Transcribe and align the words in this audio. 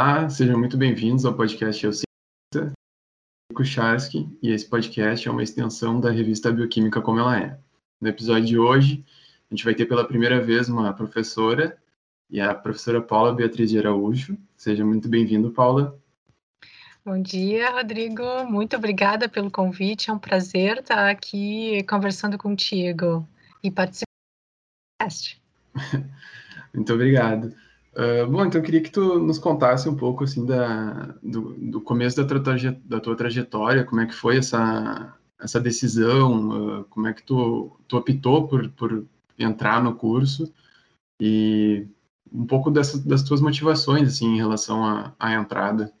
Olá, 0.00 0.30
sejam 0.30 0.56
muito 0.56 0.76
bem-vindos 0.76 1.24
ao 1.24 1.34
podcast 1.34 1.84
Eu 1.84 1.92
Cientista, 1.92 2.72
Kucharski, 3.52 4.28
e 4.40 4.52
esse 4.52 4.64
podcast 4.64 5.26
é 5.26 5.30
uma 5.30 5.42
extensão 5.42 6.00
da 6.00 6.08
revista 6.08 6.52
Bioquímica 6.52 7.02
Como 7.02 7.18
Ela 7.18 7.40
É. 7.40 7.58
No 8.00 8.06
episódio 8.06 8.46
de 8.46 8.56
hoje, 8.56 9.04
a 9.50 9.52
gente 9.52 9.64
vai 9.64 9.74
ter 9.74 9.86
pela 9.86 10.06
primeira 10.06 10.40
vez 10.40 10.68
uma 10.68 10.92
professora, 10.92 11.76
e 12.30 12.40
a 12.40 12.54
professora 12.54 13.02
Paula 13.02 13.34
Beatriz 13.34 13.70
de 13.70 13.78
Araújo. 13.80 14.38
Seja 14.56 14.86
muito 14.86 15.08
bem-vindo, 15.08 15.50
Paula. 15.50 15.98
Bom 17.04 17.20
dia, 17.20 17.68
Rodrigo. 17.72 18.44
Muito 18.44 18.76
obrigada 18.76 19.28
pelo 19.28 19.50
convite. 19.50 20.10
É 20.10 20.12
um 20.12 20.18
prazer 20.18 20.78
estar 20.78 21.10
aqui 21.10 21.82
conversando 21.90 22.38
contigo 22.38 23.28
e 23.64 23.68
participando 23.68 24.06
do 24.06 25.02
podcast. 25.02 25.42
muito 26.72 26.94
obrigado. 26.94 27.52
Uh, 27.98 28.30
bom, 28.30 28.46
então 28.46 28.60
eu 28.60 28.64
queria 28.64 28.80
que 28.80 28.92
tu 28.92 29.18
nos 29.18 29.40
contasse 29.40 29.88
um 29.88 29.96
pouco 29.96 30.22
assim 30.22 30.46
da, 30.46 31.16
do, 31.20 31.54
do 31.54 31.80
começo 31.80 32.16
da 32.16 32.24
tua, 32.24 32.54
da 32.84 33.00
tua 33.00 33.16
trajetória, 33.16 33.84
como 33.84 34.00
é 34.00 34.06
que 34.06 34.14
foi 34.14 34.38
essa, 34.38 35.18
essa 35.40 35.58
decisão, 35.58 36.78
uh, 36.78 36.84
como 36.84 37.08
é 37.08 37.12
que 37.12 37.24
tu, 37.24 37.76
tu 37.88 37.96
optou 37.96 38.46
por, 38.46 38.68
por 38.70 39.04
entrar 39.36 39.82
no 39.82 39.96
curso 39.96 40.52
e 41.20 41.88
um 42.32 42.46
pouco 42.46 42.70
dessa, 42.70 43.04
das 43.04 43.24
tuas 43.24 43.40
motivações 43.40 44.06
assim 44.06 44.26
em 44.26 44.36
relação 44.36 44.84
à, 44.84 45.12
à 45.18 45.32
entrada. 45.32 45.92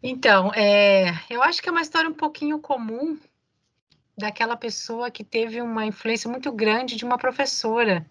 Então, 0.00 0.52
é, 0.54 1.12
eu 1.28 1.42
acho 1.42 1.60
que 1.60 1.68
é 1.68 1.72
uma 1.72 1.82
história 1.82 2.08
um 2.08 2.14
pouquinho 2.14 2.60
comum 2.60 3.18
daquela 4.16 4.56
pessoa 4.56 5.10
que 5.10 5.24
teve 5.24 5.60
uma 5.60 5.84
influência 5.84 6.30
muito 6.30 6.52
grande 6.52 6.94
de 6.94 7.04
uma 7.04 7.18
professora 7.18 8.06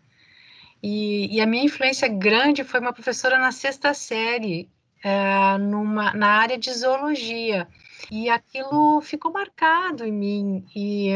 e, 0.81 1.35
e, 1.35 1.41
a 1.41 1.45
minha 1.45 1.66
influência 1.66 2.08
grande 2.08 2.63
foi 2.63 2.80
uma 2.80 2.94
professora 2.94 3.38
na 3.38 3.52
sexta 3.52 3.94
série, 3.94 4.69
é, 5.03 5.58
numa, 5.58 6.13
na 6.13 6.27
área 6.27 6.58
de 6.58 6.71
zoologia. 6.73 7.67
E 8.09 8.30
aquilo 8.30 9.02
ficou 9.02 9.31
marcado 9.31 10.05
em 10.05 10.11
mim. 10.11 10.66
E, 10.75 11.11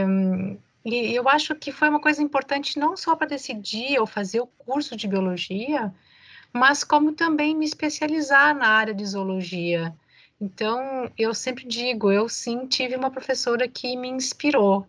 e 0.85 1.15
eu 1.15 1.29
acho 1.29 1.55
que 1.55 1.71
foi 1.71 1.89
uma 1.89 1.99
coisa 1.99 2.21
importante 2.21 2.77
não 2.77 2.97
só 2.97 3.15
para 3.15 3.27
decidir 3.27 3.99
ou 3.99 4.05
fazer 4.05 4.41
o 4.41 4.47
curso 4.47 4.95
de 4.97 5.07
biologia, 5.07 5.93
mas 6.51 6.83
como 6.83 7.13
também 7.13 7.55
me 7.55 7.65
especializar 7.65 8.55
na 8.55 8.67
área 8.67 8.93
de 8.93 9.05
zoologia. 9.05 9.95
Então, 10.39 11.09
eu 11.17 11.33
sempre 11.33 11.65
digo, 11.65 12.11
eu 12.11 12.27
sim 12.27 12.67
tive 12.67 12.95
uma 12.95 13.09
professora 13.09 13.67
que 13.67 13.95
me 13.95 14.09
inspirou. 14.09 14.85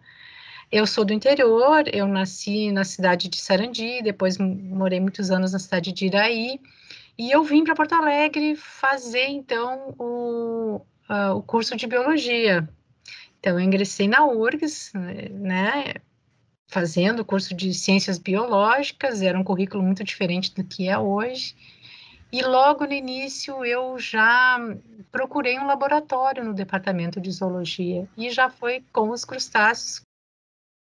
Eu 0.70 0.86
sou 0.86 1.04
do 1.04 1.12
interior, 1.12 1.84
eu 1.92 2.06
nasci 2.08 2.72
na 2.72 2.84
cidade 2.84 3.28
de 3.28 3.40
Sarandi, 3.40 4.02
depois 4.02 4.38
morei 4.38 5.00
muitos 5.00 5.30
anos 5.30 5.52
na 5.52 5.58
cidade 5.58 5.92
de 5.92 6.06
Iraí, 6.06 6.60
e 7.16 7.30
eu 7.30 7.44
vim 7.44 7.64
para 7.64 7.74
Porto 7.74 7.94
Alegre 7.94 8.56
fazer, 8.56 9.26
então, 9.28 9.94
o, 9.98 10.80
uh, 11.08 11.36
o 11.36 11.42
curso 11.42 11.76
de 11.76 11.86
Biologia. 11.86 12.68
Então, 13.38 13.58
eu 13.58 13.60
ingressei 13.60 14.08
na 14.08 14.26
URGS, 14.26 14.92
né, 15.30 15.94
fazendo 16.66 17.20
o 17.20 17.24
curso 17.24 17.54
de 17.54 17.72
Ciências 17.72 18.18
Biológicas, 18.18 19.22
era 19.22 19.38
um 19.38 19.44
currículo 19.44 19.82
muito 19.82 20.02
diferente 20.02 20.52
do 20.54 20.64
que 20.64 20.88
é 20.88 20.98
hoje, 20.98 21.54
e 22.32 22.42
logo 22.42 22.84
no 22.84 22.92
início 22.92 23.64
eu 23.64 23.96
já 23.96 24.58
procurei 25.12 25.56
um 25.56 25.66
laboratório 25.66 26.42
no 26.42 26.52
departamento 26.52 27.20
de 27.20 27.30
zoologia 27.30 28.08
e 28.16 28.28
já 28.28 28.50
foi 28.50 28.82
com 28.92 29.10
os 29.10 29.24
crustáceos 29.24 30.02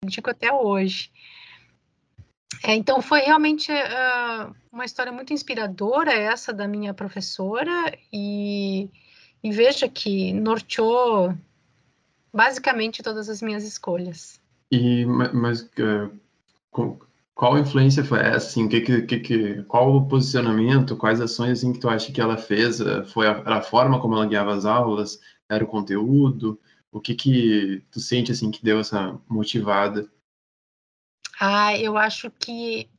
digo 0.05 0.29
até 0.29 0.51
hoje. 0.51 1.11
É, 2.63 2.73
então, 2.73 3.01
foi 3.01 3.21
realmente 3.21 3.71
uh, 3.71 4.55
uma 4.71 4.85
história 4.85 5.11
muito 5.11 5.33
inspiradora 5.33 6.13
essa 6.13 6.53
da 6.53 6.67
minha 6.67 6.93
professora, 6.93 7.95
e, 8.11 8.89
e 9.43 9.51
veja 9.51 9.87
que 9.87 10.33
norteou 10.33 11.35
basicamente 12.33 13.03
todas 13.03 13.29
as 13.29 13.41
minhas 13.41 13.63
escolhas. 13.63 14.39
E, 14.71 15.05
mas 15.05 15.61
uh, 15.61 16.97
qual 17.35 17.57
influência 17.57 18.03
foi 18.03 18.19
essa? 18.19 18.47
Assim, 18.47 18.67
que, 18.67 18.81
que, 18.81 19.19
que, 19.19 19.63
qual 19.63 19.93
o 19.95 20.07
posicionamento, 20.07 20.97
quais 20.97 21.21
ações 21.21 21.59
assim, 21.59 21.73
que 21.73 21.79
tu 21.79 21.89
acha 21.89 22.11
que 22.11 22.21
ela 22.21 22.37
fez? 22.37 22.79
Foi 23.13 23.27
a, 23.27 23.41
a 23.45 23.61
forma 23.61 23.99
como 23.99 24.15
ela 24.15 24.25
guiava 24.25 24.53
as 24.53 24.65
aulas? 24.65 25.19
Era 25.49 25.63
o 25.63 25.67
conteúdo? 25.67 26.59
O 26.95 27.01
que 27.01 27.13
que 27.13 27.83
tu 27.91 27.99
sente 27.99 28.31
assim 28.31 28.49
que 28.49 28.63
deu 28.63 28.79
essa 28.79 29.19
motivada? 29.27 30.09
Ah, 31.37 31.77
eu 31.77 31.97
acho 31.97 32.31
que 32.31 32.89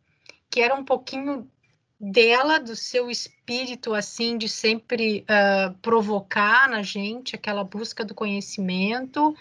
que 0.50 0.60
era 0.60 0.74
um 0.74 0.84
pouquinho 0.84 1.50
dela, 1.98 2.58
do 2.58 2.76
seu 2.76 3.10
espírito 3.10 3.94
assim 3.94 4.36
de 4.36 4.50
sempre 4.50 5.20
uh, 5.22 5.72
provocar 5.78 6.68
na 6.68 6.82
gente 6.82 7.34
aquela 7.34 7.64
busca 7.64 8.04
do 8.04 8.14
conhecimento 8.14 9.34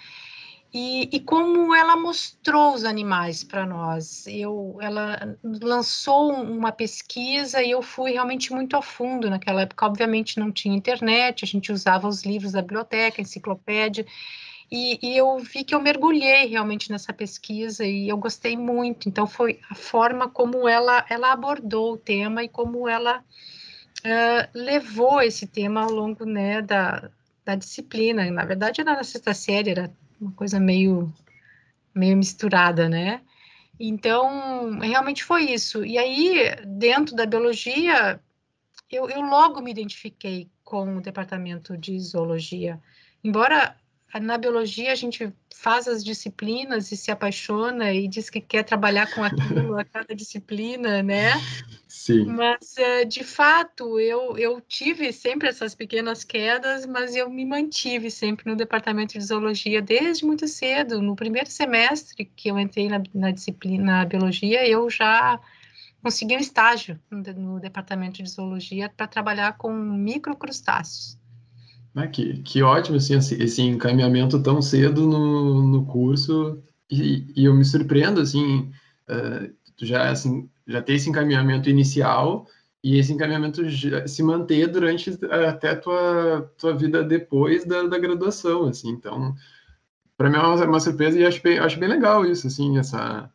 e, 0.77 1.07
e, 1.09 1.19
como 1.21 1.73
ela 1.73 1.95
mostrou 1.95 2.73
os 2.73 2.83
animais 2.83 3.45
para 3.45 3.65
nós. 3.65 4.27
Eu, 4.27 4.77
ela 4.81 5.37
lançou 5.41 6.33
uma 6.33 6.69
pesquisa 6.69 7.63
e 7.63 7.71
eu 7.71 7.81
fui 7.81 8.11
realmente 8.11 8.51
muito 8.51 8.75
a 8.75 8.81
fundo 8.81 9.29
naquela 9.29 9.61
época. 9.61 9.85
Obviamente 9.85 10.37
não 10.37 10.51
tinha 10.51 10.75
internet, 10.75 11.45
a 11.45 11.47
gente 11.47 11.71
usava 11.71 12.09
os 12.09 12.25
livros 12.25 12.51
da 12.51 12.61
biblioteca, 12.61 13.21
enciclopédia, 13.21 14.05
e, 14.69 14.99
e, 15.01 15.15
eu 15.15 15.37
vi 15.39 15.63
que 15.63 15.73
eu 15.73 15.81
mergulhei 15.81 16.45
realmente 16.47 16.91
nessa 16.91 17.13
pesquisa 17.13 17.85
e 17.85 18.09
eu 18.09 18.17
gostei 18.17 18.57
muito. 18.57 19.07
Então, 19.07 19.25
foi 19.25 19.61
a 19.69 19.75
forma 19.75 20.27
como 20.27 20.67
ela, 20.67 21.05
ela 21.09 21.31
abordou 21.31 21.93
o 21.93 21.97
tema 21.97 22.43
e 22.43 22.49
como 22.49 22.89
ela 22.89 23.19
uh, 23.19 24.49
levou 24.53 25.21
esse 25.21 25.47
tema 25.47 25.83
ao 25.83 25.91
longo 25.91 26.25
né, 26.25 26.61
da, 26.61 27.09
da 27.45 27.55
disciplina. 27.55 28.29
Na 28.29 28.43
verdade, 28.43 28.81
era 28.81 28.93
na 28.93 29.03
sexta 29.05 29.33
série, 29.33 29.69
era 29.69 29.93
uma 30.19 30.31
coisa 30.31 30.59
meio, 30.59 31.13
meio 31.93 32.17
misturada, 32.17 32.87
né? 32.89 33.21
Então, 33.79 34.79
realmente 34.79 35.23
foi 35.23 35.51
isso. 35.51 35.85
E 35.85 35.97
aí, 35.97 36.55
dentro 36.65 37.15
da 37.15 37.25
biologia, 37.25 38.19
eu, 38.89 39.09
eu 39.09 39.21
logo 39.21 39.61
me 39.61 39.71
identifiquei 39.71 40.49
com 40.63 40.97
o 40.97 41.01
departamento 41.01 41.77
de 41.77 41.99
zoologia. 41.99 42.81
Embora 43.23 43.75
na 44.19 44.37
biologia 44.37 44.91
a 44.91 44.95
gente 44.95 45.33
faz 45.53 45.87
as 45.87 46.03
disciplinas 46.03 46.91
e 46.91 46.97
se 46.97 47.09
apaixona 47.11 47.93
e 47.93 48.07
diz 48.07 48.29
que 48.29 48.39
quer 48.39 48.63
trabalhar 48.63 49.13
com 49.13 49.23
aquilo 49.23 49.77
a 49.77 49.83
cada 49.83 50.13
disciplina, 50.15 51.01
né? 51.01 51.31
Sim. 51.87 52.25
Mas, 52.25 52.77
eh, 52.77 53.05
de 53.05 53.23
fato, 53.23 53.99
eu, 53.99 54.37
eu 54.37 54.61
tive 54.61 55.11
sempre 55.11 55.47
essas 55.47 55.73
pequenas 55.73 56.23
quedas, 56.23 56.85
mas 56.85 57.15
eu 57.15 57.29
me 57.29 57.45
mantive 57.45 58.11
sempre 58.11 58.49
no 58.49 58.55
departamento 58.55 59.17
de 59.17 59.23
zoologia 59.23 59.81
desde 59.81 60.25
muito 60.25 60.47
cedo. 60.47 61.01
No 61.01 61.15
primeiro 61.15 61.49
semestre 61.49 62.25
que 62.25 62.49
eu 62.49 62.59
entrei 62.59 62.87
na, 62.89 63.01
na 63.13 63.31
disciplina, 63.31 63.83
na 63.83 64.05
biologia, 64.05 64.67
eu 64.67 64.89
já 64.89 65.39
consegui 66.03 66.35
um 66.35 66.39
estágio 66.39 66.99
no, 67.09 67.21
no 67.33 67.59
departamento 67.59 68.21
de 68.21 68.29
zoologia 68.29 68.87
para 68.87 69.07
trabalhar 69.07 69.57
com 69.57 69.73
microcrustáceos. 69.73 71.17
Ah, 71.95 72.07
que, 72.07 72.41
que 72.43 72.61
ótimo, 72.61 72.97
assim, 72.97 73.15
esse 73.15 73.61
encaminhamento 73.61 74.41
tão 74.43 74.61
cedo 74.61 75.07
no, 75.07 75.63
no 75.63 75.85
curso, 75.85 76.61
e, 76.91 77.25
e 77.35 77.45
eu 77.45 77.53
me 77.53 77.63
surpreendo, 77.63 78.19
assim, 78.19 78.69
uh, 79.09 79.53
já, 79.81 80.09
assim, 80.09 80.49
já 80.67 80.81
ter 80.81 80.95
esse 80.95 81.09
encaminhamento 81.09 81.69
inicial 81.69 82.47
e 82.83 82.99
esse 82.99 83.13
encaminhamento 83.13 83.61
se 84.07 84.21
manter 84.23 84.67
durante 84.67 85.17
até 85.31 85.69
a 85.69 85.79
tua, 85.79 86.53
tua 86.57 86.75
vida 86.75 87.01
depois 87.03 87.65
da, 87.65 87.83
da 87.83 87.97
graduação, 87.97 88.65
assim, 88.67 88.89
então, 88.89 89.33
para 90.17 90.29
mim 90.29 90.35
é 90.35 90.39
uma, 90.39 90.65
uma, 90.65 90.79
surpresa 90.81 91.17
e 91.17 91.25
acho 91.25 91.41
bem, 91.41 91.59
acho 91.59 91.79
bem 91.79 91.89
legal 91.89 92.25
isso, 92.25 92.47
assim, 92.47 92.77
essa, 92.77 93.31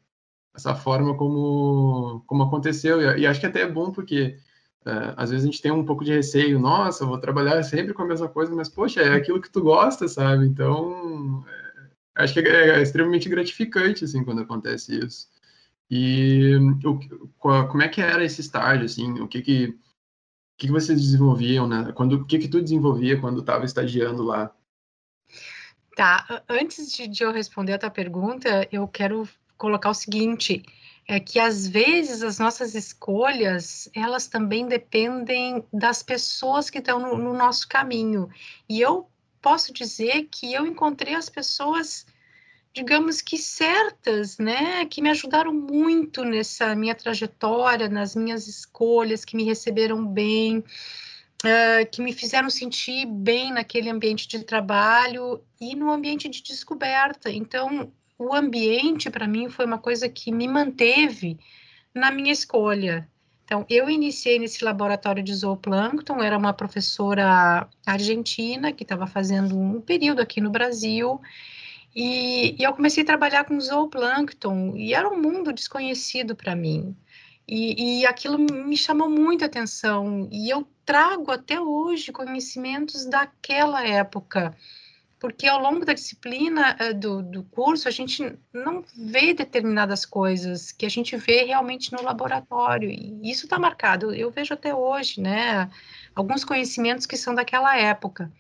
essa 0.55 0.75
forma 0.75 1.17
como, 1.17 2.23
como 2.27 2.43
aconteceu, 2.43 3.01
e, 3.01 3.21
e 3.23 3.27
acho 3.27 3.41
que 3.41 3.47
até 3.47 3.63
é 3.63 3.71
bom 3.71 3.91
porque 3.91 4.37
é, 4.85 5.15
às 5.17 5.31
vezes 5.31 5.45
a 5.45 5.51
gente 5.51 5.61
tem 5.61 5.71
um 5.71 5.85
pouco 5.85 6.05
de 6.05 6.13
receio, 6.13 6.59
nossa, 6.59 7.05
vou 7.05 7.19
trabalhar 7.19 7.63
sempre 7.63 7.93
com 7.93 8.03
a 8.03 8.07
mesma 8.07 8.29
coisa, 8.29 8.55
mas 8.55 8.69
poxa, 8.69 9.01
é 9.03 9.15
aquilo 9.15 9.41
que 9.41 9.51
tu 9.51 9.61
gosta, 9.61 10.09
sabe? 10.09 10.47
Então, 10.47 11.45
é, 12.17 12.23
acho 12.23 12.35
que 12.35 12.41
é, 12.41 12.79
é, 12.79 12.83
extremamente 12.83 13.29
gratificante, 13.29 14.05
assim, 14.05 14.25
quando 14.25 14.41
acontece 14.41 14.99
isso. 14.99 15.29
E 15.91 16.57
o, 16.85 16.99
como 17.39 17.83
é 17.83 17.89
que 17.89 18.01
era 18.01 18.25
esse 18.25 18.41
estágio, 18.41 18.87
assim? 18.87 19.21
O 19.21 19.29
que 19.29 19.43
que, 19.43 19.67
o 19.67 19.75
que, 20.57 20.67
que 20.67 20.73
vocês 20.73 21.01
desenvolviam, 21.01 21.67
né? 21.67 21.93
Quando, 21.93 22.15
o 22.15 22.25
que 22.25 22.39
que 22.39 22.49
tu 22.49 22.63
desenvolvia 22.63 23.21
quando 23.21 23.41
estava 23.41 23.65
estagiando 23.65 24.23
lá? 24.23 24.55
Tá, 25.97 26.43
antes 26.49 26.93
de, 26.93 27.09
de 27.09 27.23
eu 27.23 27.33
responder 27.33 27.75
a 27.75 27.79
tua 27.79 27.91
pergunta, 27.91 28.67
eu 28.73 28.87
quero 28.89 29.29
colocar 29.59 29.91
o 29.91 29.95
seguinte, 29.95 30.63
é 31.11 31.19
que 31.19 31.41
às 31.41 31.67
vezes 31.67 32.23
as 32.23 32.39
nossas 32.39 32.77
escolhas 32.77 33.91
elas 33.93 34.29
também 34.29 34.69
dependem 34.69 35.65
das 35.73 36.05
pessoas 36.05 36.71
que 36.71 36.79
estão 36.79 37.01
no, 37.01 37.19
no, 37.19 37.33
nosso 37.35 37.67
caminho 37.69 38.31
e 38.69 38.81
eu 38.81 39.11
posso 39.43 39.73
dizer 39.73 40.29
que 40.31 40.53
eu 40.53 40.65
encontrei 40.65 41.17
as 41.17 41.29
pessoas 41.29 42.07
digamos 42.73 43.21
que 43.21 43.37
certas 43.37 44.39
né 44.39 44.85
que 44.85 45.03
me 45.03 45.11
ajudaram 45.11 45.53
muito 45.53 46.25
nessa 46.25 46.77
minha 46.77 46.95
trajetória 46.95 47.89
nas 47.89 48.15
minhas 48.15 48.47
escolhas 48.47 49.25
que 49.25 49.37
me 49.37 49.43
receberam 49.43 50.07
bem 50.07 50.59
uh, 50.59 51.91
que 51.91 52.01
me 52.01 52.13
fizeram 52.13 52.49
sentir 52.49 53.05
bem 53.05 53.53
naquele 53.53 53.91
ambiente 53.91 54.29
de 54.29 54.45
trabalho 54.45 55.43
e 55.61 55.75
no 55.75 55.91
ambiente 55.91 56.29
de 56.29 56.43
descoberta. 56.43 57.31
Então, 57.31 57.93
o 58.21 58.35
ambiente, 58.35 59.09
para 59.09 59.27
mim, 59.27 59.49
foi 59.49 59.65
uma 59.65 59.79
coisa 59.79 60.07
que 60.07 60.31
me 60.31 60.47
manteve 60.47 61.39
na 61.95 62.11
minha 62.11 62.31
escolha. 62.31 63.09
Então, 63.43 63.65
eu 63.69 63.89
iniciei 63.89 64.39
nesse 64.39 64.63
laboratório 64.63 65.23
de 65.23 65.35
zooplâncton, 65.35 66.23
era 66.23 66.37
uma 66.37 66.53
professora 66.53 67.67
argentina 67.87 68.73
que 68.73 68.83
estava 68.83 69.07
fazendo 69.07 69.59
um 69.59 69.81
período 69.81 70.21
aqui 70.21 70.39
no 70.39 70.51
Brasil, 70.51 71.19
e, 71.97 72.61
e, 72.61 72.63
eu 72.63 72.75
comecei 72.75 73.03
a 73.03 73.07
trabalhar 73.07 73.45
com 73.45 73.59
zooplâncton, 73.59 74.77
e 74.77 74.93
era 74.93 75.09
um 75.09 75.21
mundo 75.21 75.51
desconhecido 75.51 76.37
para 76.37 76.55
mim. 76.55 76.95
E, 77.49 78.01
e, 78.03 78.07
aquilo 78.07 78.39
me 78.39 78.77
chamou 78.77 79.09
muita 79.09 79.47
atenção, 79.47 80.29
e 80.31 80.51
eu 80.51 80.69
trago 80.85 81.33
até 81.33 81.59
hoje 81.59 82.13
conhecimentos 82.13 83.07
daquela 83.07 83.83
época, 83.85 84.55
porque 85.21 85.47
ao 85.47 85.61
longo 85.61 85.85
da 85.85 85.93
disciplina 85.93 86.77
uh, 86.81 86.95
do, 86.95 87.23
do 87.23 87.43
curso, 87.45 87.87
a 87.87 87.91
gente 87.91 88.37
não 88.53 88.83
vê 88.97 89.35
determinadas 89.35 90.07
coisas 90.07 90.73
que 90.73 90.87
a 90.87 90.89
gente 90.89 91.15
vê 91.17 91.45
realmente 91.45 91.93
no 91.93 92.03
laboratório, 92.03 92.91
e 92.91 93.31
isso 93.31 93.45
está 93.45 93.59
marcado, 93.59 94.15
eu 94.15 94.31
vejo 94.31 94.55
até 94.55 94.75
hoje, 94.75 95.21
né, 95.21 95.71
alguns 96.15 96.43
conhecimentos 96.43 97.05
que 97.05 97.19
são 97.19 97.35
daquela 97.35 97.77
época. 97.77 98.33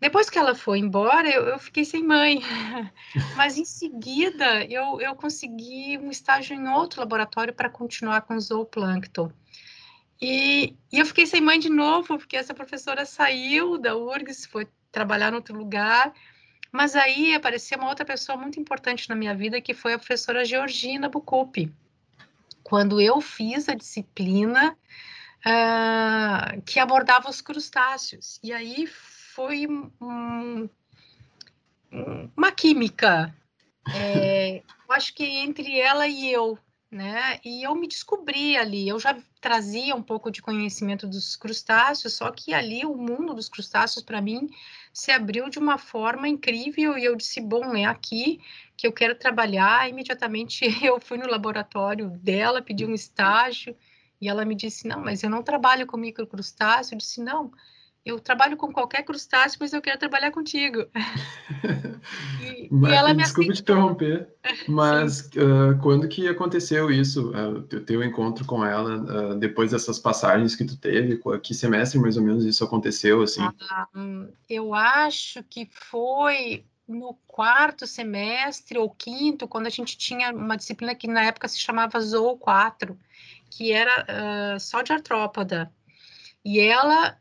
Depois 0.00 0.30
que 0.30 0.38
ela 0.38 0.54
foi 0.54 0.78
embora, 0.78 1.28
eu, 1.28 1.46
eu 1.46 1.58
fiquei 1.58 1.84
sem 1.84 2.04
mãe. 2.04 2.40
Mas 3.36 3.58
em 3.58 3.64
seguida, 3.64 4.64
eu, 4.64 5.00
eu 5.00 5.14
consegui 5.16 5.98
um 5.98 6.08
estágio 6.08 6.54
em 6.54 6.68
outro 6.68 7.00
laboratório 7.00 7.52
para 7.52 7.68
continuar 7.68 8.20
com 8.20 8.36
o 8.36 8.40
zooplâncton. 8.40 9.32
E, 10.20 10.76
e, 10.92 10.98
eu 10.98 11.06
fiquei 11.06 11.26
sem 11.26 11.40
mãe 11.40 11.58
de 11.58 11.68
novo, 11.68 12.18
porque 12.18 12.36
essa 12.36 12.54
professora 12.54 13.04
saiu 13.04 13.78
da 13.78 13.96
URGS, 13.96 14.46
foi 14.46 14.66
trabalhar 14.90 15.32
em 15.32 15.36
outro 15.36 15.56
lugar. 15.56 16.12
Mas 16.70 16.94
aí 16.94 17.34
apareceu 17.34 17.78
uma 17.78 17.88
outra 17.88 18.04
pessoa 18.04 18.36
muito 18.36 18.60
importante 18.60 19.08
na 19.08 19.14
minha 19.14 19.34
vida, 19.34 19.60
que 19.60 19.72
foi 19.72 19.94
a 19.94 19.98
professora 19.98 20.44
Georgina 20.44 21.08
Bucupi. 21.08 21.72
Quando 22.62 23.00
eu 23.00 23.20
fiz 23.20 23.68
a 23.68 23.74
disciplina 23.74 24.76
uh, 25.46 26.62
que 26.62 26.78
abordava 26.78 27.30
os 27.30 27.40
crustáceos. 27.40 28.38
E 28.42 28.52
aí 28.52 28.86
foi 28.86 29.66
um, 30.00 30.68
uma 32.36 32.52
química. 32.52 33.34
É, 33.90 34.58
eu 34.58 34.94
acho 34.94 35.14
que 35.14 35.24
entre 35.24 35.80
ela 35.80 36.06
e 36.06 36.30
eu, 36.30 36.58
né? 36.90 37.38
E 37.44 37.62
eu 37.62 37.74
me 37.74 37.86
descobri 37.86 38.56
ali. 38.56 38.88
Eu 38.88 38.98
já 38.98 39.16
trazia 39.40 39.94
um 39.94 40.02
pouco 40.02 40.30
de 40.30 40.40
conhecimento 40.40 41.06
dos 41.06 41.36
crustáceos, 41.36 42.14
só 42.14 42.30
que 42.30 42.54
ali 42.54 42.84
o 42.84 42.96
mundo 42.96 43.34
dos 43.34 43.48
crustáceos 43.48 44.04
para 44.04 44.20
mim 44.20 44.48
se 44.92 45.12
abriu 45.12 45.48
de 45.48 45.58
uma 45.58 45.78
forma 45.78 46.28
incrível 46.28 46.96
e 46.96 47.04
eu 47.04 47.14
disse, 47.14 47.40
bom, 47.40 47.76
é 47.76 47.84
aqui 47.84 48.40
que 48.76 48.86
eu 48.86 48.92
quero 48.92 49.14
trabalhar. 49.14 49.88
Imediatamente 49.88 50.64
eu 50.84 50.98
fui 51.00 51.18
no 51.18 51.28
laboratório 51.28 52.10
dela, 52.10 52.62
pedi 52.62 52.86
um 52.86 52.94
estágio 52.94 53.76
e 54.20 54.28
ela 54.28 54.44
me 54.44 54.54
disse, 54.54 54.88
não, 54.88 55.00
mas 55.00 55.22
eu 55.22 55.30
não 55.30 55.42
trabalho 55.42 55.86
com 55.86 55.96
microcrustáceo. 55.96 56.94
Eu 56.94 56.98
disse, 56.98 57.20
não, 57.22 57.52
eu 58.08 58.18
trabalho 58.18 58.56
com 58.56 58.72
qualquer 58.72 59.02
crustáceo, 59.04 59.58
mas 59.60 59.72
eu 59.72 59.82
quero 59.82 59.98
trabalhar 59.98 60.30
contigo. 60.30 60.86
e, 62.40 62.66
mas, 62.70 62.92
e 62.92 62.94
ela 62.94 63.12
me 63.12 63.22
Desculpa 63.22 63.52
te 63.52 63.60
interromper, 63.60 64.28
mas 64.66 65.28
uh, 65.36 65.78
quando 65.82 66.08
que 66.08 66.26
aconteceu 66.26 66.90
isso, 66.90 67.30
uh, 67.32 67.58
o 67.58 67.62
teu 67.62 68.02
encontro 68.02 68.46
com 68.46 68.64
ela, 68.64 68.96
uh, 68.96 69.34
depois 69.38 69.72
dessas 69.72 69.98
passagens 69.98 70.56
que 70.56 70.64
tu 70.64 70.76
teve, 70.78 71.20
que 71.42 71.52
semestre 71.52 71.98
mais 71.98 72.16
ou 72.16 72.22
menos 72.22 72.46
isso 72.46 72.64
aconteceu, 72.64 73.20
assim? 73.20 73.42
Ah, 73.70 73.86
hum, 73.94 74.28
eu 74.48 74.72
acho 74.72 75.44
que 75.44 75.68
foi 75.70 76.64
no 76.88 77.12
quarto 77.26 77.86
semestre 77.86 78.78
ou 78.78 78.88
quinto, 78.88 79.46
quando 79.46 79.66
a 79.66 79.70
gente 79.70 79.98
tinha 79.98 80.32
uma 80.32 80.56
disciplina 80.56 80.94
que 80.94 81.06
na 81.06 81.24
época 81.24 81.46
se 81.46 81.58
chamava 81.58 82.00
Zoo 82.00 82.38
4, 82.38 82.98
que 83.50 83.70
era 83.70 84.58
só 84.58 84.80
de 84.80 84.94
artrópoda. 84.94 85.70
E 86.42 86.58
ela 86.58 87.18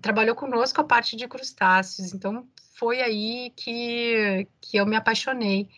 trabalhou 0.00 0.34
conosco 0.34 0.80
a 0.80 0.84
parte 0.84 1.16
de 1.16 1.28
crustáceos, 1.28 2.12
então 2.12 2.46
foi 2.74 3.00
aí 3.00 3.52
que, 3.56 4.48
que 4.60 4.76
eu 4.76 4.86
me 4.86 4.96
apaixonei. 4.96 5.68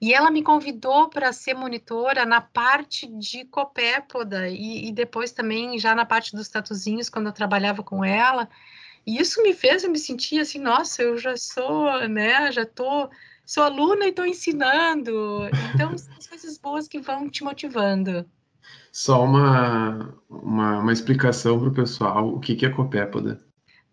E 0.00 0.12
ela 0.12 0.30
me 0.30 0.42
convidou 0.42 1.08
para 1.08 1.32
ser 1.32 1.54
monitora 1.54 2.26
na 2.26 2.40
parte 2.40 3.06
de 3.06 3.44
copépoda 3.46 4.48
e, 4.48 4.88
e, 4.88 4.92
depois 4.92 5.32
também 5.32 5.78
já 5.78 5.94
na 5.94 6.04
parte 6.04 6.36
dos 6.36 6.48
tatuzinhos, 6.48 7.08
quando 7.08 7.26
eu 7.26 7.32
trabalhava 7.32 7.82
com 7.82 8.04
ela. 8.04 8.48
E 9.06 9.18
isso 9.18 9.42
me 9.42 9.54
fez 9.54 9.84
eu 9.84 9.90
me 9.90 9.98
sentir 9.98 10.40
assim, 10.40 10.58
nossa, 10.58 11.02
eu 11.02 11.16
já 11.16 11.36
sou, 11.36 12.06
né, 12.08 12.52
já 12.52 12.66
tô, 12.66 13.08
sou 13.44 13.62
aluna 13.62 14.04
e 14.04 14.10
estou 14.10 14.26
ensinando. 14.26 15.48
Então, 15.74 15.96
são 15.96 16.14
as 16.18 16.26
coisas 16.26 16.58
boas 16.58 16.88
que 16.88 17.00
vão 17.00 17.30
te 17.30 17.42
motivando. 17.42 18.28
Só 18.96 19.22
uma, 19.22 20.18
uma, 20.26 20.78
uma 20.78 20.90
explicação 20.90 21.60
para 21.60 21.68
o 21.68 21.74
pessoal, 21.74 22.28
o 22.34 22.40
que, 22.40 22.56
que 22.56 22.64
é 22.64 22.70
copépoda? 22.70 23.38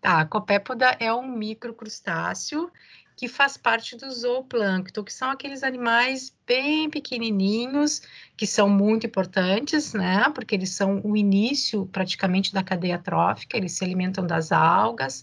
Tá, 0.00 0.20
a 0.20 0.24
copépoda 0.24 0.96
é 0.98 1.12
um 1.12 1.28
microcrustáceo 1.36 2.72
que 3.14 3.28
faz 3.28 3.58
parte 3.58 3.98
do 3.98 4.10
zooplâncton, 4.10 5.04
que 5.04 5.12
são 5.12 5.28
aqueles 5.28 5.62
animais 5.62 6.34
bem 6.46 6.88
pequenininhos, 6.88 8.00
que 8.34 8.46
são 8.46 8.66
muito 8.66 9.06
importantes, 9.06 9.92
né? 9.92 10.30
Porque 10.30 10.54
eles 10.54 10.70
são 10.70 11.02
o 11.04 11.14
início 11.14 11.84
praticamente 11.92 12.54
da 12.54 12.62
cadeia 12.62 12.98
trófica, 12.98 13.58
eles 13.58 13.72
se 13.72 13.84
alimentam 13.84 14.26
das 14.26 14.52
algas 14.52 15.22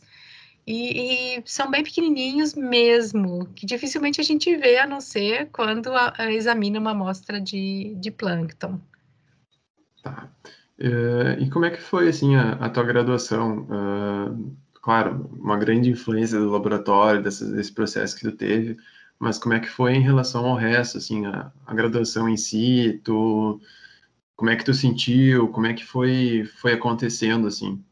e, 0.67 1.37
e 1.37 1.43
são 1.43 1.71
bem 1.71 1.83
pequenininhos 1.83 2.53
mesmo, 2.53 3.47
que 3.55 3.65
dificilmente 3.65 4.21
a 4.21 4.23
gente 4.23 4.55
vê, 4.57 4.77
a 4.77 4.85
não 4.85 5.01
ser 5.01 5.49
quando 5.51 5.91
a, 5.91 6.13
a 6.19 6.31
examina 6.31 6.79
uma 6.79 6.91
amostra 6.91 7.41
de, 7.41 7.95
de 7.95 8.11
plâncton. 8.11 8.79
Tá. 10.01 10.29
Uh, 10.79 11.39
e 11.39 11.49
como 11.49 11.65
é 11.65 11.69
que 11.69 11.81
foi, 11.81 12.09
assim, 12.09 12.35
a, 12.35 12.53
a 12.53 12.69
tua 12.69 12.83
graduação? 12.83 13.67
Uh, 13.69 14.55
claro, 14.81 15.29
uma 15.39 15.57
grande 15.57 15.89
influência 15.89 16.39
do 16.39 16.49
laboratório, 16.49 17.21
desse, 17.21 17.45
desse 17.51 17.71
processo 17.71 18.15
que 18.15 18.23
tu 18.23 18.35
teve, 18.35 18.77
mas 19.19 19.37
como 19.37 19.53
é 19.53 19.59
que 19.59 19.69
foi 19.69 19.93
em 19.93 20.01
relação 20.01 20.45
ao 20.45 20.55
resto, 20.55 20.97
assim, 20.97 21.25
a, 21.27 21.51
a 21.65 21.73
graduação 21.75 22.27
em 22.27 22.35
si, 22.35 22.99
tu, 23.03 23.61
como 24.35 24.49
é 24.49 24.55
que 24.55 24.65
tu 24.65 24.73
sentiu, 24.73 25.49
como 25.49 25.67
é 25.67 25.73
que 25.73 25.85
foi, 25.85 26.45
foi 26.59 26.73
acontecendo, 26.73 27.47
assim? 27.47 27.83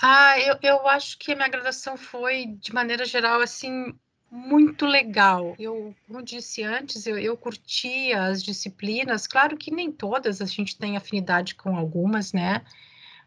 Ah, 0.00 0.38
eu, 0.38 0.56
eu 0.62 0.86
acho 0.86 1.18
que 1.18 1.32
a 1.32 1.34
minha 1.34 1.48
graduação 1.48 1.96
foi, 1.96 2.46
de 2.60 2.72
maneira 2.72 3.04
geral, 3.04 3.40
assim, 3.40 3.98
muito 4.30 4.84
legal. 4.86 5.54
Eu, 5.58 5.94
como 6.06 6.22
disse 6.22 6.62
antes, 6.62 7.06
eu, 7.06 7.18
eu 7.18 7.36
curti 7.36 8.12
as 8.12 8.42
disciplinas. 8.42 9.26
Claro 9.26 9.56
que 9.56 9.70
nem 9.70 9.90
todas 9.90 10.40
a 10.40 10.46
gente 10.46 10.76
tem 10.76 10.96
afinidade 10.96 11.54
com 11.54 11.76
algumas, 11.76 12.32
né? 12.32 12.62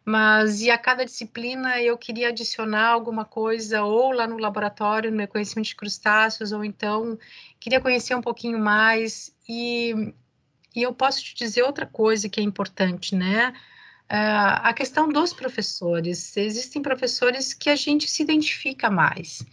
Mas 0.06 0.62
e 0.62 0.72
a 0.72 0.78
cada 0.78 1.06
disciplina 1.06 1.82
eu 1.82 1.98
queria 1.98 2.30
adicionar 2.30 2.88
alguma 2.88 3.26
coisa, 3.26 3.84
ou 3.84 4.12
lá 4.12 4.26
no 4.28 4.38
laboratório, 4.38 5.12
no 5.12 5.18
meu 5.18 5.28
conhecimento 5.28 5.68
de 5.68 5.76
crustáceos, 5.76 6.52
ou 6.52 6.64
então 6.64 7.18
queria 7.60 7.82
conhecer 7.82 8.16
um 8.16 8.22
pouquinho 8.22 8.60
mais. 8.60 9.34
E, 9.48 10.14
e 10.76 10.84
eu 10.84 10.94
posso 10.94 11.24
te 11.24 11.36
dizer 11.36 11.64
outra 11.64 11.86
coisa 11.86 12.30
que 12.30 12.40
é 12.40 12.44
importante, 12.44 13.16
né? 13.16 13.54
Uh, 14.12 14.64
a 14.64 14.74
questão 14.74 15.08
dos 15.08 15.34
professores. 15.34 16.36
Existem 16.36 16.82
professores 16.82 17.54
que 17.54 17.70
a 17.70 17.76
gente 17.76 18.10
se 18.10 18.24
identifica 18.24 18.90
mais 18.90 19.46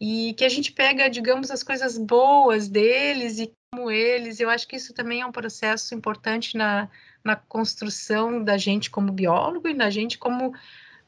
e 0.00 0.34
que 0.34 0.44
a 0.44 0.48
gente 0.48 0.72
pega, 0.72 1.08
digamos, 1.08 1.50
as 1.50 1.62
coisas 1.62 1.96
boas 1.96 2.68
deles 2.68 3.38
e 3.38 3.52
como 3.70 3.90
eles. 3.90 4.40
Eu 4.40 4.50
acho 4.50 4.66
que 4.66 4.76
isso 4.76 4.92
também 4.92 5.20
é 5.20 5.26
um 5.26 5.32
processo 5.32 5.94
importante 5.94 6.56
na, 6.56 6.88
na 7.22 7.36
construção 7.36 8.42
da 8.42 8.56
gente 8.56 8.90
como 8.90 9.12
biólogo 9.12 9.68
e 9.68 9.74
da 9.74 9.90
gente 9.90 10.18
como 10.18 10.54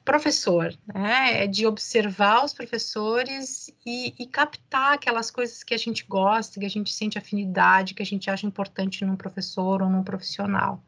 professor, 0.05 0.73
né? 0.95 1.43
É 1.43 1.47
de 1.49 1.67
observar 1.67 2.45
os 2.45 2.55
professores 2.55 3.69
e, 3.85 4.15
e, 4.17 4.27
captar 4.27 4.95
aquelas 4.95 5.33
coisas 5.33 5.65
que 5.65 5.75
a 5.75 5.79
gente 5.79 6.05
gosta, 6.05 6.61
que 6.61 6.67
a 6.67 6.71
gente 6.71 6.93
sente 6.93 7.19
afinidade, 7.19 7.93
que 7.93 8.03
a 8.03 8.07
gente 8.07 8.31
acha 8.31 8.47
importante 8.47 9.05
num 9.05 9.17
professor 9.17 9.83
ou 9.83 9.91
num 9.91 10.05
profissional. 10.05 10.81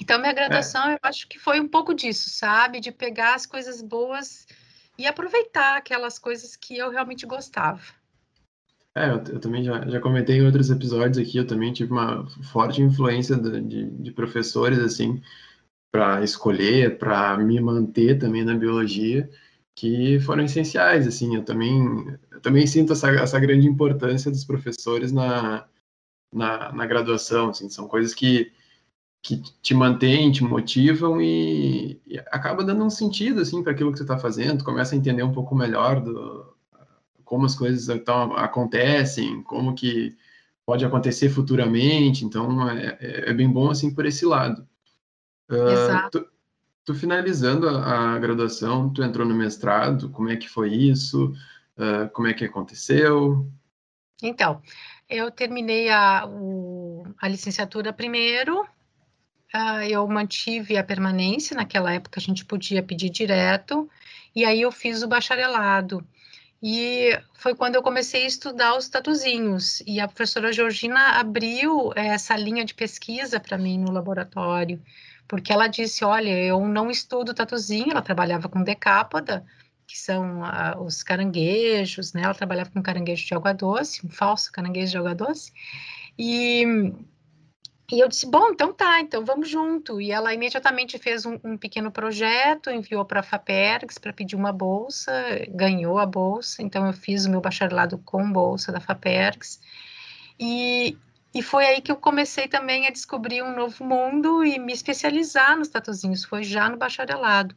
Então, 0.00 0.18
minha 0.18 0.32
graduação, 0.32 0.88
é. 0.88 0.94
eu 0.94 0.98
acho 1.02 1.28
que 1.28 1.38
foi 1.38 1.60
um 1.60 1.68
pouco 1.68 1.92
disso, 1.92 2.30
sabe? 2.30 2.80
De 2.80 2.90
pegar 2.90 3.34
as 3.34 3.44
coisas 3.44 3.82
boas 3.82 4.46
e 5.00 5.06
aproveitar 5.06 5.78
aquelas 5.78 6.18
coisas 6.18 6.54
que 6.54 6.76
eu 6.76 6.90
realmente 6.90 7.24
gostava. 7.24 7.80
É, 8.94 9.08
eu, 9.08 9.16
eu 9.34 9.40
também 9.40 9.64
já, 9.64 9.88
já 9.88 9.98
comentei 9.98 10.36
em 10.36 10.44
outros 10.44 10.68
episódios 10.68 11.16
aqui, 11.16 11.38
eu 11.38 11.46
também 11.46 11.72
tive 11.72 11.90
uma 11.90 12.26
forte 12.52 12.82
influência 12.82 13.34
de, 13.36 13.84
de, 13.90 14.12
professores, 14.12 14.78
assim, 14.78 15.22
para 15.90 16.22
escolher, 16.22 16.98
para 16.98 17.38
me 17.38 17.58
manter 17.60 18.18
também 18.18 18.44
na 18.44 18.54
biologia, 18.54 19.30
que 19.74 20.20
foram 20.20 20.44
essenciais, 20.44 21.06
assim, 21.06 21.34
eu 21.34 21.44
também, 21.44 22.18
eu 22.30 22.40
também 22.42 22.66
sinto 22.66 22.92
essa, 22.92 23.08
essa 23.10 23.40
grande 23.40 23.66
importância 23.66 24.30
dos 24.30 24.44
professores 24.44 25.12
na, 25.12 25.66
na, 26.30 26.72
na 26.72 26.86
graduação, 26.86 27.50
assim, 27.50 27.70
são 27.70 27.88
coisas 27.88 28.12
que 28.12 28.52
que 29.22 29.42
te 29.60 29.74
mantêm, 29.74 30.32
te 30.32 30.42
motivam 30.42 31.20
e, 31.20 32.00
e 32.06 32.18
acaba 32.30 32.64
dando 32.64 32.84
um 32.84 32.90
sentido 32.90 33.40
assim 33.40 33.62
para 33.62 33.72
aquilo 33.72 33.92
que 33.92 33.98
você 33.98 34.04
está 34.04 34.18
fazendo. 34.18 34.64
Começa 34.64 34.94
a 34.94 34.98
entender 34.98 35.22
um 35.22 35.32
pouco 35.32 35.54
melhor 35.54 36.00
do, 36.00 36.54
como 37.24 37.46
as 37.46 37.54
coisas 37.54 37.88
então, 37.88 38.34
acontecem, 38.34 39.42
como 39.42 39.74
que 39.74 40.16
pode 40.64 40.84
acontecer 40.84 41.28
futuramente. 41.28 42.24
Então 42.24 42.68
é, 42.70 42.96
é, 43.00 43.32
bem 43.34 43.48
bom 43.48 43.70
assim 43.70 43.94
por 43.94 44.06
esse 44.06 44.24
lado. 44.24 44.66
Uh, 45.50 45.68
Exato. 45.68 46.20
Tu, 46.20 46.28
tu, 46.86 46.94
finalizando 46.94 47.68
a, 47.68 48.14
a, 48.14 48.18
graduação, 48.18 48.90
tu 48.90 49.02
entrou 49.02 49.26
no 49.26 49.34
mestrado. 49.34 50.10
Como 50.10 50.28
é 50.28 50.36
que 50.36 50.48
foi 50.48 50.72
isso? 50.72 51.34
Uh, 51.76 52.08
como 52.12 52.26
é 52.26 52.32
que 52.32 52.44
aconteceu? 52.44 53.46
Então, 54.22 54.62
eu 55.08 55.30
terminei 55.30 55.88
a, 55.90 56.26
o, 56.26 57.04
a 57.20 57.28
licenciatura 57.28 57.92
primeiro, 57.92 58.66
uh, 59.54 59.82
eu 59.88 60.06
mantive 60.08 60.76
a 60.76 60.84
permanência, 60.84 61.56
naquela 61.56 61.92
época 61.92 62.20
a 62.20 62.22
gente 62.22 62.44
podia 62.44 62.82
pedir 62.82 63.10
direto, 63.10 63.88
e 64.34 64.44
aí 64.44 64.62
eu 64.62 64.72
fiz 64.72 65.02
o 65.02 65.08
bacharelado. 65.08 66.06
E 66.62 67.18
foi 67.34 67.54
quando 67.54 67.76
eu 67.76 67.82
comecei 67.82 68.24
a 68.24 68.26
estudar 68.26 68.76
os 68.76 68.88
tatuzinhos, 68.88 69.82
e 69.86 69.98
a 69.98 70.06
professora 70.06 70.52
Georgina 70.52 71.18
abriu 71.18 71.92
essa 71.96 72.36
linha 72.36 72.64
de 72.64 72.74
pesquisa 72.74 73.40
para 73.40 73.56
mim 73.56 73.78
no 73.78 73.90
laboratório, 73.90 74.82
porque 75.26 75.52
ela 75.52 75.68
disse, 75.68 76.04
olha, 76.04 76.30
eu 76.30 76.66
não 76.66 76.90
estudo 76.90 77.32
tatuzinho, 77.32 77.92
ela 77.92 78.02
trabalhava 78.02 78.48
com 78.48 78.62
decápoda, 78.62 79.44
que 79.86 79.98
são 79.98 80.42
uh, 80.42 80.82
os 80.84 81.02
caranguejos, 81.02 82.12
né? 82.12 82.22
Ela 82.22 82.34
trabalhava 82.34 82.70
com 82.70 82.82
caranguejo 82.82 83.26
de 83.26 83.34
água 83.34 83.52
doce, 83.52 84.06
um 84.06 84.10
falso 84.10 84.52
caranguejo 84.52 84.92
de 84.92 84.98
água 84.98 85.14
doce. 85.14 85.52
E 86.18 86.92
e 87.92 87.98
eu 87.98 88.08
disse, 88.08 88.24
bom, 88.26 88.50
então 88.50 88.72
tá, 88.72 89.00
então 89.00 89.24
vamos 89.24 89.48
junto. 89.48 90.00
E 90.00 90.12
ela 90.12 90.32
imediatamente 90.32 90.96
fez 90.98 91.26
um, 91.26 91.38
um 91.42 91.56
pequeno 91.56 91.90
projeto, 91.90 92.70
enviou 92.70 93.04
para 93.04 93.20
a 93.20 93.22
FAPERGS 93.22 93.98
para 93.98 94.12
pedir 94.12 94.36
uma 94.36 94.52
bolsa, 94.52 95.12
ganhou 95.48 95.98
a 95.98 96.06
bolsa, 96.06 96.62
então 96.62 96.86
eu 96.86 96.92
fiz 96.92 97.24
o 97.24 97.30
meu 97.30 97.40
bacharelado 97.40 97.98
com 97.98 98.30
bolsa 98.30 98.70
da 98.70 98.78
FAPERGS. 98.78 99.60
E, 100.38 100.96
e 101.34 101.42
foi 101.42 101.66
aí 101.66 101.80
que 101.80 101.90
eu 101.90 101.96
comecei 101.96 102.46
também 102.46 102.86
a 102.86 102.90
descobrir 102.90 103.42
um 103.42 103.56
novo 103.56 103.84
mundo 103.84 104.44
e 104.44 104.58
me 104.58 104.72
especializar 104.72 105.58
nos 105.58 105.68
tatuzinhos, 105.68 106.24
foi 106.24 106.44
já 106.44 106.68
no 106.68 106.76
bacharelado. 106.76 107.56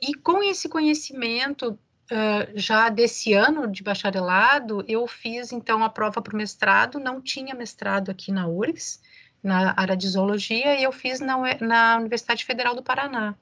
E 0.00 0.14
com 0.14 0.42
esse 0.42 0.70
conhecimento 0.70 1.78
uh, 2.10 2.50
já 2.54 2.88
desse 2.88 3.34
ano 3.34 3.70
de 3.70 3.82
bacharelado, 3.82 4.82
eu 4.88 5.06
fiz 5.06 5.52
então 5.52 5.84
a 5.84 5.90
prova 5.90 6.22
para 6.22 6.34
o 6.34 6.36
mestrado, 6.38 6.98
não 6.98 7.20
tinha 7.20 7.54
mestrado 7.54 8.10
aqui 8.10 8.32
na 8.32 8.48
URGS, 8.48 9.00
na 9.42 9.74
área 9.76 9.96
de 9.96 10.08
zoologia 10.08 10.78
e 10.78 10.82
eu 10.82 10.92
fiz 10.92 11.20
na, 11.20 11.36
na 11.60 11.96
Universidade 11.98 12.44
Federal 12.44 12.74
do 12.74 12.82
Paraná. 12.82 13.34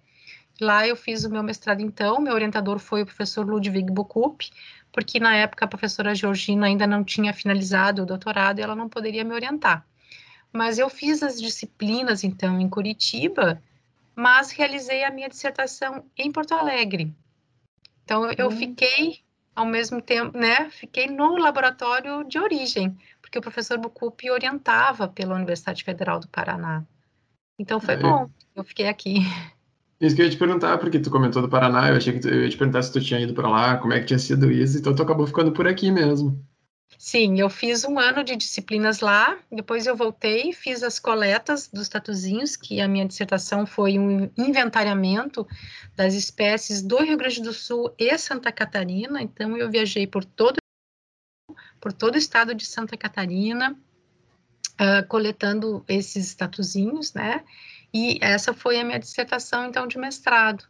Lá 0.60 0.86
eu 0.86 0.96
fiz 0.96 1.24
o 1.24 1.30
meu 1.30 1.42
mestrado 1.42 1.80
então, 1.80 2.20
meu 2.20 2.34
orientador 2.34 2.78
foi 2.78 3.02
o 3.02 3.06
professor 3.06 3.46
Ludwig 3.46 3.90
Bukup, 3.92 4.50
porque 4.92 5.20
na 5.20 5.36
época 5.36 5.64
a 5.64 5.68
professora 5.68 6.14
Georgina 6.14 6.66
ainda 6.66 6.86
não 6.86 7.04
tinha 7.04 7.32
finalizado 7.32 8.02
o 8.02 8.06
doutorado 8.06 8.58
e 8.58 8.62
ela 8.62 8.74
não 8.74 8.88
poderia 8.88 9.24
me 9.24 9.34
orientar. 9.34 9.86
Mas 10.52 10.78
eu 10.78 10.88
fiz 10.88 11.22
as 11.22 11.40
disciplinas 11.40 12.24
então 12.24 12.60
em 12.60 12.68
Curitiba, 12.68 13.62
mas 14.16 14.50
realizei 14.50 15.04
a 15.04 15.10
minha 15.10 15.28
dissertação 15.28 16.04
em 16.16 16.32
Porto 16.32 16.52
Alegre. 16.52 17.12
Então 18.04 18.30
eu 18.32 18.48
hum. 18.48 18.56
fiquei 18.56 19.20
ao 19.58 19.66
mesmo 19.66 20.00
tempo, 20.00 20.38
né, 20.38 20.70
fiquei 20.70 21.08
no 21.08 21.36
laboratório 21.36 22.22
de 22.22 22.38
origem, 22.38 22.96
porque 23.28 23.38
o 23.38 23.42
professor 23.42 23.78
Bucupi 23.78 24.30
orientava 24.30 25.06
pela 25.06 25.34
Universidade 25.34 25.84
Federal 25.84 26.18
do 26.18 26.28
Paraná. 26.28 26.82
Então 27.58 27.78
foi 27.78 27.94
é, 27.94 27.98
bom, 27.98 28.30
eu 28.56 28.64
fiquei 28.64 28.88
aqui. 28.88 29.18
Isso 30.00 30.16
que 30.16 30.22
eu 30.22 30.26
ia 30.26 30.30
te 30.30 30.38
perguntar, 30.38 30.78
porque 30.78 30.98
tu 30.98 31.10
comentou 31.10 31.42
do 31.42 31.48
Paraná, 31.48 31.88
eu 31.88 31.96
achei 31.96 32.12
que 32.12 32.20
tu, 32.20 32.28
eu 32.28 32.44
ia 32.44 32.48
te 32.48 32.56
perguntar 32.56 32.82
se 32.82 32.92
tu 32.92 33.00
tinha 33.00 33.20
ido 33.20 33.34
para 33.34 33.48
lá, 33.48 33.76
como 33.78 33.92
é 33.92 33.98
que 34.00 34.06
tinha 34.06 34.18
sido 34.18 34.50
isso, 34.50 34.78
então 34.78 34.94
tu 34.94 35.02
acabou 35.02 35.26
ficando 35.26 35.50
por 35.50 35.66
aqui 35.66 35.90
mesmo. 35.90 36.40
Sim, 36.96 37.40
eu 37.40 37.50
fiz 37.50 37.84
um 37.84 37.98
ano 37.98 38.22
de 38.22 38.36
disciplinas 38.36 39.00
lá, 39.00 39.36
depois 39.50 39.88
eu 39.88 39.96
voltei, 39.96 40.52
fiz 40.52 40.84
as 40.84 41.00
coletas 41.00 41.68
dos 41.68 41.88
tatuzinhos, 41.88 42.56
que 42.56 42.80
a 42.80 42.86
minha 42.86 43.06
dissertação 43.06 43.66
foi 43.66 43.98
um 43.98 44.30
inventariamento 44.38 45.44
das 45.96 46.14
espécies 46.14 46.80
do 46.80 46.98
Rio 46.98 47.16
Grande 47.16 47.42
do 47.42 47.52
Sul 47.52 47.92
e 47.98 48.16
Santa 48.16 48.52
Catarina, 48.52 49.20
então 49.20 49.56
eu 49.56 49.68
viajei 49.68 50.06
por 50.06 50.24
todo 50.24 50.58
por 51.88 51.92
todo 51.94 52.16
o 52.16 52.18
estado 52.18 52.54
de 52.54 52.66
Santa 52.66 52.98
Catarina, 52.98 53.72
uh, 53.72 55.08
coletando 55.08 55.82
esses 55.88 56.34
tatuzinhos, 56.34 57.14
né? 57.14 57.42
E 57.94 58.18
essa 58.20 58.52
foi 58.52 58.78
a 58.78 58.84
minha 58.84 58.98
dissertação, 58.98 59.64
então, 59.64 59.86
de 59.86 59.96
mestrado. 59.96 60.64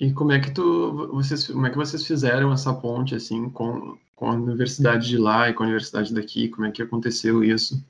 E 0.00 0.12
como 0.12 0.32
é 0.32 0.40
que 0.40 0.50
tu, 0.50 1.08
vocês, 1.12 1.46
como 1.46 1.64
é 1.68 1.70
que 1.70 1.76
vocês 1.76 2.04
fizeram 2.04 2.52
essa 2.52 2.74
ponte, 2.74 3.14
assim, 3.14 3.48
com, 3.48 3.96
com 4.16 4.28
a 4.28 4.34
universidade 4.34 5.06
de 5.06 5.18
lá 5.18 5.48
e 5.48 5.54
com 5.54 5.62
a 5.62 5.66
universidade 5.66 6.12
daqui? 6.12 6.48
Como 6.48 6.66
é 6.66 6.72
que 6.72 6.82
aconteceu 6.82 7.44
isso? 7.44 7.80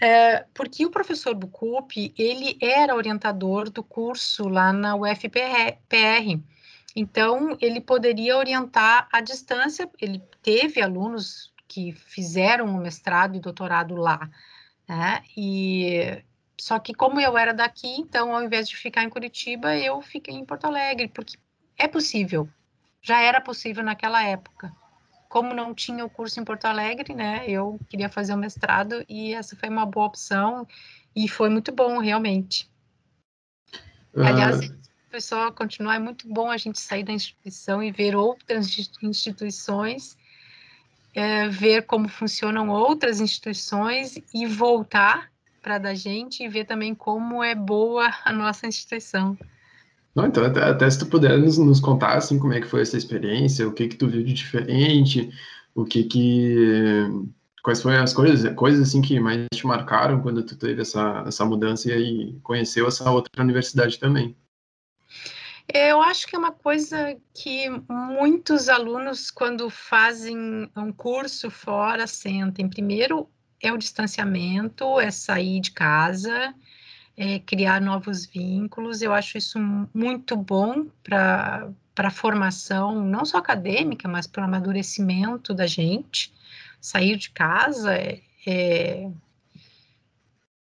É, 0.00 0.46
porque 0.54 0.86
o 0.86 0.90
professor 0.90 1.34
Bucupi, 1.34 2.14
ele 2.16 2.56
era 2.62 2.96
orientador 2.96 3.68
do 3.68 3.82
curso 3.82 4.48
lá 4.48 4.72
na 4.72 4.96
UFPR, 4.96 6.40
então, 6.94 7.56
ele 7.60 7.80
poderia 7.80 8.36
orientar 8.36 9.08
à 9.12 9.20
distância, 9.20 9.90
ele 10.00 10.22
teve 10.42 10.80
alunos 10.80 11.52
que 11.66 11.92
fizeram 11.92 12.66
o 12.66 12.78
mestrado 12.78 13.34
e 13.34 13.40
doutorado 13.40 13.96
lá, 13.96 14.30
né? 14.88 15.22
E 15.36 16.22
só 16.60 16.78
que 16.78 16.94
como 16.94 17.20
eu 17.20 17.36
era 17.36 17.52
daqui, 17.52 17.88
então 17.98 18.32
ao 18.34 18.44
invés 18.44 18.68
de 18.68 18.76
ficar 18.76 19.02
em 19.02 19.10
Curitiba, 19.10 19.76
eu 19.76 20.00
fiquei 20.00 20.34
em 20.34 20.44
Porto 20.44 20.66
Alegre, 20.66 21.08
porque 21.08 21.36
é 21.76 21.88
possível. 21.88 22.48
Já 23.02 23.20
era 23.20 23.40
possível 23.40 23.82
naquela 23.82 24.22
época. 24.22 24.72
Como 25.28 25.52
não 25.52 25.74
tinha 25.74 26.04
o 26.04 26.10
curso 26.10 26.38
em 26.38 26.44
Porto 26.44 26.66
Alegre, 26.66 27.12
né? 27.12 27.44
Eu 27.48 27.80
queria 27.88 28.08
fazer 28.08 28.34
o 28.34 28.38
mestrado 28.38 29.04
e 29.08 29.34
essa 29.34 29.56
foi 29.56 29.68
uma 29.68 29.84
boa 29.84 30.06
opção 30.06 30.66
e 31.14 31.28
foi 31.28 31.48
muito 31.48 31.72
bom 31.72 31.98
realmente. 31.98 32.70
Uh... 34.14 34.22
Aliás, 34.22 34.60
pessoa 35.14 35.52
continuar, 35.52 35.94
é 35.94 35.98
muito 36.00 36.26
bom 36.26 36.50
a 36.50 36.56
gente 36.56 36.80
sair 36.80 37.04
da 37.04 37.12
instituição 37.12 37.80
e 37.80 37.92
ver 37.92 38.16
outras 38.16 38.66
instituições, 39.00 40.16
é, 41.14 41.48
ver 41.48 41.86
como 41.86 42.08
funcionam 42.08 42.68
outras 42.68 43.20
instituições 43.20 44.18
e 44.34 44.44
voltar 44.44 45.30
para 45.62 45.78
da 45.78 45.94
gente 45.94 46.42
e 46.42 46.48
ver 46.48 46.64
também 46.64 46.96
como 46.96 47.44
é 47.44 47.54
boa 47.54 48.12
a 48.24 48.32
nossa 48.32 48.66
instituição. 48.66 49.38
Não, 50.16 50.26
então, 50.26 50.44
até, 50.44 50.64
até, 50.64 50.90
se 50.90 50.98
tu 50.98 51.06
puder 51.06 51.38
nos, 51.38 51.58
nos, 51.58 51.78
contar, 51.78 52.16
assim, 52.16 52.36
como 52.36 52.52
é 52.52 52.60
que 52.60 52.66
foi 52.66 52.82
essa 52.82 52.96
experiência, 52.96 53.68
o 53.68 53.72
que 53.72 53.86
que 53.86 53.96
tu 53.96 54.08
viu 54.08 54.24
de 54.24 54.32
diferente, 54.32 55.30
o 55.76 55.84
que 55.84 56.02
que... 56.02 57.06
Quais 57.62 57.80
foram 57.80 58.02
as 58.02 58.12
coisas, 58.12 58.52
coisas 58.54 58.88
assim 58.88 59.00
que 59.00 59.18
mais 59.20 59.46
te 59.54 59.64
marcaram 59.64 60.20
quando 60.20 60.42
tu 60.42 60.56
teve 60.56 60.82
essa, 60.82 61.24
essa 61.26 61.44
mudança 61.44 61.88
e 61.90 62.36
conheceu 62.42 62.86
essa 62.88 63.10
outra 63.10 63.42
universidade 63.42 63.98
também? 63.98 64.36
Eu 65.72 66.02
acho 66.02 66.26
que 66.26 66.36
é 66.36 66.38
uma 66.38 66.52
coisa 66.52 67.16
que 67.32 67.68
muitos 67.88 68.68
alunos, 68.68 69.30
quando 69.30 69.70
fazem 69.70 70.70
um 70.76 70.92
curso 70.92 71.50
fora, 71.50 72.06
sentem. 72.06 72.68
Primeiro, 72.68 73.28
é 73.60 73.72
o 73.72 73.78
distanciamento, 73.78 75.00
é 75.00 75.10
sair 75.10 75.60
de 75.60 75.70
casa, 75.72 76.54
é 77.16 77.38
criar 77.38 77.80
novos 77.80 78.26
vínculos. 78.26 79.00
Eu 79.00 79.12
acho 79.12 79.38
isso 79.38 79.58
muito 79.94 80.36
bom 80.36 80.86
para 81.02 81.70
a 81.96 82.10
formação, 82.10 83.02
não 83.02 83.24
só 83.24 83.38
acadêmica, 83.38 84.06
mas 84.06 84.26
para 84.26 84.42
o 84.42 84.44
amadurecimento 84.44 85.54
da 85.54 85.66
gente. 85.66 86.32
Sair 86.80 87.16
de 87.16 87.30
casa 87.30 87.94
é, 87.94 88.20
é 88.46 89.10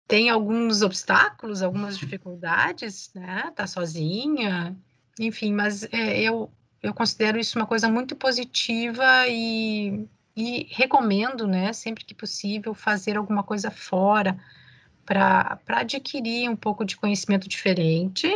tem 0.07 0.29
alguns 0.29 0.83
obstáculos, 0.83 1.63
algumas 1.63 1.97
dificuldades, 1.97 3.11
né? 3.15 3.53
Tá 3.55 3.67
sozinha, 3.67 4.77
enfim, 5.19 5.53
mas 5.53 5.85
é, 5.93 6.21
eu, 6.21 6.51
eu 6.83 6.93
considero 6.93 7.39
isso 7.39 7.59
uma 7.59 7.67
coisa 7.67 7.89
muito 7.89 8.17
positiva 8.17 9.27
e, 9.29 10.07
e 10.37 10.67
recomendo, 10.71 11.47
né, 11.47 11.73
sempre 11.73 12.05
que 12.05 12.15
possível, 12.15 12.75
fazer 12.75 13.17
alguma 13.17 13.43
coisa 13.43 13.71
fora 13.71 14.39
para 15.05 15.59
adquirir 15.69 16.49
um 16.49 16.57
pouco 16.57 16.85
de 16.85 16.97
conhecimento 16.97 17.49
diferente 17.49 18.29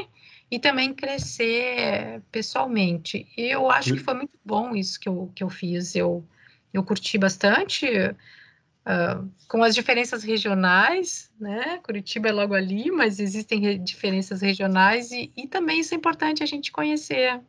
e 0.50 0.58
também 0.58 0.94
crescer 0.94 2.22
pessoalmente. 2.30 3.26
Eu 3.36 3.70
acho 3.70 3.94
que 3.94 4.00
foi 4.00 4.14
muito 4.14 4.38
bom 4.44 4.74
isso 4.74 4.98
que 4.98 5.08
eu, 5.08 5.30
que 5.34 5.42
eu 5.42 5.50
fiz. 5.50 5.94
Eu, 5.94 6.24
eu 6.72 6.82
curti 6.84 7.18
bastante. 7.18 7.86
Uh, 8.86 9.28
com 9.48 9.64
as 9.64 9.74
diferenças 9.74 10.22
regionais, 10.22 11.28
né? 11.40 11.78
Curitiba 11.78 12.28
é 12.28 12.32
logo 12.32 12.54
ali, 12.54 12.88
mas 12.88 13.18
existem 13.18 13.58
re 13.58 13.78
diferenças 13.78 14.40
regionais 14.40 15.10
e, 15.10 15.32
e, 15.36 15.48
também 15.48 15.80
isso 15.80 15.92
é 15.92 15.96
importante 15.96 16.40
a 16.40 16.46
gente 16.46 16.70
conhecer. 16.70 17.40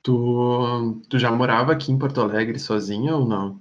Tu, 0.00 1.02
tu 1.08 1.18
já 1.18 1.28
morava 1.32 1.72
aqui 1.72 1.90
em 1.90 1.98
Porto 1.98 2.20
Alegre 2.20 2.56
sozinha 2.60 3.16
ou 3.16 3.26
não? 3.26 3.60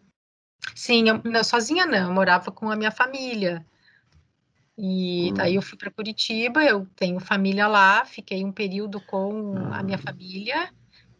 Sim, 0.75 1.09
eu, 1.09 1.19
não, 1.23 1.43
sozinha 1.43 1.87
não, 1.87 2.09
eu 2.09 2.13
morava 2.13 2.51
com 2.51 2.69
a 2.69 2.75
minha 2.75 2.91
família. 2.91 3.65
E 4.77 5.31
hum. 5.31 5.33
daí 5.33 5.55
eu 5.55 5.63
fui 5.63 5.77
para 5.77 5.89
Curitiba, 5.89 6.63
eu 6.63 6.87
tenho 6.95 7.19
família 7.19 7.67
lá, 7.67 8.05
fiquei 8.05 8.45
um 8.45 8.51
período 8.51 9.01
com 9.01 9.55
a 9.71 9.81
minha 9.81 9.97
ah. 9.97 10.01
família, 10.01 10.69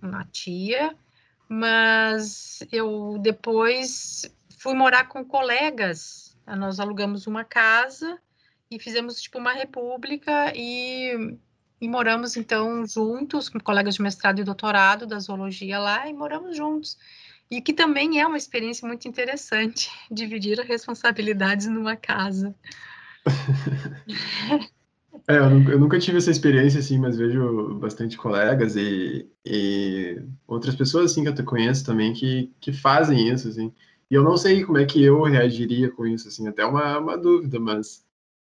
uma 0.01 0.24
tia, 0.25 0.95
mas 1.50 2.63
eu 2.71 3.17
depois 3.19 4.31
fui 4.62 4.75
morar 4.75 5.08
com 5.08 5.25
colegas. 5.25 6.38
Nós 6.46 6.80
alugamos 6.80 7.25
uma 7.25 7.44
casa 7.44 8.20
e 8.70 8.80
fizemos 8.80 9.20
tipo 9.20 9.39
uma 9.39 9.53
república 9.53 10.53
e, 10.56 11.36
e 11.80 11.88
moramos 11.88 12.38
então 12.38 12.86
juntos 12.86 13.50
com 13.50 13.60
colegas 13.60 13.96
de 13.96 14.03
mestrado 14.03 14.39
e 14.39 14.44
doutorado 14.44 15.08
da 15.08 15.18
zoologia 15.18 15.80
lá 15.80 16.08
e 16.08 16.13
moramos 16.13 16.56
juntos. 16.56 16.96
E 17.50 17.60
que 17.60 17.74
também 17.74 18.22
é 18.22 18.27
uma 18.27 18.38
experiência 18.38 18.88
muito 18.88 19.08
interessante 19.08 19.89
dividir 20.12 20.60
responsabilidades 20.60 21.68
numa 21.68 21.96
casa. 21.96 22.53
É, 25.27 25.38
eu 25.38 25.50
nunca, 25.50 25.72
eu 25.72 25.80
nunca, 25.80 26.00
tive 26.00 26.18
essa 26.18 26.32
experiência, 26.32 26.80
assim, 26.80 26.98
mas 26.98 27.18
vejo 27.18 27.75
bastante 27.80 28.15
colegas 28.15 28.75
e, 28.75 29.27
e 29.46 30.22
outras 30.48 30.75
pessoas, 30.75 31.12
assim, 31.12 31.24
que 31.24 31.41
eu 31.41 31.46
conheço 31.46 31.86
também 31.86 32.13
que, 32.13 32.51
que 32.60 32.72
fazem 32.72 33.27
isso, 33.27 33.48
assim. 33.48 33.74
E 34.12 34.15
eu 34.15 34.24
não 34.24 34.36
sei 34.36 34.65
como 34.65 34.77
é 34.77 34.86
que 34.86 35.01
eu 35.01 35.24
reagiria 35.24 35.89
com 35.89 36.06
isso, 36.06 36.27
assim, 36.27 36.46
até 36.46 36.65
uma, 36.65 37.00
uma 37.00 37.18
dúvida, 37.18 37.58
mas 37.62 38.03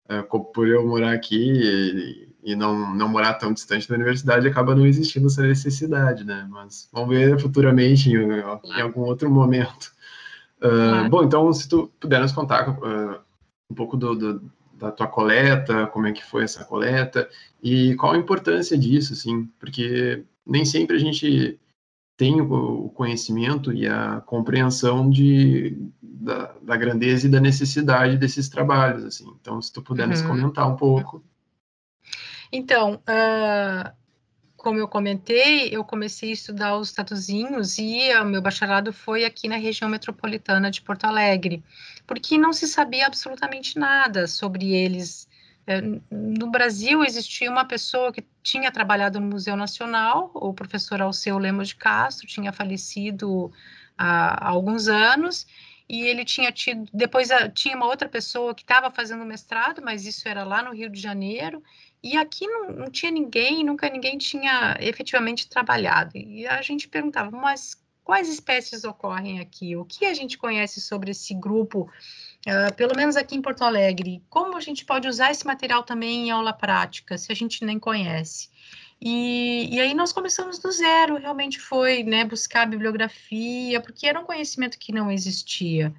é, 0.08 0.22
por 0.22 0.66
eu 0.66 0.86
morar 0.86 1.12
aqui 1.12 1.36
e, 1.36 2.34
e, 2.42 2.56
não, 2.56 2.94
não 2.94 3.06
morar 3.06 3.34
tão 3.34 3.52
distante 3.52 3.86
da 3.86 3.94
universidade, 3.94 4.48
acaba 4.48 4.74
não 4.74 4.86
existindo 4.86 5.26
essa 5.26 5.42
necessidade, 5.42 6.24
né? 6.24 6.48
Mas 6.50 6.88
vamos 6.90 7.10
ver 7.10 7.38
futuramente, 7.38 8.08
em, 8.08 8.14
em 8.14 8.80
algum 8.80 9.02
outro 9.02 9.30
momento. 9.30 9.92
Uh, 10.62 11.08
Bom, 11.10 11.24
então, 11.24 11.52
se 11.52 11.68
tu 11.68 11.90
puder 12.00 12.20
nos 12.20 12.32
contar 12.32 12.70
uh, 12.70 13.20
um 13.70 13.74
pouco 13.74 13.98
do, 13.98 14.14
do 14.14 14.50
da 14.80 14.90
tua 14.90 15.06
coleta, 15.06 15.86
como 15.88 16.06
é 16.06 16.12
que 16.12 16.24
foi 16.24 16.44
essa 16.44 16.64
coleta 16.64 17.28
e 17.62 17.94
qual 17.96 18.14
a 18.14 18.18
importância 18.18 18.78
disso, 18.78 19.12
assim, 19.12 19.46
porque 19.60 20.24
nem 20.46 20.64
sempre 20.64 20.96
a 20.96 20.98
gente 20.98 21.60
tem 22.20 22.38
o 22.38 22.90
conhecimento 22.90 23.72
e 23.72 23.88
a 23.88 24.20
compreensão 24.20 25.08
de, 25.08 25.74
da, 26.02 26.54
da 26.60 26.76
grandeza 26.76 27.26
e 27.26 27.30
da 27.30 27.40
necessidade 27.40 28.18
desses 28.18 28.46
trabalhos, 28.46 29.06
assim. 29.06 29.26
Então, 29.40 29.58
se 29.62 29.72
tu 29.72 29.80
puder 29.80 30.02
uhum. 30.02 30.10
nos 30.10 30.20
comentar 30.20 30.68
um 30.68 30.76
pouco. 30.76 31.24
Então, 32.52 32.96
uh, 32.96 33.90
como 34.54 34.78
eu 34.78 34.86
comentei, 34.86 35.74
eu 35.74 35.82
comecei 35.82 36.28
a 36.28 36.34
estudar 36.34 36.76
os 36.76 36.92
tatuzinhos 36.92 37.78
e 37.78 38.12
o 38.20 38.26
meu 38.26 38.42
bacharelado 38.42 38.92
foi 38.92 39.24
aqui 39.24 39.48
na 39.48 39.56
região 39.56 39.88
metropolitana 39.88 40.70
de 40.70 40.82
Porto 40.82 41.04
Alegre, 41.04 41.64
porque 42.06 42.36
não 42.36 42.52
se 42.52 42.68
sabia 42.68 43.06
absolutamente 43.06 43.78
nada 43.78 44.26
sobre 44.26 44.74
eles. 44.74 45.26
É, 45.66 45.80
no 46.10 46.50
Brasil 46.50 47.04
existia 47.04 47.50
uma 47.50 47.64
pessoa 47.64 48.12
que 48.12 48.24
tinha 48.42 48.72
trabalhado 48.72 49.20
no 49.20 49.26
Museu 49.26 49.56
Nacional, 49.56 50.30
o 50.34 50.52
professor 50.52 51.00
Alceu 51.00 51.38
Lemos 51.38 51.68
de 51.68 51.76
Castro, 51.76 52.26
tinha 52.26 52.52
falecido 52.52 53.52
há, 53.96 54.48
alguns 54.48 54.88
anos, 54.88 55.46
e 55.88 56.02
ele 56.02 56.24
tinha 56.24 56.50
tido, 56.50 56.88
depois 56.92 57.30
ah, 57.30 57.48
tinha 57.48 57.76
uma 57.76 57.86
outra 57.86 58.08
pessoa 58.08 58.54
que 58.54 58.62
estava 58.62 58.90
fazendo 58.90 59.24
mestrado, 59.24 59.82
mas 59.82 60.06
isso 60.06 60.28
era 60.28 60.44
lá 60.44 60.62
no 60.62 60.72
Rio 60.72 60.88
de 60.88 61.00
Janeiro, 61.00 61.62
e 62.02 62.16
aqui 62.16 62.46
não, 62.46 62.70
não 62.70 62.90
tinha 62.90 63.10
ninguém, 63.10 63.62
nunca 63.64 63.88
ninguém 63.90 64.16
tinha 64.16 64.76
efetivamente 64.80 65.48
trabalhado. 65.48 66.16
E 66.16 66.46
a 66.46 66.62
gente 66.62 66.88
perguntava, 66.88 67.30
mas 67.30 67.76
quais 68.02 68.28
espécies 68.28 68.84
ocorrem 68.84 69.40
aqui? 69.40 69.76
O 69.76 69.84
que 69.84 70.06
a 70.06 70.14
gente 70.14 70.38
conhece 70.38 70.80
sobre 70.80 71.10
esse 71.10 71.34
grupo, 71.34 71.90
uh, 72.46 72.74
pelo 72.74 72.96
menos 72.96 73.16
aqui 73.16 73.36
em 73.36 73.42
Porto 73.42 73.62
Alegre? 73.62 74.22
Como 74.28 74.56
a 74.56 74.60
gente 74.60 74.84
pode 74.84 75.08
usar 75.08 75.30
esse 75.30 75.46
material 75.46 75.82
também 75.82 76.28
em 76.28 76.30
aula 76.30 76.52
prática, 76.52 77.16
se 77.18 77.30
a 77.30 77.34
gente 77.34 77.64
nem 77.64 77.78
conhece? 77.78 78.48
E, 79.00 79.74
e 79.74 79.80
aí 79.80 79.94
nós 79.94 80.12
começamos 80.12 80.58
do 80.58 80.70
zero, 80.70 81.16
realmente 81.16 81.58
foi 81.58 82.02
né, 82.02 82.24
buscar 82.24 82.66
bibliografia, 82.66 83.80
porque 83.80 84.06
era 84.06 84.20
um 84.20 84.24
conhecimento 84.24 84.78
que 84.78 84.92
não 84.92 85.10
existia. 85.10 85.94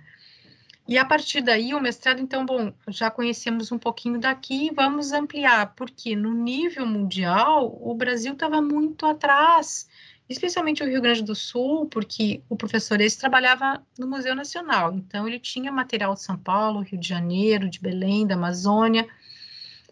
E 0.88 0.98
a 0.98 1.06
partir 1.06 1.42
daí, 1.42 1.74
o 1.74 1.80
mestrado, 1.80 2.20
então, 2.20 2.46
bom, 2.46 2.74
já 2.90 3.10
conhecemos 3.10 3.72
um 3.72 3.78
pouquinho 3.78 4.20
daqui, 4.20 4.72
vamos 4.76 5.12
ampliar, 5.12 5.74
porque 5.76 6.16
no 6.16 6.34
nível 6.34 6.86
mundial, 6.86 7.78
o 7.82 7.96
Brasil 7.96 8.34
estava 8.34 8.62
muito 8.62 9.06
atrás, 9.06 9.88
especialmente 10.32 10.84
o 10.84 10.88
Rio 10.88 11.02
Grande 11.02 11.24
do 11.24 11.36
Sul, 11.36 11.86
porque 11.88 12.42
o 12.50 12.56
professor 12.56 13.00
esse 13.02 13.18
trabalhava 13.18 13.86
no 13.98 14.08
Museu 14.08 14.36
Nacional, 14.36 14.94
então 14.94 15.28
ele 15.28 15.40
tinha 15.40 15.72
material 15.72 16.14
de 16.14 16.24
São 16.24 16.38
Paulo, 16.38 16.82
Rio 16.82 17.00
de 17.00 17.08
Janeiro, 17.08 17.70
de 17.70 17.80
Belém, 17.80 18.26
da 18.26 18.36
Amazônia, 18.36 19.08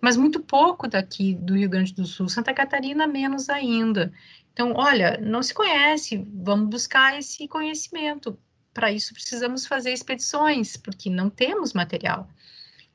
mas 0.01 0.15
muito 0.15 0.39
pouco 0.39 0.87
daqui 0.87 1.35
do 1.35 1.55
Rio 1.55 1.69
Grande 1.69 1.93
do 1.93 2.05
Sul, 2.05 2.29
Santa 2.29 2.53
Catarina 2.53 3.05
menos 3.05 3.49
ainda. 3.49 4.11
Então, 4.53 4.73
olha, 4.75 5.17
não 5.21 5.43
se 5.43 5.53
conhece, 5.53 6.25
vamos 6.33 6.69
buscar 6.69 7.17
esse 7.17 7.47
conhecimento 7.47 8.37
para 8.73 8.91
isso 8.91 9.13
precisamos 9.13 9.65
fazer 9.65 9.91
expedições, 9.91 10.77
porque 10.77 11.09
não 11.09 11.29
temos 11.29 11.73
material. 11.73 12.29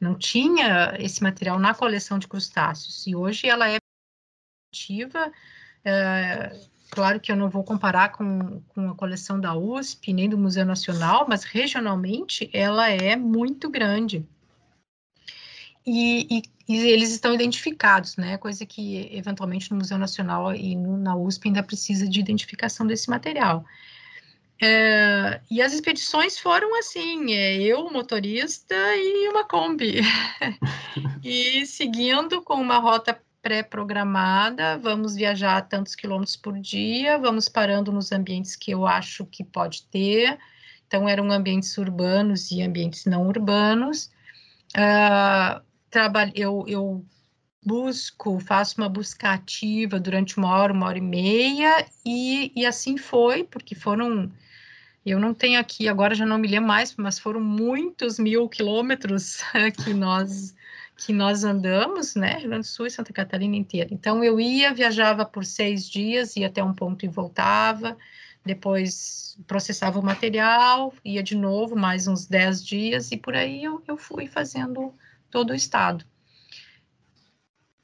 Não 0.01 0.15
tinha 0.15 0.95
esse 0.99 1.23
material 1.23 1.59
na 1.59 1.75
coleção 1.75 2.19
de 2.19 2.29
crustáceos, 2.29 3.07
e 3.07 3.15
hoje 3.15 3.47
ela 3.47 3.69
é 3.69 3.77
ativa. 4.73 5.31
Claro 6.91 7.21
que 7.21 7.33
eu 7.33 7.37
não 7.37 7.51
vou 7.51 7.65
comparar 7.65 8.11
com, 8.11 8.61
com 8.69 8.91
a 8.91 8.95
coleção 8.95 9.41
da 9.41 9.55
USP, 9.55 10.13
nem 10.13 10.29
do 10.29 10.39
Museu 10.39 10.65
Nacional, 10.65 11.27
mas 11.29 11.45
regionalmente 11.45 12.49
ela 12.53 12.89
é 12.91 13.17
muito 13.17 13.69
grande. 13.69 14.27
E, 15.87 16.39
e, 16.39 16.43
e, 16.67 16.89
eles 16.89 17.11
estão 17.11 17.35
identificados, 17.35 18.17
né? 18.17 18.39
Coisa 18.39 18.65
que 18.65 19.09
eventualmente 19.13 19.71
no 19.71 19.77
Museu 19.77 19.99
Nacional 19.99 20.55
e 20.55 20.75
no, 20.75 20.97
na 20.97 21.15
USP 21.15 21.49
ainda 21.49 21.63
precisa 21.63 22.09
de 22.09 22.21
identificação 22.21 22.87
desse 22.87 23.11
material. 23.11 23.65
É, 24.63 25.41
e 25.51 25.61
as 25.61 25.75
expedições 25.75 26.39
foram 26.39 26.79
assim, 26.79 27.35
é, 27.35 27.61
eu, 27.61 27.91
motorista 27.91 28.75
e 28.97 29.29
uma 29.29 29.45
Kombi. 29.45 30.01
e 31.23 31.67
seguindo 31.67 32.41
com 32.41 32.55
uma 32.55 32.79
rota 32.79 33.21
pré-programada, 33.45 34.79
vamos 34.79 35.15
viajar 35.15 35.61
tantos 35.69 35.95
quilômetros 35.95 36.35
por 36.35 36.59
dia, 36.59 37.19
vamos 37.19 37.47
parando 37.47 37.93
nos 37.93 38.11
ambientes 38.11 38.57
que 38.57 38.71
eu 38.71 38.87
acho 38.87 39.27
que 39.27 39.45
pode 39.45 39.83
ter. 39.89 40.39
Então, 40.87 41.07
eram 41.07 41.31
ambientes 41.31 41.77
urbanos 41.77 42.51
e 42.51 42.63
ambientes 42.63 43.05
não 43.05 43.29
urbanos. 43.29 44.11
Uh, 44.75 45.63
eu, 46.35 46.65
eu 46.67 47.05
busco, 47.63 48.41
faço 48.41 48.81
uma 48.81 48.89
busca 48.89 49.33
ativa 49.33 50.01
durante 50.01 50.39
uma 50.39 50.49
hora, 50.57 50.73
uma 50.73 50.87
hora 50.87 50.99
e 50.99 51.03
meia, 51.03 51.87
e, 52.05 52.51
e 52.57 52.65
assim 52.65 52.97
foi, 52.97 53.45
porque 53.45 53.75
foram 53.75 54.33
eu 55.05 55.21
não 55.21 55.35
tenho 55.35 55.61
aqui, 55.61 55.87
agora 55.87 56.15
já 56.15 56.25
não 56.25 56.39
me 56.39 56.49
lembro 56.49 56.69
mais, 56.69 56.97
mas 56.97 57.19
foram 57.19 57.41
muitos 57.41 58.19
mil 58.19 58.49
quilômetros 58.49 59.43
que 59.85 59.93
nós 59.93 60.55
que 60.97 61.13
nós 61.13 61.45
andamos, 61.45 62.15
né, 62.15 62.39
Rio 62.39 62.49
Grande 62.49 62.67
do 62.67 62.71
Sul 62.71 62.87
e 62.87 62.91
Santa 62.91 63.13
Catarina 63.13 63.57
inteira. 63.57 63.89
Então 63.93 64.23
eu 64.23 64.39
ia, 64.39 64.73
viajava 64.73 65.25
por 65.25 65.45
seis 65.45 65.89
dias, 65.89 66.37
ia 66.37 66.47
até 66.47 66.63
um 66.63 66.73
ponto 66.73 67.05
e 67.05 67.09
voltava, 67.09 67.97
depois 68.45 69.37
processava 69.47 69.99
o 69.99 70.05
material, 70.05 70.95
ia 71.05 71.23
de 71.23 71.37
novo 71.37 71.75
mais 71.75 72.07
uns 72.07 72.27
dez 72.27 72.65
dias 72.65 73.11
e 73.11 73.17
por 73.17 73.35
aí 73.35 73.65
eu, 73.65 73.83
eu 73.89 73.97
fui 73.97 74.27
fazendo 74.29 74.93
todo 75.31 75.51
o 75.51 75.55
estado. 75.55 76.05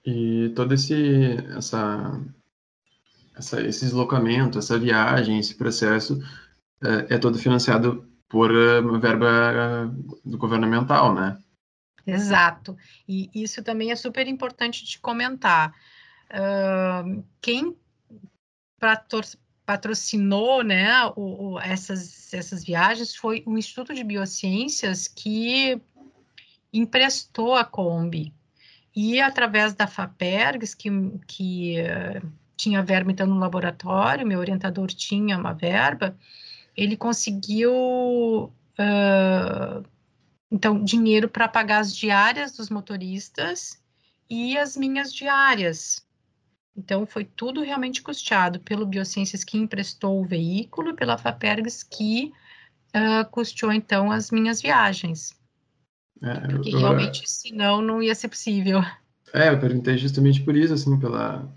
E 0.05 0.53
todo 0.55 0.73
esse 0.73 1.37
essa, 1.57 2.20
essa 3.37 3.61
esse 3.61 3.85
deslocamento, 3.85 4.59
essa 4.59 4.79
viagem, 4.79 5.38
esse 5.38 5.57
processo 5.57 6.23
é, 6.83 7.16
é 7.16 7.18
todo 7.18 7.38
financiado 7.38 8.09
por 8.29 8.55
eh, 8.55 8.79
uma 8.81 8.99
verba 9.01 9.27
eh, 9.29 9.90
do 10.25 10.38
governamental, 10.38 11.12
né? 11.12 11.37
Exato. 12.07 12.77
E 13.09 13.31
isso 13.35 13.63
também 13.63 13.91
é 13.91 13.97
super 13.97 14.27
importante 14.27 14.85
de 14.85 14.99
comentar. 14.99 15.75
Uh, 16.31 17.25
quem 17.41 17.77
patrocinou 19.67 20.63
né, 20.63 21.05
o, 21.17 21.53
o, 21.53 21.61
essas, 21.61 22.33
essas 22.33 22.65
viagens 22.65 23.15
foi 23.15 23.43
o 23.47 23.59
Instituto 23.59 23.95
de 23.95 24.03
Biociências 24.03 25.07
que 25.07 25.81
emprestou 26.73 27.55
a 27.55 27.65
Kombi. 27.65 28.33
E 28.95 29.21
através 29.21 29.75
da 29.75 29.87
FAPERGS, 29.87 30.75
que, 30.75 30.91
que 31.27 31.77
uh, 31.81 32.27
tinha 32.57 32.83
verba 32.83 33.13
então 33.13 33.27
no 33.27 33.39
laboratório, 33.39 34.27
meu 34.27 34.41
orientador 34.41 34.89
tinha 34.89 35.39
uma 35.39 35.53
verba, 35.53 36.17
ele 36.77 36.97
conseguiu 36.97 37.73
uh, 38.79 39.85
então 40.51 40.83
dinheiro 40.83 41.29
para 41.29 41.49
pagar 41.49 41.79
as 41.79 41.95
diárias 41.95 42.53
dos 42.53 42.69
motoristas 42.69 43.81
e 44.29 44.59
as 44.59 44.77
minhas 44.77 45.13
diárias. 45.13 46.07
Então 46.77 47.07
foi 47.07 47.25
tudo 47.25 47.63
realmente 47.63 48.03
custeado 48.03 48.61
pelo 48.61 48.87
Biociências 48.87 49.45
que 49.45 49.59
emprestou 49.59 50.21
o 50.21 50.27
veículo, 50.27 50.95
pela 50.95 51.19
Fapergs 51.19 51.83
que 51.83 52.33
uh, 52.95 53.29
custeou 53.31 53.73
então 53.73 54.11
as 54.11 54.31
minhas 54.31 54.61
viagens. 54.63 55.39
É, 56.23 56.49
Porque 56.49 56.75
eu, 56.75 56.79
realmente, 56.79 57.23
eu, 57.23 57.27
senão, 57.27 57.83
não 57.83 58.03
ia 58.03 58.15
ser 58.15 58.29
possível. 58.29 58.81
É, 59.33 59.49
eu 59.49 59.61
perguntei 59.61 59.97
justamente 59.97 60.43
por 60.43 60.57
isso, 60.57 60.75
assim, 60.75 60.99
pela, 60.99 61.51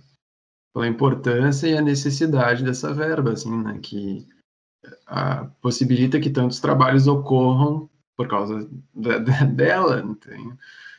pela 0.74 0.88
importância 0.88 1.68
e 1.68 1.78
a 1.78 1.82
necessidade 1.82 2.64
dessa 2.64 2.94
verba, 2.94 3.34
assim, 3.34 3.56
né, 3.64 3.80
que 3.82 4.28
a, 5.06 5.46
possibilita 5.62 6.20
que 6.20 6.30
tantos 6.30 6.60
trabalhos 6.60 7.08
ocorram 7.08 7.90
por 8.16 8.28
causa 8.28 8.70
da, 8.94 9.18
da, 9.20 9.44
dela? 9.46 10.04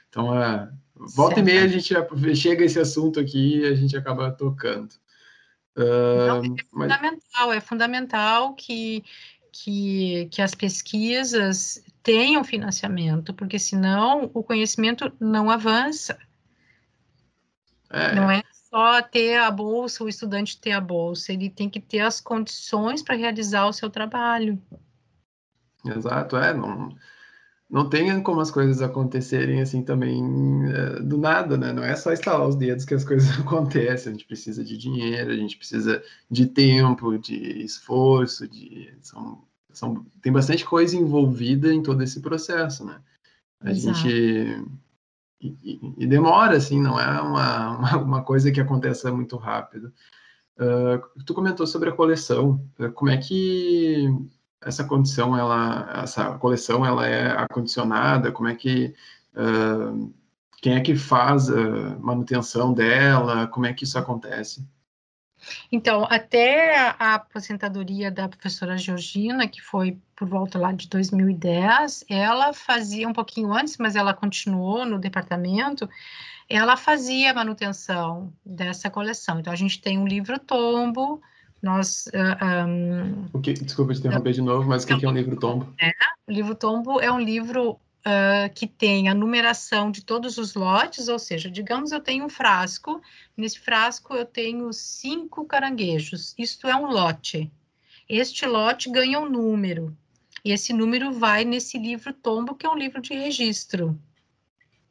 Então, 0.09 0.33
a, 0.33 0.71
volta 0.95 1.37
certo. 1.37 1.39
e 1.39 1.43
meia 1.43 1.65
a 1.65 1.69
gente 1.69 2.37
chega 2.37 2.63
a 2.63 2.67
esse 2.67 2.79
assunto 2.79 3.21
aqui 3.21 3.59
e 3.59 3.67
a 3.67 3.75
gente 3.75 3.97
acaba 3.97 4.31
tocando. 4.31 4.93
Uh, 5.77 6.27
Não, 6.27 6.45
é 6.45 6.65
fundamental, 6.71 7.49
mas... 7.49 7.57
é 7.57 7.61
fundamental 7.61 8.55
que, 8.55 9.05
que, 9.51 10.29
que 10.31 10.41
as 10.41 10.55
pesquisas 10.55 11.83
tenham 12.03 12.45
financiamento, 12.45 13.35
porque 13.35 13.59
senão 13.59 14.31
o 14.33 14.43
conhecimento 14.43 15.13
não 15.19 15.51
avança. 15.51 16.19
É. 17.91 18.15
Não 18.15 18.31
é 18.31 18.43
só 18.69 19.01
ter 19.03 19.37
a 19.37 19.51
bolsa, 19.51 20.03
o 20.05 20.09
estudante 20.09 20.61
ter 20.61 20.73
a 20.73 20.81
bolsa, 20.81 21.33
ele 21.33 21.49
tem 21.49 21.71
que 21.71 21.81
ter 21.81 22.01
as 22.01 22.21
condições 22.21 23.03
para 23.03 23.15
realizar 23.15 23.67
o 23.67 23.73
seu 23.73 23.89
trabalho. 23.89 24.61
Exato, 25.85 26.37
é, 26.37 26.55
não, 26.55 26.95
não 27.69 27.89
tem 27.89 28.23
como 28.23 28.41
as 28.41 28.51
coisas 28.51 28.81
acontecerem 28.81 29.61
assim 29.61 29.83
também 29.83 30.23
é, 30.71 31.01
do 31.01 31.19
nada, 31.19 31.57
né? 31.57 31.73
Não 31.73 31.83
é 31.83 31.95
só 31.97 32.13
instalar 32.13 32.49
os 32.49 32.57
dedos 32.57 32.85
que 32.85 32.95
as 32.95 33.05
coisas 33.05 33.39
acontecem, 33.39 34.11
a 34.11 34.15
gente 34.15 34.27
precisa 34.27 34.65
de 34.65 34.77
dinheiro, 34.77 35.31
a 35.31 35.37
gente 35.37 35.57
precisa 35.57 36.03
de 36.31 36.47
tempo, 36.47 37.19
de 37.19 37.63
esforço, 37.63 38.49
de 38.49 38.93
são, 39.01 39.43
são, 39.73 40.07
tem 40.23 40.33
bastante 40.33 40.65
coisa 40.65 40.97
envolvida 40.97 41.73
em 41.73 41.83
todo 41.83 42.03
esse 42.03 42.21
processo, 42.21 42.85
né? 42.85 43.01
A 43.61 43.71
Exato. 43.71 43.99
gente 43.99 44.65
e, 45.41 45.79
e, 45.99 46.07
demora, 46.07 46.57
assim, 46.57 46.81
não 46.81 46.99
é 46.99 47.21
uma, 47.21 47.77
uma, 47.77 47.97
uma, 47.99 48.23
coisa 48.23 48.51
que 48.51 48.61
acontece 48.61 49.11
muito 49.11 49.37
rápido. 49.37 49.93
Uh, 50.57 51.23
tu 51.25 51.35
comentou 51.35 51.67
sobre 51.67 51.91
a 51.91 51.93
coleção, 51.93 52.65
uh, 52.79 52.91
como 52.93 53.11
é 53.11 53.19
que 53.19 54.09
essa 54.65 54.85
condição, 54.85 55.37
ela, 55.37 56.03
essa 56.03 56.39
coleção, 56.39 56.85
ela 56.85 57.07
é 57.07 57.31
acondicionada, 57.31 58.33
como 58.33 58.49
é 58.49 58.55
que, 58.55 58.95
uh, 59.35 60.13
quem 60.61 60.75
é 60.75 60.81
que 60.81 60.97
faz 60.97 61.49
a 61.51 61.97
manutenção 61.99 62.73
dela, 62.73 63.47
como 63.47 63.67
é 63.67 63.73
que 63.73 63.85
isso 63.85 63.99
acontece? 63.99 64.67
Então, 65.71 66.07
até 66.09 66.77
a 66.99 67.15
aposentadoria 67.15 68.11
da 68.11 68.29
professora 68.29 68.79
Georgina, 68.79 69.47
que 69.47 69.61
foi 69.61 69.99
por 70.17 70.29
volta 70.29 70.59
lá 70.59 70.73
de 70.73 70.89
2010, 70.89 72.05
ela 72.09 72.53
fazia 72.53 73.09
um 73.09 73.13
pouquinho 73.13 73.53
antes, 73.53 73.77
mas 73.79 73.97
ela 73.97 74.15
continuou 74.15 74.87
no 74.87 74.99
departamento, 74.99 75.89
ela 76.49 76.77
fazia 76.77 77.31
a 77.31 77.35
manutenção 77.35 78.33
dessa 78.45 78.91
coleção. 78.91 79.41
Então, 79.41 79.53
a 79.53 79.57
gente 79.57 79.81
tem 79.81 79.99
um 79.99 80.07
livro 80.07 80.39
tombo, 80.39 81.21
nós... 81.65 82.07
Uh, 82.09 82.37
ah, 82.41 82.67
um, 82.67 83.27
o 83.33 83.41
que, 83.41 83.55
desculpa 83.55 83.95
te 83.95 84.01
interromper 84.01 84.33
de 84.33 84.43
novo, 84.43 84.69
mas 84.69 84.85
o 84.85 84.87
que, 84.87 84.99
que 84.99 85.07
é 85.07 85.09
um 85.09 85.13
livro 85.13 85.37
tombo? 85.37 85.73
É, 85.81 85.91
o 86.29 86.33
livro 86.33 86.55
tombo 86.55 87.01
é 87.01 87.11
um 87.11 87.19
livro 87.19 87.73
uh, 87.73 88.53
que 88.55 88.67
tem 88.67 89.09
a 89.09 89.15
numeração 89.15 89.91
de 89.91 90.05
todos 90.05 90.37
os 90.37 90.55
lotes, 90.55 91.09
ou 91.09 91.19
seja, 91.19 91.51
digamos 91.51 91.91
eu 91.91 92.01
tenho 92.01 92.27
um 92.27 92.29
frasco, 92.29 93.01
nesse 93.37 93.59
frasco 93.59 94.15
eu 94.15 94.27
tenho 94.27 94.73
cinco 94.73 95.45
caranguejos, 95.47 96.35
isto 96.39 96.69
é 96.69 96.77
um 96.77 96.87
lote. 96.87 97.51
Este 98.09 98.47
lote 98.47 98.91
ganha 98.91 99.19
um 99.19 99.29
número, 99.29 99.97
e 100.45 100.53
esse 100.53 100.73
número 100.75 101.13
vai 101.13 101.45
nesse 101.45 101.79
livro 101.79 102.13
tombo, 102.13 102.55
que 102.55 102.67
é 102.67 102.69
um 102.69 102.77
livro 102.77 103.01
de 103.01 103.15
registro. 103.15 103.99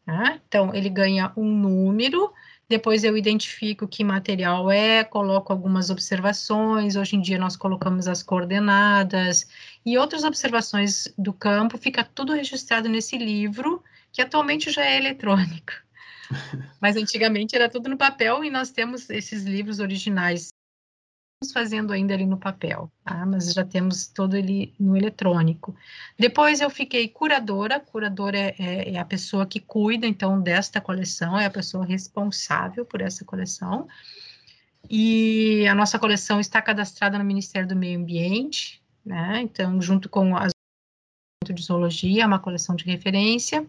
Tá? 0.05 0.39
Então, 0.47 0.73
ele 0.73 0.89
ganha 0.89 1.31
um 1.37 1.45
número, 1.45 2.33
depois 2.69 3.03
eu 3.03 3.17
identifico 3.17 3.87
que 3.87 4.03
material 4.03 4.71
é, 4.71 5.03
coloco 5.03 5.51
algumas 5.51 5.89
observações, 5.89 6.95
hoje 6.95 7.15
em 7.15 7.21
dia 7.21 7.37
nós 7.37 7.57
colocamos 7.57 8.07
as 8.07 8.23
coordenadas 8.23 9.47
e 9.85 9.97
outras 9.97 10.23
observações 10.23 11.13
do 11.17 11.33
campo, 11.33 11.77
fica 11.77 12.03
tudo 12.03 12.33
registrado 12.33 12.87
nesse 12.87 13.17
livro, 13.17 13.83
que 14.11 14.21
atualmente 14.21 14.71
já 14.71 14.85
é 14.85 14.97
eletrônico. 14.97 15.73
Mas 16.79 16.95
antigamente 16.95 17.55
era 17.55 17.69
tudo 17.69 17.89
no 17.89 17.97
papel 17.97 18.43
e 18.43 18.49
nós 18.49 18.71
temos 18.71 19.09
esses 19.09 19.43
livros 19.43 19.79
originais 19.79 20.52
fazendo 21.51 21.91
ainda 21.91 22.13
ali 22.13 22.25
no 22.25 22.37
papel, 22.37 22.91
tá? 23.03 23.25
mas 23.25 23.51
já 23.51 23.65
temos 23.65 24.07
todo 24.07 24.35
ele 24.35 24.73
no 24.79 24.95
eletrônico. 24.95 25.75
Depois 26.17 26.61
eu 26.61 26.69
fiquei 26.69 27.07
curadora, 27.07 27.79
curadora 27.79 28.37
é, 28.37 28.55
é, 28.59 28.93
é, 28.93 28.99
a 28.99 29.05
pessoa 29.05 29.45
que 29.45 29.59
cuida, 29.59 30.05
então, 30.07 30.39
desta 30.41 30.79
coleção, 30.79 31.37
é 31.37 31.45
a 31.45 31.49
pessoa 31.49 31.85
responsável 31.85 32.85
por 32.85 33.01
essa 33.01 33.25
coleção, 33.25 33.87
e 34.89 35.65
a 35.67 35.73
nossa 35.73 35.97
coleção 35.97 36.39
está 36.39 36.61
cadastrada 36.61 37.17
no 37.17 37.23
Ministério 37.23 37.67
do 37.67 37.75
Meio 37.75 37.99
Ambiente, 37.99 38.81
né, 39.05 39.41
então, 39.41 39.81
junto 39.81 40.07
com 40.07 40.37
a 40.37 40.47
de 41.45 41.61
Zoologia, 41.61 42.23
é 42.23 42.25
uma 42.25 42.39
coleção 42.39 42.75
de 42.75 42.85
referência, 42.85 43.67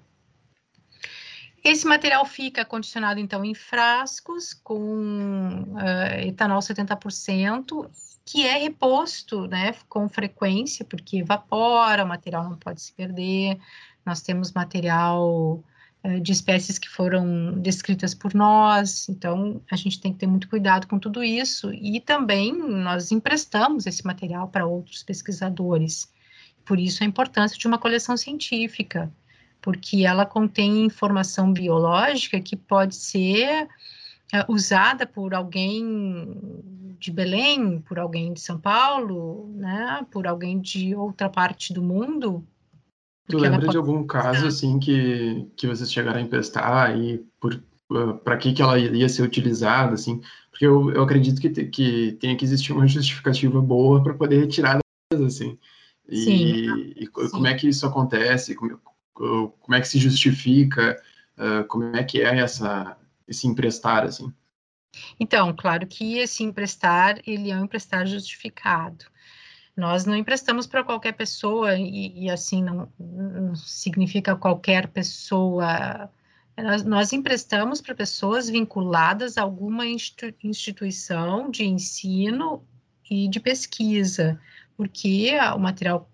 esse 1.64 1.86
material 1.86 2.26
fica 2.26 2.62
condicionado, 2.62 3.18
então, 3.18 3.42
em 3.42 3.54
frascos 3.54 4.52
com 4.52 5.62
uh, 5.62 6.20
etanol 6.26 6.60
70%, 6.60 7.90
que 8.22 8.46
é 8.46 8.58
reposto 8.58 9.46
né, 9.46 9.74
com 9.88 10.06
frequência, 10.06 10.84
porque 10.84 11.18
evapora, 11.18 12.04
o 12.04 12.08
material 12.08 12.44
não 12.44 12.58
pode 12.58 12.82
se 12.82 12.92
perder. 12.92 13.58
Nós 14.04 14.20
temos 14.20 14.52
material 14.52 15.64
uh, 16.04 16.20
de 16.20 16.32
espécies 16.32 16.78
que 16.78 16.88
foram 16.88 17.58
descritas 17.58 18.14
por 18.14 18.34
nós, 18.34 19.08
então 19.08 19.62
a 19.70 19.76
gente 19.76 19.98
tem 19.98 20.12
que 20.12 20.18
ter 20.18 20.26
muito 20.26 20.50
cuidado 20.50 20.86
com 20.86 20.98
tudo 20.98 21.24
isso. 21.24 21.72
E 21.72 21.98
também 21.98 22.52
nós 22.52 23.10
emprestamos 23.10 23.86
esse 23.86 24.04
material 24.04 24.48
para 24.48 24.66
outros 24.66 25.02
pesquisadores. 25.02 26.12
Por 26.62 26.78
isso 26.78 27.02
a 27.02 27.06
importância 27.06 27.56
de 27.56 27.66
uma 27.66 27.78
coleção 27.78 28.18
científica 28.18 29.10
porque 29.64 30.04
ela 30.04 30.26
contém 30.26 30.84
informação 30.84 31.50
biológica 31.50 32.38
que 32.38 32.54
pode 32.54 32.96
ser 32.96 33.64
uh, 33.64 34.52
usada 34.52 35.06
por 35.06 35.32
alguém 35.32 36.94
de 37.00 37.10
Belém, 37.10 37.80
por 37.80 37.98
alguém 37.98 38.34
de 38.34 38.40
São 38.40 38.60
Paulo, 38.60 39.50
né, 39.54 40.06
por 40.10 40.26
alguém 40.26 40.60
de 40.60 40.94
outra 40.94 41.30
parte 41.30 41.72
do 41.72 41.82
mundo. 41.82 42.46
Tu 43.26 43.38
lembra 43.38 43.66
de 43.66 43.76
algum 43.78 44.06
caso 44.06 44.46
assim 44.46 44.78
que, 44.78 45.48
que 45.56 45.66
vocês 45.66 45.90
chegaram 45.90 46.18
a 46.18 46.22
emprestar 46.22 46.94
e 46.98 47.24
por 47.40 47.54
uh, 47.90 48.18
para 48.18 48.36
que 48.36 48.52
que 48.52 48.60
ela 48.60 48.78
ia 48.78 49.08
ser 49.08 49.22
utilizada 49.22 49.94
assim? 49.94 50.20
Porque 50.50 50.66
eu, 50.66 50.90
eu 50.90 51.02
acredito 51.02 51.40
que, 51.40 51.48
te, 51.48 51.64
que 51.64 52.18
tenha 52.20 52.36
que 52.36 52.44
existir 52.44 52.74
uma 52.74 52.86
justificativa 52.86 53.62
boa 53.62 54.02
para 54.02 54.12
poder 54.12 54.40
retirar 54.40 54.78
assim. 55.10 55.58
E, 56.06 56.16
sim, 56.18 56.34
e 56.96 57.06
sim. 57.06 57.30
como 57.30 57.46
é 57.46 57.54
que 57.54 57.66
isso 57.66 57.86
acontece? 57.86 58.54
Como, 58.54 58.78
como 59.14 59.74
é 59.74 59.80
que 59.80 59.88
se 59.88 59.98
justifica, 59.98 61.00
uh, 61.38 61.64
como 61.68 61.96
é 61.96 62.02
que 62.02 62.20
é 62.20 62.38
essa, 62.38 62.96
esse 63.26 63.46
emprestar, 63.46 64.04
assim? 64.04 64.32
Então, 65.18 65.54
claro 65.56 65.86
que 65.86 66.18
esse 66.18 66.42
emprestar, 66.42 67.20
ele 67.26 67.50
é 67.50 67.56
um 67.56 67.64
emprestar 67.64 68.06
justificado. 68.06 69.04
Nós 69.76 70.04
não 70.04 70.14
emprestamos 70.14 70.66
para 70.66 70.84
qualquer 70.84 71.12
pessoa, 71.12 71.76
e, 71.76 72.24
e 72.24 72.30
assim, 72.30 72.62
não, 72.62 72.92
não, 72.98 73.54
significa 73.56 74.36
qualquer 74.36 74.88
pessoa. 74.88 76.10
Nós, 76.56 76.84
nós 76.84 77.12
emprestamos 77.12 77.80
para 77.80 77.94
pessoas 77.94 78.48
vinculadas 78.48 79.36
a 79.36 79.42
alguma 79.42 79.84
instituição 79.86 81.50
de 81.50 81.64
ensino 81.64 82.64
e 83.10 83.28
de 83.28 83.40
pesquisa, 83.40 84.40
porque 84.76 85.32
o 85.54 85.58
material 85.58 86.08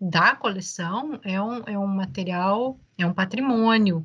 da 0.00 0.34
coleção 0.36 1.18
é 1.24 1.40
um, 1.40 1.62
é 1.66 1.78
um 1.78 1.86
material, 1.86 2.78
é 2.98 3.06
um 3.06 3.12
patrimônio, 3.12 4.04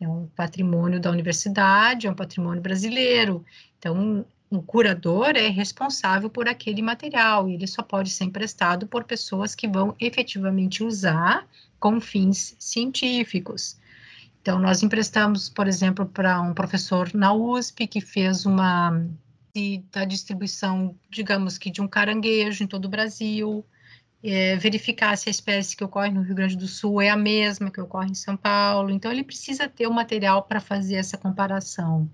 é 0.00 0.08
um 0.08 0.26
patrimônio 0.28 1.00
da 1.00 1.10
universidade, 1.10 2.06
é 2.06 2.10
um 2.10 2.14
patrimônio 2.14 2.62
brasileiro. 2.62 3.44
Então, 3.78 4.24
o 4.50 4.60
curador 4.62 5.36
é 5.36 5.48
responsável 5.48 6.28
por 6.28 6.48
aquele 6.48 6.82
material 6.82 7.48
e 7.48 7.54
ele 7.54 7.66
só 7.66 7.82
pode 7.82 8.10
ser 8.10 8.24
emprestado 8.24 8.86
por 8.86 9.04
pessoas 9.04 9.54
que 9.54 9.68
vão 9.68 9.94
efetivamente 10.00 10.82
usar 10.82 11.46
com 11.78 12.00
fins 12.00 12.56
científicos. 12.58 13.78
Então, 14.42 14.58
nós 14.58 14.82
emprestamos, 14.82 15.48
por 15.48 15.68
exemplo, 15.68 16.06
para 16.06 16.40
um 16.40 16.54
professor 16.54 17.10
na 17.14 17.32
USP 17.32 17.86
que 17.86 18.00
fez 18.00 18.46
uma 18.46 19.06
da 19.92 20.04
distribuição, 20.04 20.94
digamos 21.10 21.58
que 21.58 21.70
de 21.70 21.80
um 21.80 21.88
caranguejo 21.88 22.62
em 22.62 22.66
todo 22.66 22.84
o 22.84 22.88
Brasil, 22.88 23.64
é, 24.22 24.56
verificar 24.56 25.16
se 25.16 25.28
a 25.28 25.30
espécie 25.30 25.76
que 25.76 25.84
ocorre 25.84 26.10
no 26.10 26.22
Rio 26.22 26.34
Grande 26.34 26.56
do 26.56 26.68
Sul 26.68 27.00
é 27.00 27.08
a 27.08 27.16
mesma 27.16 27.70
que 27.70 27.80
ocorre 27.80 28.10
em 28.10 28.14
São 28.14 28.36
Paulo. 28.36 28.90
Então, 28.90 29.10
ele 29.10 29.24
precisa 29.24 29.68
ter 29.68 29.86
o 29.86 29.92
material 29.92 30.42
para 30.42 30.60
fazer 30.60 30.96
essa 30.96 31.16
comparação. 31.16 32.10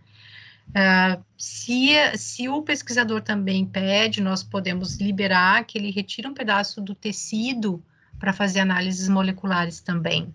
Uh, 0.70 1.22
se, 1.36 1.94
se 2.16 2.48
o 2.48 2.62
pesquisador 2.62 3.22
também 3.22 3.64
pede, 3.64 4.20
nós 4.20 4.42
podemos 4.42 4.96
liberar 4.96 5.64
que 5.64 5.78
ele 5.78 5.90
retire 5.90 6.26
um 6.26 6.34
pedaço 6.34 6.80
do 6.80 6.94
tecido 6.94 7.82
para 8.18 8.32
fazer 8.32 8.60
análises 8.60 9.08
moleculares 9.08 9.80
também. 9.80 10.32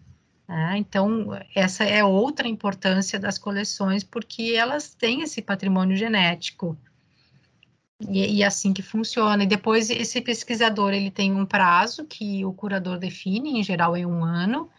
É, 0.47 0.77
então, 0.77 1.29
essa 1.55 1.85
é 1.85 2.03
outra 2.03 2.45
importância 2.45 3.17
das 3.17 3.37
coleções, 3.37 4.03
porque 4.03 4.53
elas 4.53 4.93
têm 4.93 5.21
esse 5.21 5.41
patrimônio 5.41 5.95
genético. 5.95 6.77
E, 8.09 8.37
e 8.37 8.43
assim 8.43 8.73
que 8.73 8.81
funciona. 8.81 9.43
E 9.43 9.47
depois, 9.47 9.89
esse 9.89 10.21
pesquisador, 10.21 10.93
ele 10.93 11.11
tem 11.11 11.31
um 11.31 11.45
prazo 11.45 12.05
que 12.05 12.43
o 12.45 12.53
curador 12.53 12.97
define, 12.97 13.59
em 13.59 13.63
geral 13.63 13.95
é 13.95 14.05
um 14.05 14.23
ano, 14.23 14.69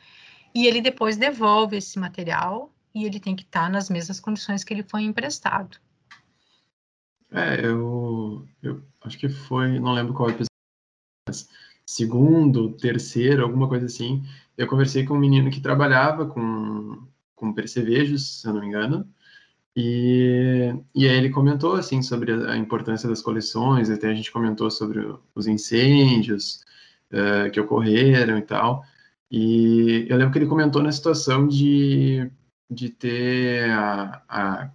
e 0.54 0.66
ele 0.66 0.80
depois 0.80 1.16
devolve 1.16 1.76
esse 1.76 1.98
material 1.98 2.70
e 2.94 3.04
ele 3.04 3.18
tem 3.18 3.34
que 3.34 3.42
estar 3.42 3.70
nas 3.70 3.88
mesmas 3.88 4.20
condições 4.20 4.64
que 4.64 4.74
ele 4.74 4.82
foi 4.82 5.02
emprestado. 5.02 5.78
É, 7.30 7.64
eu, 7.64 8.46
eu 8.62 8.82
acho 9.02 9.18
que 9.18 9.28
foi, 9.28 9.78
não 9.78 9.92
lembro 9.92 10.12
qual 10.12 10.28
episódio, 10.28 10.48
mas 11.26 11.48
segundo, 11.86 12.72
terceiro, 12.74 13.42
alguma 13.42 13.66
coisa 13.66 13.86
assim, 13.86 14.22
eu 14.56 14.66
conversei 14.66 15.04
com 15.04 15.14
um 15.14 15.18
menino 15.18 15.50
que 15.50 15.60
trabalhava 15.60 16.26
com, 16.26 17.06
com 17.34 17.54
percevejos, 17.54 18.40
se 18.40 18.46
eu 18.46 18.52
não 18.52 18.60
me 18.60 18.66
engano, 18.66 19.08
e, 19.74 20.74
e 20.94 21.08
aí 21.08 21.16
ele 21.16 21.30
comentou, 21.30 21.74
assim, 21.74 22.02
sobre 22.02 22.32
a 22.32 22.56
importância 22.56 23.08
das 23.08 23.22
coleções, 23.22 23.88
até 23.88 24.08
a 24.08 24.14
gente 24.14 24.30
comentou 24.30 24.70
sobre 24.70 25.00
os 25.34 25.46
incêndios 25.46 26.62
uh, 27.10 27.50
que 27.50 27.60
ocorreram 27.60 28.38
e 28.38 28.42
tal, 28.42 28.84
e 29.30 30.06
eu 30.10 30.16
lembro 30.18 30.30
que 30.30 30.38
ele 30.38 30.46
comentou 30.46 30.82
na 30.82 30.92
situação 30.92 31.48
de, 31.48 32.30
de 32.70 32.90
ter 32.90 33.70
a, 33.70 34.22
a, 34.28 34.70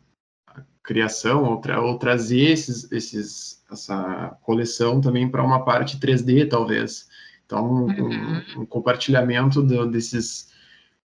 a 0.47 0.63
criação 0.81 1.43
ou, 1.43 1.57
tra, 1.57 1.79
ou, 1.79 1.99
trazer 1.99 2.51
esses, 2.51 2.91
esses, 2.91 3.63
essa 3.71 4.35
coleção 4.41 4.99
também 4.99 5.29
para 5.29 5.43
uma 5.43 5.63
parte 5.63 5.99
3D, 5.99 6.49
talvez. 6.49 7.07
Então, 7.45 7.63
um, 7.63 7.85
uhum. 7.85 8.43
um 8.57 8.65
compartilhamento 8.65 9.61
do, 9.61 9.85
desses, 9.85 10.51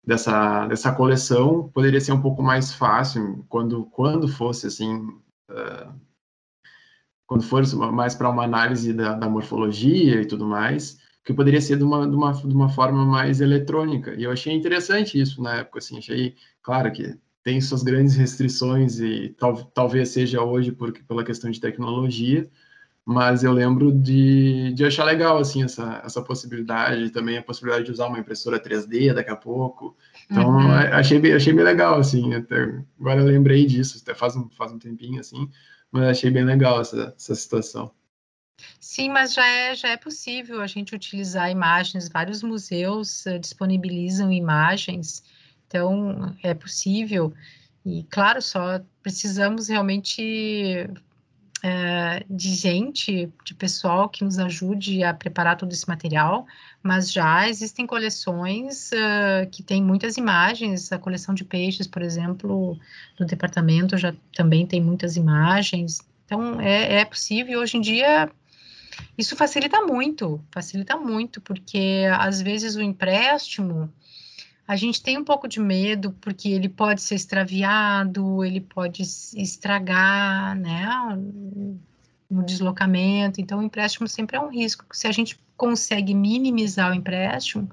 dessa, 0.06 0.68
dessa 0.68 0.92
coleção 0.92 1.70
poderia 1.74 2.02
ser 2.02 2.12
um 2.12 2.22
pouco 2.22 2.44
mais 2.44 2.74
fácil 2.74 3.46
quando, 3.48 3.86
quando 3.86 4.28
fosse 4.28 4.68
assim. 4.68 4.96
Uh, 5.50 5.94
quando 7.26 7.44
fosse 7.44 7.76
mais 7.76 8.14
para 8.14 8.30
uma 8.30 8.44
análise 8.44 8.94
da, 8.94 9.14
da, 9.14 9.30
morfologia 9.30 10.22
e 10.22 10.26
tudo 10.26 10.46
mais, 10.46 11.00
que 11.24 11.34
poderia 11.34 11.62
ser 11.62 11.78
de 11.78 11.84
uma, 11.84 12.08
de, 12.08 12.16
uma, 12.16 12.32
de 12.34 12.54
uma 12.54 12.70
forma 12.70 13.06
mais 13.06 13.42
eletrônica. 13.42 14.14
E 14.14 14.24
eu 14.24 14.32
achei 14.32 14.54
interessante 14.54 15.20
isso 15.20 15.42
na 15.42 15.56
época, 15.56 15.80
assim, 15.80 15.98
achei, 15.98 16.36
claro 16.62 16.92
que 16.92 17.18
tem 17.42 17.60
suas 17.60 17.82
grandes 17.82 18.16
restrições 18.16 19.00
e 19.00 19.30
tal, 19.40 19.56
talvez 19.66 20.10
seja 20.10 20.44
hoje 20.44 20.72
porque, 20.72 21.02
pela 21.04 21.24
questão 21.24 21.50
de 21.50 21.60
tecnologia, 21.60 22.48
mas 23.06 23.44
eu 23.44 23.52
lembro 23.52 23.92
de, 23.92 24.74
de 24.74 24.86
achar 24.86 25.04
legal 25.04 25.38
assim 25.38 25.64
essa, 25.64 26.02
essa 26.06 26.22
possibilidade, 26.22 27.10
também 27.10 27.38
a 27.38 27.44
possibilidade 27.44 27.86
de 27.86 27.92
usar 27.92 28.08
uma 28.08 28.20
impressora 28.20 28.62
3D 28.62 29.14
daqui 29.14 29.30
a 29.30 29.36
pouco. 29.36 29.98
Então 30.32 30.50
uhum. 30.50 30.72
achei 30.72 31.20
bem, 31.20 31.34
achei 31.34 31.52
bem 31.52 31.66
legal 31.66 32.00
assim. 32.00 32.34
Até, 32.34 32.64
agora 33.00 33.20
eu 33.20 33.26
lembrei 33.26 33.66
disso, 33.66 34.00
até 34.02 34.16
faz 34.16 34.36
um, 34.36 34.50
faz 34.52 34.72
um 34.72 34.80
tempinho 34.80 35.20
assim, 35.20 35.50
mas 35.92 36.04
achei 36.04 36.32
bem 36.32 36.46
legal 36.46 36.80
essa, 36.80 37.14
essa 37.18 37.36
situação. 37.36 37.92
Sim, 38.80 39.10
mas 39.10 39.34
já 39.34 39.46
é, 39.46 39.76
já 39.76 39.90
é 39.90 39.98
possível 39.98 40.62
a 40.62 40.68
gente 40.68 40.96
utilizar 40.96 41.52
imagens. 41.52 42.08
Vários 42.08 42.42
museus 42.42 43.26
uh, 43.26 43.38
disponibilizam 43.38 44.32
imagens, 44.32 45.24
então 45.68 46.34
é 46.42 46.54
possível. 46.54 47.34
E 47.86 48.04
claro, 48.04 48.42
só 48.42 48.80
precisamos 49.02 49.68
realmente 49.68 50.90
é, 51.66 52.26
de 52.30 52.54
gente, 52.54 53.32
de 53.46 53.54
pessoal 53.54 54.10
que 54.10 54.22
nos 54.22 54.38
ajude 54.38 55.02
a 55.02 55.14
preparar 55.14 55.56
todo 55.56 55.72
esse 55.72 55.88
material, 55.88 56.46
mas 56.84 57.10
já 57.10 57.48
existem 57.48 57.88
coleções 57.88 58.92
uh, 58.92 59.50
que 59.50 59.64
têm 59.64 59.82
muitas 59.82 60.18
imagens, 60.18 60.92
a 60.92 61.00
coleção 61.00 61.34
de 61.34 61.46
peixes, 61.46 61.88
por 61.88 62.02
exemplo, 62.02 62.78
do 63.18 63.26
departamento 63.26 63.98
já 63.98 64.14
também 64.36 64.68
tem 64.68 64.82
muitas 64.82 65.16
imagens, 65.16 66.02
então 66.26 66.60
é, 66.60 66.96
é 67.00 67.06
possível, 67.06 67.62
hoje 67.62 67.78
em 67.78 67.82
dia 67.82 68.30
isso 69.18 69.34
facilita 69.36 69.80
muito, 69.82 70.44
facilita 70.52 70.98
muito, 70.98 71.40
porque 71.40 72.04
às 72.20 72.42
vezes 72.42 72.76
o 72.76 72.82
empréstimo, 72.82 73.90
a 74.68 74.76
gente 74.76 75.04
tem 75.04 75.18
um 75.18 75.24
pouco 75.24 75.48
de 75.48 75.60
medo 75.60 76.16
porque 76.22 76.50
ele 76.50 76.70
pode 76.70 77.02
ser 77.02 77.16
extraviado, 77.16 78.44
ele 78.44 78.62
pode 78.62 79.02
estragar, 79.02 80.56
né, 80.56 80.88
no 82.30 82.44
deslocamento. 82.46 83.42
Então, 83.42 83.60
o 83.60 83.64
empréstimo 83.64 84.08
sempre 84.08 84.38
é 84.38 84.40
um 84.40 84.50
risco. 84.50 84.86
Se 84.92 85.08
a 85.08 85.12
gente 85.12 85.38
consegue 85.58 86.14
minimizar 86.14 86.92
o 86.92 86.96
empréstimo 86.96 87.70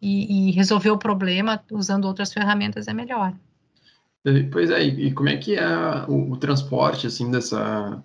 e, 0.00 0.48
e 0.48 0.50
resolver 0.52 0.90
o 0.90 0.98
problema 0.98 1.62
usando 1.70 2.06
outras 2.06 2.32
ferramentas, 2.32 2.88
é 2.88 2.92
melhor. 2.92 3.34
Pois 4.50 4.70
é, 4.70 4.82
e 4.82 5.12
como 5.12 5.28
é 5.28 5.36
que 5.36 5.54
é 5.54 5.66
o, 6.08 6.32
o 6.32 6.36
transporte, 6.38 7.06
assim, 7.06 7.30
dessa, 7.30 8.02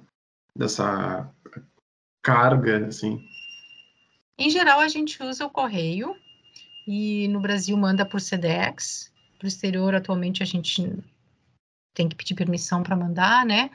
dessa 0.53 1.31
carga, 2.21 2.87
assim? 2.87 3.25
Em 4.37 4.49
geral, 4.49 4.81
a 4.81 4.89
gente 4.89 5.21
usa 5.23 5.45
o 5.45 5.49
correio, 5.49 6.13
e 6.91 7.27
no 7.27 7.39
Brasil 7.39 7.77
manda 7.77 8.03
por 8.03 8.19
SEDEX. 8.19 9.13
Para 9.37 9.45
o 9.45 9.47
exterior, 9.47 9.93
atualmente, 9.93 10.41
a 10.41 10.45
gente 10.45 10.91
tem 11.93 12.09
que 12.09 12.15
pedir 12.15 12.33
permissão 12.33 12.81
para 12.81 12.95
mandar, 12.95 13.45
né? 13.45 13.69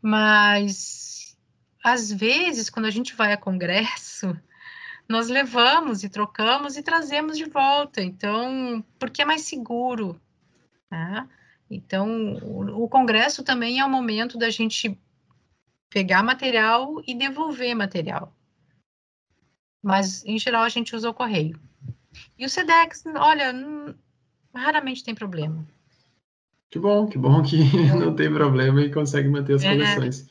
Mas, 0.00 1.36
às 1.82 2.12
vezes, 2.12 2.70
quando 2.70 2.86
a 2.86 2.90
gente 2.90 3.12
vai 3.16 3.32
a 3.32 3.36
congresso, 3.36 4.40
nós 5.08 5.28
levamos 5.28 6.04
e 6.04 6.08
trocamos 6.08 6.76
e 6.76 6.82
trazemos 6.84 7.36
de 7.36 7.44
volta. 7.46 8.00
Então, 8.00 8.84
porque 9.00 9.22
é 9.22 9.24
mais 9.24 9.40
seguro, 9.40 10.20
tá? 10.88 11.28
Então, 11.68 12.34
o, 12.36 12.84
o 12.84 12.88
congresso 12.88 13.42
também 13.42 13.80
é 13.80 13.84
o 13.84 13.90
momento 13.90 14.38
da 14.38 14.48
gente 14.48 14.96
pegar 15.90 16.22
material 16.22 17.02
e 17.04 17.16
devolver 17.16 17.74
material. 17.74 18.32
Mas, 19.82 20.24
em 20.24 20.38
geral, 20.38 20.62
a 20.62 20.68
gente 20.68 20.94
usa 20.94 21.10
o 21.10 21.14
correio. 21.14 21.58
E 22.38 22.44
o 22.44 22.48
SEDEX, 22.48 23.04
olha, 23.16 23.52
raramente 24.54 25.04
tem 25.04 25.14
problema. 25.14 25.66
Que 26.70 26.78
bom, 26.78 27.06
que 27.06 27.16
bom 27.16 27.42
que 27.42 27.58
não 27.94 28.14
tem 28.14 28.32
problema 28.32 28.80
e 28.80 28.92
consegue 28.92 29.28
manter 29.28 29.54
as 29.54 29.62
é. 29.62 29.70
coleções. 29.70 30.26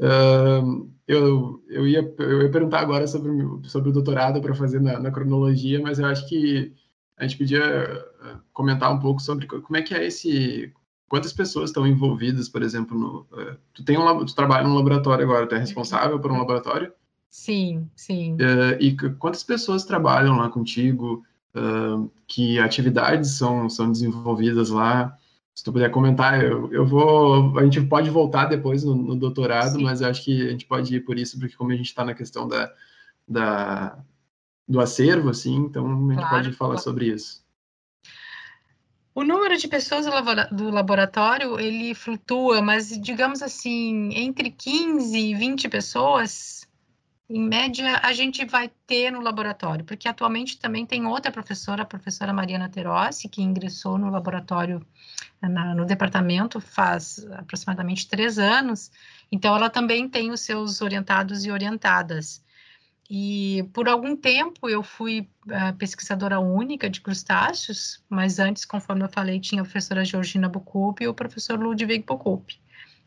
Uh, 0.00 0.90
eu, 1.06 1.62
eu, 1.68 1.86
ia, 1.86 2.14
eu 2.18 2.42
ia 2.42 2.50
perguntar 2.50 2.80
agora 2.80 3.06
sobre, 3.06 3.30
sobre 3.64 3.90
o 3.90 3.92
doutorado 3.92 4.40
para 4.40 4.54
fazer 4.54 4.80
na, 4.80 4.98
na, 4.98 5.10
cronologia, 5.10 5.80
mas 5.80 5.98
eu 5.98 6.06
acho 6.06 6.28
que 6.28 6.72
a 7.16 7.26
gente 7.26 7.36
podia 7.36 8.06
ah, 8.22 8.38
comentar 8.52 8.92
um 8.92 8.98
pouco 8.98 9.20
sobre 9.20 9.46
como 9.46 9.76
é 9.76 9.82
que 9.82 9.92
é 9.92 10.06
esse. 10.06 10.72
Quantas 11.08 11.32
pessoas 11.32 11.70
estão 11.70 11.86
envolvidas, 11.86 12.48
por 12.48 12.62
exemplo, 12.62 12.96
no. 12.96 13.20
Uh, 13.32 13.56
tu, 13.74 13.84
tem 13.84 13.98
um, 13.98 14.24
tu 14.24 14.34
trabalha 14.34 14.66
num 14.66 14.74
laboratório 14.74 15.24
agora, 15.24 15.46
tu 15.46 15.54
é 15.54 15.58
responsável 15.58 16.20
por 16.20 16.30
um 16.30 16.38
laboratório? 16.38 16.92
Sim, 17.30 17.88
sim. 17.94 18.34
Uh, 18.34 18.80
e 18.80 18.96
quantas 19.16 19.42
pessoas 19.42 19.84
trabalham 19.84 20.36
lá 20.36 20.48
contigo? 20.48 21.24
Uh, 21.54 22.10
que 22.26 22.58
atividades 22.58 23.32
são, 23.32 23.68
são 23.68 23.90
desenvolvidas 23.90 24.70
lá? 24.70 25.16
Se 25.54 25.64
tu 25.64 25.72
puder 25.72 25.90
comentar, 25.90 26.42
eu, 26.42 26.72
eu 26.72 26.86
vou. 26.86 27.58
A 27.58 27.64
gente 27.64 27.80
pode 27.82 28.10
voltar 28.10 28.46
depois 28.46 28.84
no, 28.84 28.94
no 28.94 29.16
doutorado, 29.16 29.76
sim. 29.76 29.82
mas 29.82 30.00
eu 30.00 30.08
acho 30.08 30.24
que 30.24 30.46
a 30.46 30.50
gente 30.50 30.66
pode 30.66 30.94
ir 30.94 31.00
por 31.00 31.18
isso, 31.18 31.38
porque 31.38 31.56
como 31.56 31.72
a 31.72 31.76
gente 31.76 31.86
está 31.86 32.04
na 32.04 32.14
questão 32.14 32.46
da, 32.46 32.72
da, 33.26 33.98
do 34.68 34.80
acervo, 34.80 35.30
assim, 35.30 35.56
então 35.56 35.86
a 35.86 36.12
gente 36.12 36.16
claro. 36.16 36.30
pode 36.30 36.52
falar 36.52 36.78
sobre 36.78 37.06
isso. 37.06 37.42
O 39.14 39.24
número 39.24 39.56
de 39.56 39.66
pessoas 39.66 40.06
do 40.52 40.70
laboratório, 40.70 41.58
ele 41.58 41.92
flutua, 41.92 42.62
mas 42.62 42.96
digamos 43.00 43.42
assim, 43.42 44.14
entre 44.14 44.52
15 44.52 45.18
e 45.18 45.34
20 45.34 45.68
pessoas 45.68 46.67
em 47.30 47.42
média, 47.46 48.00
a 48.02 48.12
gente 48.14 48.44
vai 48.46 48.70
ter 48.86 49.10
no 49.10 49.20
laboratório, 49.20 49.84
porque 49.84 50.08
atualmente 50.08 50.58
também 50.58 50.86
tem 50.86 51.04
outra 51.06 51.30
professora, 51.30 51.82
a 51.82 51.86
professora 51.86 52.32
Mariana 52.32 52.70
Terossi, 52.70 53.28
que 53.28 53.42
ingressou 53.42 53.98
no 53.98 54.08
laboratório, 54.10 54.84
na, 55.42 55.74
no 55.74 55.84
departamento, 55.84 56.58
faz 56.58 57.26
aproximadamente 57.32 58.08
três 58.08 58.38
anos, 58.38 58.90
então 59.30 59.54
ela 59.54 59.68
também 59.68 60.08
tem 60.08 60.30
os 60.30 60.40
seus 60.40 60.80
orientados 60.80 61.44
e 61.44 61.50
orientadas. 61.50 62.42
E 63.10 63.62
por 63.74 63.88
algum 63.88 64.16
tempo 64.16 64.68
eu 64.68 64.82
fui 64.82 65.28
uh, 65.46 65.76
pesquisadora 65.76 66.40
única 66.40 66.88
de 66.88 67.00
crustáceos, 67.00 68.02
mas 68.08 68.38
antes, 68.38 68.64
conforme 68.64 69.02
eu 69.02 69.08
falei, 69.08 69.38
tinha 69.38 69.60
a 69.60 69.64
professora 69.64 70.04
Georgina 70.04 70.48
Bucupi 70.48 71.04
e 71.04 71.08
o 71.08 71.14
professor 71.14 71.58
Ludwig 71.58 72.04
Bucupi. 72.06 72.58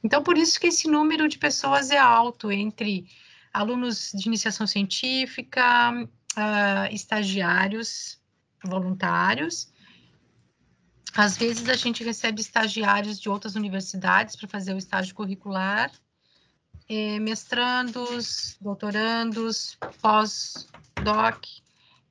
Então, 0.04 0.24
por 0.24 0.38
isso 0.38 0.60
que 0.60 0.68
esse 0.68 0.88
número 0.88 1.28
de 1.28 1.38
pessoas 1.38 1.92
é 1.92 1.98
alto, 1.98 2.52
entre 2.52 3.06
alunos 3.54 4.12
de 4.14 4.28
iniciação 4.28 4.66
científica, 4.66 5.92
uh, 6.38 6.94
estagiários 6.94 8.20
voluntários. 8.64 9.72
Às 11.16 11.38
vezes 11.38 11.68
a 11.68 11.76
gente 11.76 12.04
recebe 12.04 12.40
estagiários 12.40 13.20
de 13.20 13.30
outras 13.30 13.56
universidades 13.56 14.36
para 14.36 14.48
fazer 14.48 14.74
o 14.74 14.78
estágio 14.78 15.14
curricular, 15.14 15.92
eh, 16.88 17.20
mestrandos, 17.20 18.58
doutorandos, 18.62 19.78
pós-doc. 20.02 21.46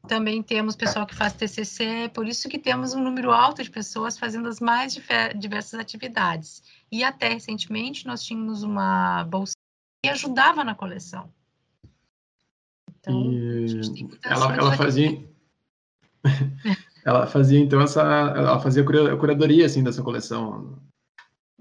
também 0.09 0.43
temos 0.43 0.77
pessoal 0.77 1.07
que 1.07 1.15
faz 1.15 1.35
TCC, 1.35 2.11
por 2.15 2.27
isso 2.27 2.49
que 2.49 2.59
temos 2.59 2.95
um 2.95 3.03
número 3.03 3.31
alto 3.31 3.63
de 3.63 3.71
pessoas 3.71 4.19
fazendo 4.19 4.49
as 4.49 4.59
mais 4.59 4.99
diversas 5.37 5.79
atividades. 5.79 6.63
E 6.91 7.05
até 7.05 7.29
recentemente 7.29 8.07
nós 8.07 8.23
tínhamos 8.23 8.63
uma 8.63 9.25
bolsa 9.25 9.60
que 10.03 10.09
ajudava 10.09 10.65
na 10.65 10.75
coleção. 10.75 11.33
Então, 12.99 13.31
e 13.31 13.81
ela, 14.25 14.55
ela 14.55 14.77
fazia 14.77 15.29
ela 17.05 17.27
fazia 17.27 17.59
então 17.59 17.81
essa 17.81 18.03
ela 18.03 18.61
fazia 18.61 18.83
a 18.83 19.17
curadoria 19.17 19.67
assim 19.67 19.83
dessa 19.83 20.03
coleção. 20.03 20.79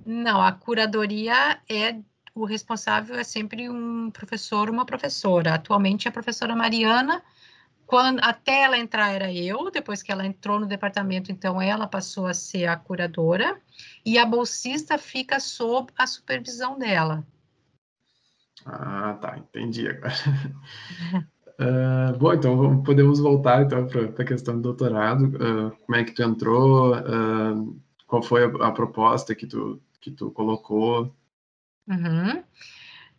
Não, 0.05 0.41
a 0.41 0.51
curadoria 0.51 1.59
é 1.69 1.99
o 2.35 2.45
responsável 2.45 3.15
é 3.15 3.23
sempre 3.23 3.69
um 3.69 4.11
professor, 4.11 4.69
uma 4.69 4.85
professora. 4.85 5.55
Atualmente 5.55 6.07
a 6.07 6.11
professora 6.11 6.55
Mariana 6.55 7.23
quando 7.89 8.19
até 8.19 8.65
ela 8.65 8.77
entrar 8.77 9.09
era 9.09 9.33
eu, 9.33 9.71
depois 9.71 10.03
que 10.03 10.11
ela 10.11 10.23
entrou 10.23 10.59
no 10.59 10.67
departamento, 10.67 11.31
então 11.31 11.59
ela 11.59 11.87
passou 11.87 12.27
a 12.27 12.35
ser 12.35 12.67
a 12.67 12.77
curadora 12.77 13.59
e 14.05 14.19
a 14.19 14.27
bolsista 14.27 14.95
fica 14.99 15.39
sob 15.39 15.91
a 15.97 16.05
supervisão 16.05 16.77
dela. 16.77 17.25
Ah, 18.71 19.17
tá, 19.19 19.37
entendi 19.37 19.87
agora. 19.87 20.13
uh, 21.59 22.17
bom, 22.19 22.33
então 22.33 22.83
podemos 22.83 23.19
voltar 23.19 23.63
então 23.63 23.87
para 23.87 24.23
a 24.23 24.27
questão 24.27 24.55
do 24.55 24.61
doutorado. 24.61 25.25
Uh, 25.25 25.71
como 25.85 25.95
é 25.95 26.03
que 26.03 26.11
tu 26.11 26.21
entrou? 26.21 26.95
Uh, 26.95 27.79
qual 28.05 28.21
foi 28.21 28.43
a, 28.43 28.67
a, 28.67 28.71
proposta 28.71 29.33
que 29.33 29.47
tu 29.47 29.81
que 29.99 30.11
tu 30.11 30.31
colocou? 30.31 31.13
Uhum. 31.87 32.43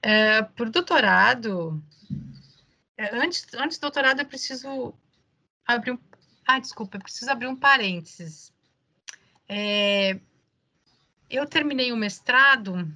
É, 0.02 0.42
por 0.42 0.70
doutorado, 0.70 1.82
é, 2.96 3.14
antes, 3.16 3.46
antes 3.54 3.78
do 3.78 3.82
doutorado, 3.82 4.20
eu 4.20 4.26
preciso 4.26 4.94
abrir 5.66 5.92
um. 5.92 5.98
Ah, 6.46 6.58
desculpa, 6.58 6.96
eu 6.96 7.02
preciso 7.02 7.30
abrir 7.30 7.48
um 7.48 7.56
parênteses. 7.56 8.52
É, 9.48 10.18
eu 11.28 11.46
terminei 11.46 11.92
o 11.92 11.96
mestrado 11.96 12.90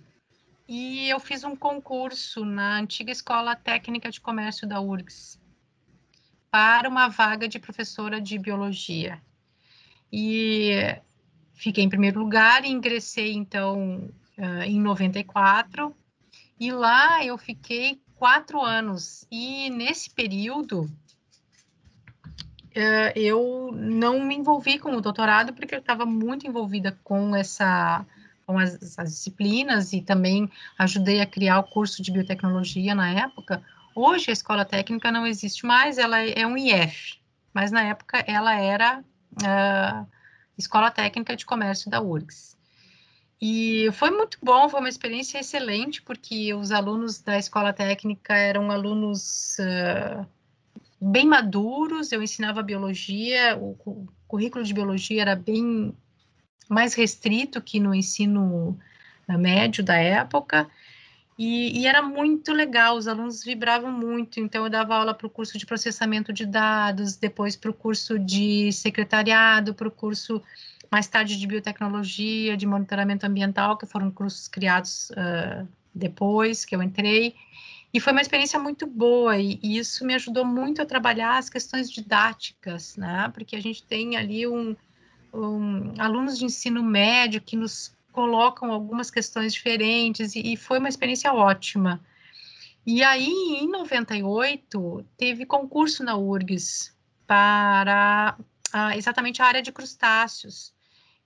e 0.69 1.09
eu 1.09 1.21
fiz 1.21 1.45
um 1.45 1.55
concurso 1.55 2.45
na 2.45 2.79
antiga 2.79 3.13
Escola 3.13 3.55
Técnica 3.55 4.11
de 4.11 4.21
Comércio 4.21 4.67
da 4.67 4.81
URGS 4.81 5.41
para 6.51 6.89
uma 6.89 7.09
vaga 7.09 7.49
de 7.49 7.59
professora 7.59 8.21
de 8.21 8.39
biologia. 8.39 9.21
E 10.13 10.97
fiquei 11.53 11.83
em 11.83 11.89
primeiro 11.89 12.21
lugar 12.21 12.65
e 12.65 12.69
ingressei, 12.69 13.33
então, 13.33 14.09
em 14.65 14.81
94. 14.81 15.95
E 16.59 16.71
lá 16.71 17.25
eu 17.25 17.37
fiquei 17.37 18.01
quatro 18.15 18.61
anos. 18.61 19.27
E 19.31 19.69
nesse 19.71 20.11
período, 20.11 20.83
uh, 20.83 20.89
eu 23.17 23.71
não 23.73 24.21
me 24.21 24.37
envolvi 24.37 24.79
com 24.79 24.95
o 24.95 25.01
doutorado, 25.01 25.53
porque 25.53 25.75
eu 25.75 25.81
estava 25.81 26.07
muito 26.07 26.47
envolvida 26.47 26.97
com 27.03 27.35
essa 27.35 28.07
com 28.47 28.59
as, 28.59 28.99
as, 28.99 29.11
disciplinas 29.11 29.93
e 29.93 30.01
também 30.01 30.51
ajudei 30.79 31.21
a 31.21 31.27
criar 31.27 31.59
o 31.59 31.65
curso 31.65 32.03
de 32.03 32.11
biotecnologia 32.11 32.95
na 32.95 33.11
época. 33.11 33.63
Hoje 33.95 34.31
a 34.31 34.33
escola 34.33 34.65
técnica 34.65 35.11
não 35.11 35.27
existe 35.27 35.65
mais, 35.67 35.99
ela 35.99 36.21
é 36.21 36.47
um 36.47 36.57
IF, 36.57 37.19
mas 37.53 37.71
na 37.71 37.83
época 37.83 38.19
ela 38.27 38.55
era 38.55 39.01
uh, 39.01 40.07
Escola 40.59 40.91
Técnica 40.91 41.37
de 41.37 41.47
Comércio 41.47 41.91
da 41.91 42.01
URGS. 42.01 42.55
E 43.41 43.91
foi 43.93 44.11
muito 44.11 44.39
bom, 44.43 44.69
foi 44.69 44.81
uma 44.81 44.89
experiência 44.89 45.39
excelente, 45.39 46.01
porque 46.03 46.55
os 46.55 46.71
alunos 46.71 47.21
da 47.21 47.39
escola 47.39 47.73
técnica 47.73 48.35
eram 48.35 48.71
alunos 48.71 49.57
uh, 49.59 50.27
bem 51.01 51.27
maduros, 51.27 52.11
eu 52.11 52.23
ensinava 52.23 52.63
biologia, 52.63 53.57
o, 53.57 54.09
currículo 54.27 54.65
de 54.65 54.75
biologia 54.75 55.23
era 55.23 55.37
bem 55.37 55.95
mais 56.69 56.95
restrito 56.95 57.61
que 57.61 57.79
no 57.79 57.95
ensino 57.95 58.79
uh, 59.29 59.39
médio 59.39 59.85
da 59.85 59.97
época, 59.97 60.69
e, 61.37 61.81
e, 61.81 61.87
era 61.87 62.01
muito 62.01 62.53
legal, 62.53 62.97
os 62.97 63.09
alunos 63.09 63.43
vibravam 63.43 63.91
muito, 63.91 64.39
então 64.39 64.65
eu 64.65 64.71
dava 64.71 64.95
aula 64.95 65.13
para 65.13 65.27
o 65.27 65.31
curso 65.31 65.59
de 65.59 65.67
processamento 65.67 66.33
de 66.33 66.47
dados, 66.47 67.17
depois 67.17 67.57
para 67.57 67.73
o 67.73 67.75
curso 67.75 68.19
de 68.21 68.71
secretariado, 68.71 69.75
para 69.75 69.89
o 69.89 69.91
curso 69.91 70.41
mais 70.93 71.09
tarde 71.09 71.37
de 71.37 71.45
biotecnologia, 71.45 72.57
de 72.57 72.67
monitoramento 72.67 73.27
ambiental, 73.27 73.77
que 73.77 73.85
foram 73.85 74.13
cursos 74.13 74.47
criados 74.47 75.11
uh, 75.11 75.67
depois 75.93 76.65
que 76.65 76.77
eu 76.77 76.81
entrei. 76.81 77.35
E 77.93 77.99
foi 77.99 78.13
uma 78.13 78.23
experiência 78.23 78.61
muito 78.61 78.87
boa, 78.87 79.37
e, 79.37 79.59
e, 79.61 79.77
isso 79.77 80.07
me 80.07 80.15
ajudou 80.15 80.45
muito 80.45 80.81
a 80.83 80.87
trabalhar 80.87 81.39
as 81.39 81.49
questões 81.49 81.91
didáticas, 81.91 82.97
né? 82.97 83.29
Porque 83.35 83.57
a 83.57 83.61
gente 83.61 83.83
tem 83.83 84.17
ali 84.17 84.47
um, 84.47 84.77
um 85.35 85.95
alunos 85.99 86.39
de 86.39 86.45
ensino 86.45 86.83
médio 86.83 87.41
que 87.41 87.57
nos 87.57 87.95
colocam 88.13 88.71
algumas 88.71 89.11
questões 89.11 89.53
diferentes, 89.53 90.37
e, 90.37 90.53
e 90.53 90.57
foi 90.57 90.79
uma 90.79 90.89
experiência 90.89 91.33
ótima. 91.33 92.01
E 92.87 93.03
aí, 93.03 93.29
em 93.29 93.69
98, 93.69 95.05
teve 95.17 95.45
concurso 95.45 96.05
na 96.05 96.17
URGS 96.17 96.95
para 97.27 98.37
exatamente 98.97 99.41
a 99.41 99.47
área 99.47 99.63
de 99.63 99.73
crustáceos. 99.73 100.73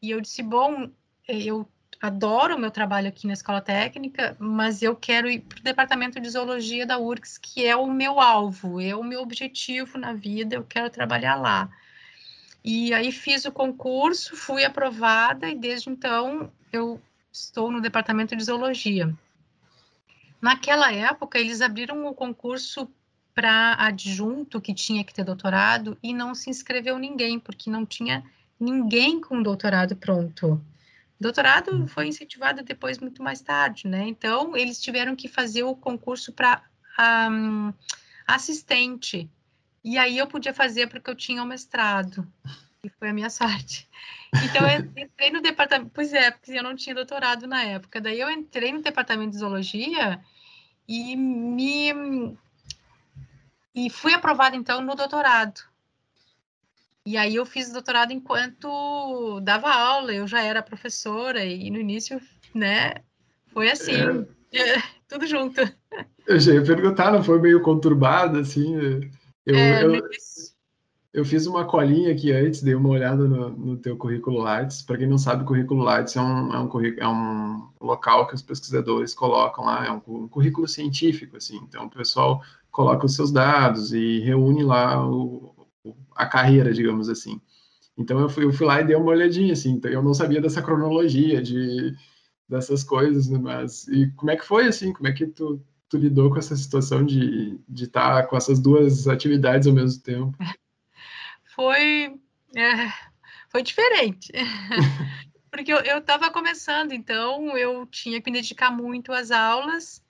E 0.01 0.11
eu 0.11 0.21
disse, 0.21 0.43
bom, 0.43 0.89
eu 1.27 1.69
adoro 2.01 2.55
o 2.55 2.59
meu 2.59 2.71
trabalho 2.71 3.09
aqui 3.09 3.27
na 3.27 3.33
escola 3.33 3.61
técnica, 3.61 4.37
mas 4.39 4.83
eu 4.83 4.95
quero 4.95 5.29
ir 5.29 5.41
para 5.41 5.59
o 5.59 5.63
departamento 5.63 6.21
de 6.21 6.31
zoologia 6.31 6.87
da 6.87 6.99
URGS, 6.99 7.39
que 7.39 7.67
é 7.67 7.75
o 7.75 7.91
meu 7.91 8.21
alvo, 8.21 8.81
é 8.81 8.95
o 8.95 9.03
meu 9.03 9.21
objetivo 9.21 9.99
na 9.99 10.13
vida, 10.13 10.55
eu 10.55 10.65
quero 10.65 10.89
trabalhar 10.91 11.35
lá. 11.35 11.69
E 12.71 12.93
aí 12.93 13.11
fiz 13.11 13.47
o 13.47 13.51
concurso, 13.51 14.37
fui 14.37 14.63
aprovada 14.63 15.49
e 15.49 15.55
desde 15.55 15.89
então 15.89 16.53
eu 16.71 17.01
estou 17.33 17.71
no 17.71 17.81
departamento 17.81 18.37
de 18.37 18.45
zoologia. 18.45 19.11
Naquela 20.39 20.93
época, 20.93 21.39
eles 21.39 21.63
abriram 21.63 22.05
o 22.05 22.13
concurso 22.13 22.87
para 23.35 23.75
adjunto 23.79 24.61
que 24.61 24.75
tinha 24.75 25.03
que 25.03 25.15
ter 25.15 25.25
doutorado 25.25 25.97
e 26.03 26.13
não 26.13 26.35
se 26.35 26.51
inscreveu 26.51 26.99
ninguém, 26.99 27.41
porque 27.41 27.71
não 27.71 27.87
tinha 27.87 28.23
ninguém 28.61 29.19
com 29.19 29.43
doutorado 29.43 29.97
pronto. 29.97 30.61
Doutorado 31.19 31.71
uhum. 31.71 31.89
foi 31.89 32.09
incentivado 32.09 32.63
depois, 32.63 32.99
muito 32.99 33.23
mais 33.23 33.41
tarde, 33.41 33.89
né? 33.89 34.07
Então, 34.07 34.55
eles 34.55 34.79
tiveram 34.79 35.17
que 35.17 35.27
fazer 35.27 35.63
o 35.63 35.75
concurso 35.75 36.35
para 36.35 36.63
um, 37.31 37.73
assistente. 38.27 39.27
E 39.89 39.97
aí 39.97 40.19
eu 40.19 40.27
podia 40.27 40.53
fazer 40.53 40.87
porque 40.87 41.09
eu 41.09 41.15
tinha 41.15 41.41
o 41.41 41.47
um 41.47 41.49
mestrado. 41.49 42.31
E 42.85 42.91
foi 42.91 43.09
a 43.09 43.13
minha 43.15 43.31
sorte. 43.31 43.89
Então, 44.45 44.69
eu 44.69 44.81
entrei 45.03 45.31
no 45.31 45.41
departamento. 45.41 45.91
Pois 45.95 46.13
é, 46.13 46.31
porque 46.31 46.53
eu 46.53 46.63
não 46.63 46.77
tinha 46.77 46.95
doutorado 46.95 47.47
na 47.47 47.65
época. 47.65 47.99
Daí 47.99 48.21
eu 48.21 48.31
entrei 48.31 48.71
no 48.71 48.83
departamento 48.83 49.31
de 49.31 49.39
zoologia 49.39 50.21
e 50.87 51.17
me. 51.17 52.37
E 53.75 53.89
fui 53.89 54.13
aprovada, 54.13 54.55
então, 54.55 54.83
no 54.83 54.95
doutorado. 54.95 55.63
E 57.07 57.17
aí 57.17 57.37
eu 57.37 57.47
fiz 57.47 57.73
doutorado 57.73 58.13
enquanto 58.13 59.41
dava 59.41 59.71
aula, 59.71 60.13
eu 60.13 60.27
já 60.27 60.43
era 60.43 60.63
professora 60.63 61.43
e 61.47 61.71
no 61.71 61.79
início, 61.79 62.21
né, 62.55 62.97
foi 63.47 63.71
assim, 63.71 63.95
é. 64.53 64.83
tudo 65.09 65.27
junto. 65.27 65.63
Eu 66.27 66.39
já 66.39 66.53
ia 66.53 66.63
perguntar, 66.63 67.11
não 67.11 67.25
foi 67.25 67.41
meio 67.41 67.63
conturbado, 67.63 68.39
assim? 68.39 68.77
Eu, 69.49 69.57
é, 69.57 69.85
eu, 69.85 70.03
eu, 71.15 71.25
fiz 71.25 71.47
uma 71.47 71.65
colinha 71.65 72.13
aqui 72.13 72.31
antes, 72.33 72.63
dei 72.63 72.75
uma 72.75 72.91
olhada 72.91 73.25
no, 73.25 73.51
no 73.51 73.77
teu 73.77 73.97
currículo 73.97 74.39
Lattes. 74.39 74.83
Para 74.83 74.99
quem 74.99 75.07
não 75.07 75.19
sabe, 75.19 75.43
o 75.43 75.47
currículo 75.47 75.83
Lattes 75.83 76.17
é 76.17 76.21
um, 76.21 76.53
é, 76.53 76.61
um, 76.61 76.95
é 76.99 77.09
um 77.09 77.69
local 77.81 78.27
que 78.27 78.35
os 78.35 78.43
pesquisadores 78.43 79.15
colocam 79.15 79.65
lá, 79.65 79.87
é 79.87 79.91
um, 79.91 80.03
um 80.07 80.29
currículo 80.29 80.69
científico, 80.69 81.37
assim. 81.37 81.57
Então, 81.67 81.87
o 81.87 81.91
pessoal 81.91 82.43
coloca 82.71 83.07
os 83.07 83.15
seus 83.15 83.33
dados 83.33 83.93
e 83.93 84.21
reúne 84.21 84.63
lá 84.63 85.05
o, 85.05 85.55
a 86.15 86.27
carreira, 86.27 86.73
digamos 86.73 87.09
assim. 87.09 87.41
Então 87.97 88.21
eu 88.21 88.29
fui, 88.29 88.45
eu 88.45 88.53
fui 88.53 88.67
lá 88.67 88.81
e 88.81 88.85
dei 88.85 88.97
uma 88.97 89.11
olhadinha, 89.11 89.53
assim, 89.53 89.71
então 89.71 89.91
eu 89.91 90.03
não 90.03 90.15
sabia 90.15 90.41
dessa 90.41 90.63
cronologia, 90.63 91.43
de 91.43 91.95
dessas 92.49 92.83
coisas, 92.83 93.29
né, 93.29 93.39
mas 93.39 93.87
e 93.89 94.11
como 94.13 94.31
é 94.31 94.37
que 94.37 94.45
foi, 94.45 94.67
assim, 94.67 94.93
como 94.93 95.07
é 95.07 95.13
que 95.13 95.27
tu, 95.27 95.61
tu 95.89 95.97
lidou 95.97 96.31
com 96.31 96.39
essa 96.39 96.57
situação 96.57 97.05
de 97.05 97.59
estar 97.69 98.23
tá 98.23 98.27
com 98.27 98.37
essas 98.37 98.61
duas 98.61 99.09
atividades 99.09 99.67
ao 99.67 99.75
mesmo 99.75 100.03
tempo? 100.03 100.37
Foi, 101.55 102.15
é, 102.55 102.93
foi 103.49 103.65
diferente, 103.65 104.31
porque 105.51 105.73
eu 105.73 105.99
estava 105.99 106.31
começando, 106.31 106.93
então 106.93 107.59
eu 107.59 107.85
tinha 107.85 108.23
que 108.23 108.31
me 108.31 108.39
dedicar 108.39 108.71
muito 108.71 109.13
às 109.13 109.33
aulas, 109.33 110.01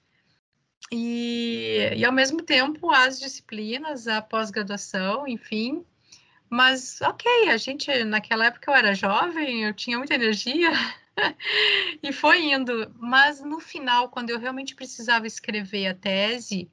e, 0.93 1.91
e 1.97 2.05
ao 2.05 2.13
mesmo 2.13 2.43
tempo 2.43 2.91
as 2.91 3.19
disciplinas, 3.19 4.07
a 4.07 4.21
pós-graduação, 4.21 5.27
enfim, 5.27 5.87
mas, 6.51 7.01
ok, 7.01 7.49
a 7.49 7.57
gente, 7.57 8.05
naquela 8.05 8.47
época 8.47 8.71
eu 8.71 8.75
era 8.75 8.95
jovem, 8.95 9.65
eu 9.65 9.75
tinha 9.75 9.99
muita 9.99 10.15
energia 10.15 10.71
e 12.03 12.13
foi 12.13 12.53
indo. 12.53 12.93
Mas 12.99 13.41
no 13.41 13.61
final, 13.61 14.09
quando 14.09 14.31
eu 14.31 14.39
realmente 14.39 14.75
precisava 14.75 15.27
escrever 15.27 15.87
a 15.89 15.95
tese, 15.95 16.69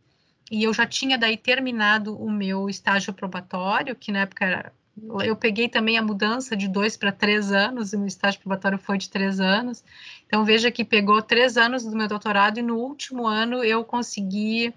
e 0.51 0.63
eu 0.63 0.73
já 0.73 0.85
tinha 0.85 1.17
daí 1.17 1.37
terminado 1.37 2.15
o 2.17 2.31
meu 2.31 2.69
estágio 2.69 3.13
probatório, 3.13 3.95
que 3.95 4.11
na 4.11 4.19
época 4.19 4.45
era, 4.45 4.73
eu 5.23 5.35
peguei 5.35 5.67
também 5.67 5.97
a 5.97 6.03
mudança 6.03 6.55
de 6.55 6.67
dois 6.67 6.95
para 6.95 7.11
três 7.11 7.51
anos, 7.51 7.93
e 7.93 7.95
o 7.95 7.99
meu 7.99 8.07
estágio 8.07 8.39
probatório 8.39 8.77
foi 8.77 8.97
de 8.97 9.09
três 9.09 9.39
anos. 9.39 9.83
Então 10.27 10.45
veja 10.45 10.71
que 10.71 10.85
pegou 10.85 11.21
três 11.21 11.57
anos 11.57 11.83
do 11.83 11.95
meu 11.95 12.07
doutorado 12.07 12.59
e 12.59 12.63
no 12.63 12.77
último 12.77 13.25
ano 13.25 13.63
eu 13.63 13.83
consegui 13.83 14.73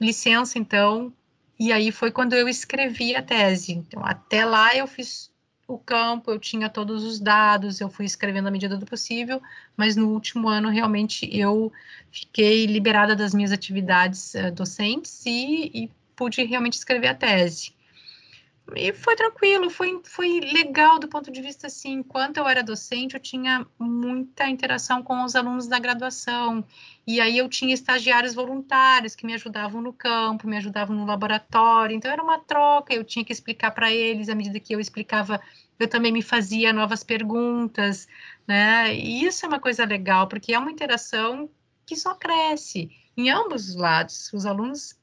licença, 0.00 0.58
então, 0.58 1.12
e 1.58 1.72
aí 1.72 1.92
foi 1.92 2.10
quando 2.10 2.32
eu 2.32 2.48
escrevi 2.48 3.14
a 3.14 3.22
tese. 3.22 3.72
Então 3.72 4.04
até 4.04 4.44
lá 4.44 4.74
eu 4.74 4.86
fiz 4.86 5.31
o 5.74 5.78
campo, 5.78 6.30
eu 6.30 6.38
tinha 6.38 6.68
todos 6.68 7.02
os 7.04 7.20
dados, 7.20 7.80
eu 7.80 7.88
fui 7.88 8.04
escrevendo 8.04 8.48
à 8.48 8.50
medida 8.50 8.76
do 8.76 8.86
possível, 8.86 9.40
mas 9.76 9.96
no 9.96 10.08
último 10.10 10.48
ano 10.48 10.68
realmente 10.68 11.28
eu 11.36 11.72
fiquei 12.10 12.66
liberada 12.66 13.16
das 13.16 13.34
minhas 13.34 13.52
atividades 13.52 14.34
uh, 14.34 14.52
docentes 14.52 15.24
e, 15.26 15.70
e, 15.74 15.90
pude 16.14 16.42
realmente 16.44 16.74
escrever 16.74 17.08
a 17.08 17.14
tese. 17.14 17.72
E 18.76 18.92
foi 18.92 19.16
tranquilo, 19.16 19.70
foi, 19.70 20.00
foi 20.04 20.40
legal 20.40 20.98
do 20.98 21.08
ponto 21.08 21.30
de 21.30 21.40
vista 21.42 21.66
assim, 21.66 21.94
enquanto 21.94 22.38
eu 22.38 22.48
era 22.48 22.62
docente, 22.62 23.14
eu 23.14 23.20
tinha 23.20 23.66
muita 23.78 24.48
interação 24.48 25.02
com 25.02 25.24
os 25.24 25.34
alunos 25.36 25.66
da 25.66 25.78
graduação, 25.78 26.64
e 27.06 27.20
aí 27.20 27.38
eu 27.38 27.48
tinha 27.48 27.74
estagiários 27.74 28.34
voluntários 28.34 29.14
que 29.14 29.26
me 29.26 29.34
ajudavam 29.34 29.82
no 29.82 29.92
campo, 29.92 30.48
me 30.48 30.56
ajudavam 30.56 30.96
no 30.96 31.04
laboratório, 31.04 31.94
então 31.94 32.10
era 32.10 32.22
uma 32.22 32.38
troca, 32.38 32.94
eu 32.94 33.04
tinha 33.04 33.24
que 33.24 33.32
explicar 33.32 33.70
para 33.72 33.92
eles, 33.92 34.28
à 34.28 34.34
medida 34.34 34.60
que 34.60 34.74
eu 34.74 34.80
explicava 34.80 35.40
eu 35.82 35.88
também 35.88 36.12
me 36.12 36.22
fazia 36.22 36.72
novas 36.72 37.02
perguntas, 37.02 38.06
né? 38.46 38.94
E 38.94 39.24
isso 39.24 39.44
é 39.44 39.48
uma 39.48 39.60
coisa 39.60 39.84
legal, 39.84 40.28
porque 40.28 40.54
é 40.54 40.58
uma 40.58 40.70
interação 40.70 41.50
que 41.84 41.96
só 41.96 42.14
cresce 42.14 42.90
em 43.16 43.30
ambos 43.30 43.68
os 43.68 43.74
lados. 43.74 44.32
Os 44.32 44.46
alunos, 44.46 44.96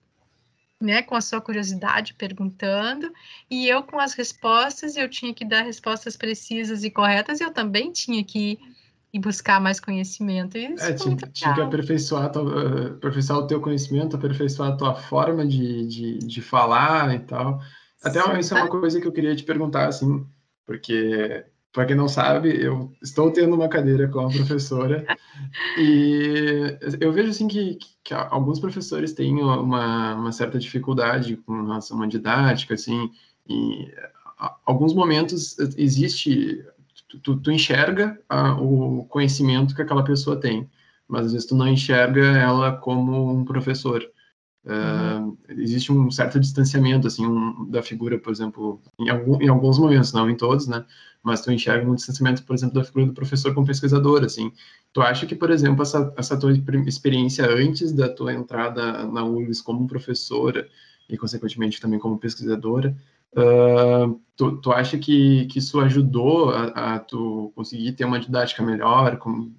né, 0.81 1.01
com 1.01 1.15
a 1.15 1.21
sua 1.21 1.41
curiosidade 1.41 2.13
perguntando, 2.13 3.11
e 3.49 3.67
eu 3.67 3.83
com 3.83 3.99
as 3.99 4.13
respostas, 4.13 4.95
eu 4.95 5.09
tinha 5.09 5.33
que 5.33 5.43
dar 5.43 5.61
respostas 5.61 6.15
precisas 6.15 6.83
e 6.83 6.89
corretas, 6.89 7.39
e 7.39 7.43
eu 7.43 7.51
também 7.51 7.91
tinha 7.91 8.23
que 8.23 8.57
ir 9.11 9.19
buscar 9.19 9.59
mais 9.59 9.79
conhecimento. 9.79 10.57
Isso 10.57 10.83
é, 10.83 10.93
tinha, 10.93 11.15
tinha, 11.17 11.53
que 11.53 11.61
aperfeiçoar, 11.61 12.31
uh, 12.37 12.93
aperfeiçoar 12.93 13.39
o 13.39 13.47
teu 13.47 13.59
conhecimento, 13.59 14.15
aperfeiçoar 14.15 14.71
a 14.71 14.77
tua 14.77 14.95
forma 14.95 15.45
de, 15.45 15.87
de, 15.87 16.17
de 16.19 16.41
falar 16.41 17.13
e 17.13 17.19
tal. 17.19 17.59
Até 18.01 18.21
Sim, 18.21 18.39
isso 18.39 18.55
é 18.55 18.61
uma 18.61 18.69
coisa 18.69 19.01
que 19.01 19.07
eu 19.07 19.11
queria 19.11 19.35
te 19.35 19.43
perguntar, 19.43 19.87
assim, 19.87 20.25
porque, 20.65 21.43
para 21.79 21.85
quem 21.85 21.95
não 21.95 22.09
sabe, 22.09 22.61
eu 22.61 22.91
estou 23.01 23.31
tendo 23.31 23.55
uma 23.55 23.69
cadeira 23.69 24.05
com 24.09 24.19
a 24.19 24.29
professora 24.29 25.07
e 25.77 26.77
eu 26.99 27.09
vejo 27.13 27.29
assim 27.29 27.47
que, 27.47 27.79
que 28.03 28.13
alguns 28.13 28.59
professores 28.59 29.13
têm 29.13 29.41
uma, 29.41 30.13
uma 30.15 30.31
certa 30.33 30.59
dificuldade 30.59 31.37
com 31.37 31.67
relação 31.67 32.01
à 32.01 32.05
didática, 32.05 32.73
assim, 32.73 33.09
e 33.47 33.89
alguns 34.65 34.93
momentos 34.93 35.57
existe, 35.77 36.65
tu, 37.23 37.37
tu 37.37 37.49
enxerga 37.49 38.19
a, 38.27 38.61
o 38.61 39.05
conhecimento 39.05 39.73
que 39.73 39.81
aquela 39.81 40.03
pessoa 40.03 40.35
tem, 40.35 40.69
mas 41.07 41.27
às 41.27 41.31
vezes 41.31 41.47
tu 41.47 41.55
não 41.55 41.69
enxerga 41.69 42.25
ela 42.25 42.73
como 42.73 43.31
um 43.31 43.45
professor. 43.45 44.05
Uhum. 44.65 45.29
Uh, 45.29 45.37
existe 45.49 45.91
um 45.91 46.11
certo 46.11 46.39
distanciamento 46.39 47.07
assim 47.07 47.25
um, 47.25 47.69
da 47.69 47.81
figura, 47.81 48.17
por 48.19 48.31
exemplo, 48.31 48.81
em, 48.99 49.09
algum, 49.09 49.41
em, 49.41 49.47
alguns 49.47 49.79
momentos, 49.79 50.11
não 50.11 50.29
em 50.29 50.35
todos, 50.35 50.67
né? 50.67 50.85
Mas 51.23 51.41
tu 51.41 51.51
enxerga 51.51 51.89
um 51.89 51.95
distanciamento, 51.95 52.43
por 52.43 52.55
exemplo, 52.55 52.75
da 52.75 52.83
figura 52.83 53.05
do 53.05 53.13
professor 53.13 53.53
como 53.53 53.65
pesquisador, 53.65 54.23
assim. 54.23 54.51
Tu 54.93 55.01
acha 55.01 55.25
que, 55.25 55.35
por 55.35 55.49
exemplo, 55.51 55.81
essa, 55.83 56.13
essa 56.17 56.37
tua 56.39 56.51
experiência 56.85 57.45
antes 57.49 57.91
da 57.91 58.09
tua 58.09 58.33
entrada 58.33 59.05
na 59.05 59.23
URGS 59.23 59.61
como 59.61 59.87
professora 59.87 60.67
e, 61.09 61.17
consequentemente, 61.17 61.81
também 61.81 61.99
como 61.99 62.19
pesquisadora, 62.19 62.95
uh, 63.35 64.19
tu, 64.35 64.57
tu 64.57 64.71
acha 64.71 64.97
que, 64.97 65.45
que 65.47 65.59
isso 65.59 65.79
ajudou 65.79 66.51
a, 66.51 66.95
a 66.95 66.99
tu 66.99 67.51
conseguir 67.55 67.93
ter 67.93 68.05
uma 68.05 68.19
didática 68.19 68.63
melhor? 68.63 69.19
O 69.25 69.51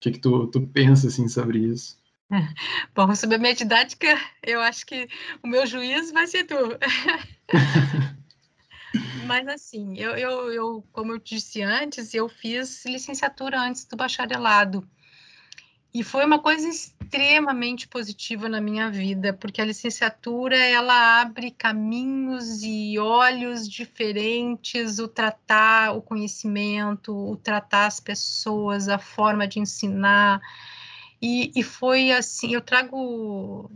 que 0.00 0.12
que 0.12 0.18
tu, 0.20 0.46
tu 0.48 0.66
pensa, 0.68 1.08
assim, 1.08 1.28
sobre 1.28 1.58
isso? 1.58 1.97
Bom, 2.94 3.14
sobre 3.14 3.36
a 3.36 3.38
minha 3.38 3.54
didática, 3.54 4.06
eu 4.42 4.60
acho 4.60 4.84
que 4.86 5.08
o 5.42 5.48
meu 5.48 5.66
juiz 5.66 6.12
vai 6.12 6.26
ser 6.26 6.44
tu. 6.44 6.54
Mas 9.26 9.46
assim, 9.48 9.98
eu, 9.98 10.16
eu, 10.16 10.52
eu, 10.52 10.84
como 10.92 11.12
eu 11.12 11.18
disse 11.18 11.62
antes, 11.62 12.14
eu 12.14 12.28
fiz 12.28 12.84
licenciatura 12.86 13.60
antes 13.60 13.84
do 13.84 13.96
bacharelado. 13.96 14.88
E 15.92 16.04
foi 16.04 16.24
uma 16.24 16.38
coisa 16.38 16.68
extremamente 16.68 17.88
positiva 17.88 18.48
na 18.48 18.60
minha 18.60 18.90
vida, 18.90 19.32
porque 19.32 19.60
a 19.60 19.64
licenciatura 19.64 20.56
ela 20.56 21.22
abre 21.22 21.50
caminhos 21.50 22.62
e 22.62 22.98
olhos 22.98 23.66
diferentes, 23.66 24.98
o 24.98 25.08
tratar 25.08 25.96
o 25.96 26.02
conhecimento, 26.02 27.14
o 27.14 27.36
tratar 27.36 27.86
as 27.86 28.00
pessoas, 28.00 28.88
a 28.88 28.98
forma 28.98 29.48
de 29.48 29.60
ensinar. 29.60 30.42
E, 31.20 31.52
e 31.54 31.62
foi 31.62 32.12
assim, 32.12 32.54
eu 32.54 32.60
trago 32.60 33.70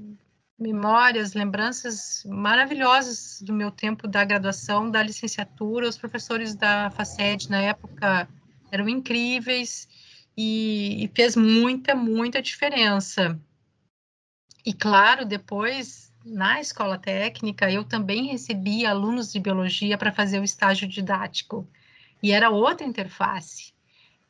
memórias, 0.58 1.34
lembranças 1.34 2.24
maravilhosas 2.24 3.42
do 3.42 3.52
meu 3.52 3.70
tempo 3.70 4.06
da 4.06 4.24
graduação, 4.24 4.90
da 4.90 5.02
licenciatura, 5.02 5.88
os 5.88 5.98
professores 5.98 6.54
da 6.54 6.90
FACED 6.90 7.50
na 7.50 7.60
época 7.60 8.28
eram 8.70 8.88
incríveis 8.88 9.88
e, 10.36 11.04
e 11.04 11.08
fez 11.08 11.36
muita, 11.36 11.94
muita 11.94 12.40
diferença. 12.40 13.38
E 14.64 14.72
claro, 14.72 15.26
depois 15.26 16.12
na 16.24 16.60
escola 16.60 16.96
técnica 16.96 17.70
eu 17.70 17.82
também 17.82 18.28
recebi 18.28 18.86
alunos 18.86 19.32
de 19.32 19.40
biologia 19.40 19.98
para 19.98 20.12
fazer 20.12 20.38
o 20.38 20.44
estágio 20.44 20.86
didático 20.86 21.68
e 22.22 22.30
era 22.30 22.50
outra 22.50 22.86
interface. 22.86 23.74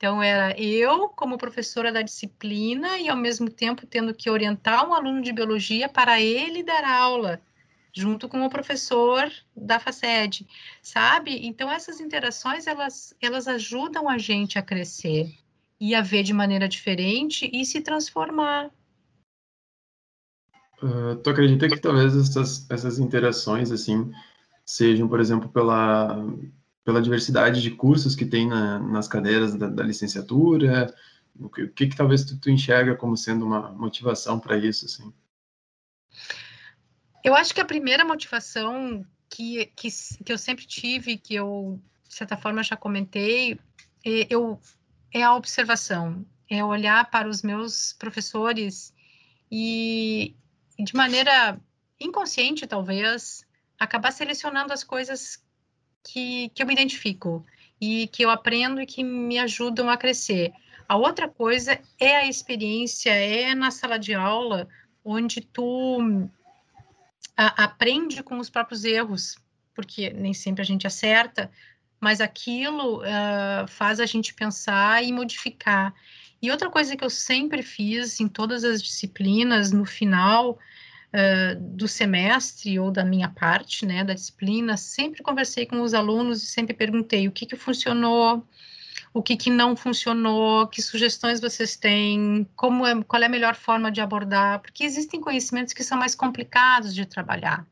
Então, 0.02 0.20
era 0.20 0.60
eu 0.60 1.08
como 1.10 1.38
professora 1.38 1.92
da 1.92 2.02
disciplina 2.02 2.98
e, 2.98 3.08
ao 3.08 3.16
mesmo 3.16 3.48
tempo, 3.48 3.86
tendo 3.86 4.12
que 4.12 4.28
orientar 4.28 4.84
um 4.84 4.92
aluno 4.92 5.22
de 5.22 5.32
biologia 5.32 5.88
para 5.88 6.20
ele 6.20 6.64
dar 6.64 6.84
aula, 6.84 7.40
junto 7.92 8.28
com 8.28 8.44
o 8.44 8.50
professor 8.50 9.30
da 9.56 9.78
FACED, 9.78 10.44
sabe? 10.82 11.46
Então, 11.46 11.70
essas 11.70 12.00
interações, 12.00 12.66
elas, 12.66 13.14
elas 13.22 13.46
ajudam 13.46 14.08
a 14.08 14.18
gente 14.18 14.58
a 14.58 14.62
crescer 14.62 15.32
e 15.78 15.94
a 15.94 16.02
ver 16.02 16.24
de 16.24 16.32
maneira 16.32 16.68
diferente 16.68 17.48
e 17.52 17.64
se 17.64 17.80
transformar. 17.80 18.72
Uh, 20.82 21.14
tu 21.22 21.30
acredita 21.30 21.68
que 21.68 21.78
talvez 21.78 22.16
essas, 22.16 22.68
essas 22.68 22.98
interações, 22.98 23.70
assim, 23.70 24.10
sejam, 24.66 25.06
por 25.06 25.20
exemplo, 25.20 25.48
pela 25.48 26.26
pela 26.84 27.02
diversidade 27.02 27.62
de 27.62 27.70
cursos 27.70 28.14
que 28.14 28.26
tem 28.26 28.46
na, 28.46 28.78
nas 28.78 29.08
cadeiras 29.08 29.54
da, 29.54 29.68
da 29.68 29.82
licenciatura? 29.82 30.94
O 31.38 31.48
que, 31.48 31.62
o 31.62 31.72
que, 31.72 31.86
que 31.86 31.96
talvez 31.96 32.24
tu, 32.24 32.38
tu, 32.38 32.50
enxerga 32.50 32.94
como 32.96 33.16
sendo 33.16 33.46
uma 33.46 33.70
motivação 33.72 34.38
para 34.38 34.56
isso, 34.56 34.86
assim? 34.86 35.12
Eu 37.24 37.34
acho 37.34 37.54
que 37.54 37.60
a 37.60 37.64
primeira 37.64 38.04
motivação 38.04 39.06
que, 39.30 39.66
que, 39.76 39.88
que 40.24 40.32
eu 40.32 40.38
sempre 40.38 40.66
tive, 40.66 41.16
que 41.16 41.34
eu, 41.34 41.80
de 42.06 42.14
certa 42.14 42.36
forma, 42.36 42.62
já 42.62 42.76
comentei, 42.76 43.58
é, 44.04 44.26
eu, 44.28 44.60
é 45.12 45.22
a 45.22 45.34
observação, 45.34 46.26
é 46.50 46.62
olhar 46.64 47.10
para 47.10 47.28
os 47.28 47.42
meus 47.42 47.94
professores 47.94 48.92
e, 49.50 50.34
de 50.78 50.94
maneira 50.94 51.58
inconsciente, 51.98 52.66
talvez, 52.66 53.46
acabar 53.78 54.10
selecionando 54.10 54.72
as 54.72 54.84
coisas 54.84 55.42
que, 56.04 56.50
que 56.50 56.62
eu 56.62 56.66
me 56.66 56.72
identifico 56.72 57.44
e 57.80 58.06
que 58.08 58.24
eu 58.24 58.30
aprendo 58.30 58.80
e 58.80 58.86
que 58.86 59.02
me 59.02 59.38
ajudam 59.38 59.90
a 59.90 59.96
crescer. 59.96 60.52
A 60.88 60.96
outra 60.96 61.28
coisa 61.28 61.80
é 61.98 62.16
a 62.16 62.28
experiência, 62.28 63.10
é 63.10 63.54
na 63.54 63.70
sala 63.70 63.98
de 63.98 64.14
aula, 64.14 64.68
onde 65.04 65.40
tu 65.40 66.28
a, 67.36 67.64
aprende 67.64 68.22
com 68.22 68.38
os 68.38 68.50
próprios 68.50 68.84
erros, 68.84 69.36
porque 69.74 70.10
nem 70.10 70.34
sempre 70.34 70.62
a 70.62 70.64
gente 70.64 70.86
acerta, 70.86 71.50
mas 72.00 72.20
aquilo 72.20 73.00
uh, 73.00 73.66
faz 73.68 74.00
a 74.00 74.06
gente 74.06 74.34
pensar 74.34 75.02
e 75.02 75.12
modificar. 75.12 75.94
E 76.40 76.50
outra 76.50 76.68
coisa 76.68 76.96
que 76.96 77.04
eu 77.04 77.10
sempre 77.10 77.62
fiz 77.62 78.20
em 78.20 78.28
todas 78.28 78.64
as 78.64 78.82
disciplinas, 78.82 79.70
no 79.70 79.84
final, 79.84 80.58
do 81.58 81.86
semestre 81.86 82.78
ou 82.78 82.90
da 82.90 83.04
minha 83.04 83.28
parte, 83.28 83.84
né, 83.84 84.02
da 84.02 84.14
disciplina, 84.14 84.76
sempre 84.76 85.22
conversei 85.22 85.66
com 85.66 85.82
os 85.82 85.92
alunos 85.92 86.42
e 86.42 86.46
sempre 86.46 86.74
perguntei 86.74 87.28
o 87.28 87.32
que, 87.32 87.44
que 87.44 87.56
funcionou, 87.56 88.46
o 89.12 89.22
que, 89.22 89.36
que 89.36 89.50
não 89.50 89.76
funcionou, 89.76 90.66
que 90.66 90.80
sugestões 90.80 91.40
vocês 91.40 91.76
têm, 91.76 92.48
como 92.56 92.86
é, 92.86 93.02
qual 93.04 93.22
é 93.22 93.26
a 93.26 93.28
melhor 93.28 93.54
forma 93.54 93.92
de 93.92 94.00
abordar, 94.00 94.60
porque 94.60 94.84
existem 94.84 95.20
conhecimentos 95.20 95.74
que 95.74 95.84
são 95.84 95.98
mais 95.98 96.14
complicados 96.14 96.94
de 96.94 97.04
trabalhar. 97.04 97.66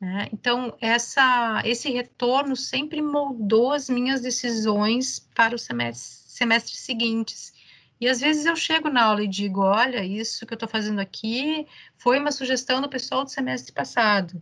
Né? 0.00 0.28
Então, 0.32 0.76
essa, 0.80 1.62
esse 1.64 1.90
retorno 1.90 2.56
sempre 2.56 3.00
moldou 3.00 3.72
as 3.72 3.88
minhas 3.88 4.20
decisões 4.20 5.20
para 5.34 5.54
os 5.54 5.62
semestres, 5.62 6.24
semestres 6.26 6.78
seguintes. 6.80 7.52
E 8.00 8.08
às 8.08 8.20
vezes 8.20 8.46
eu 8.46 8.56
chego 8.56 8.88
na 8.88 9.04
aula 9.04 9.22
e 9.22 9.28
digo: 9.28 9.60
olha, 9.60 10.04
isso 10.04 10.46
que 10.46 10.52
eu 10.52 10.56
estou 10.56 10.68
fazendo 10.68 11.00
aqui 11.00 11.66
foi 11.96 12.18
uma 12.18 12.32
sugestão 12.32 12.80
do 12.80 12.88
pessoal 12.88 13.24
do 13.24 13.30
semestre 13.30 13.72
passado. 13.72 14.40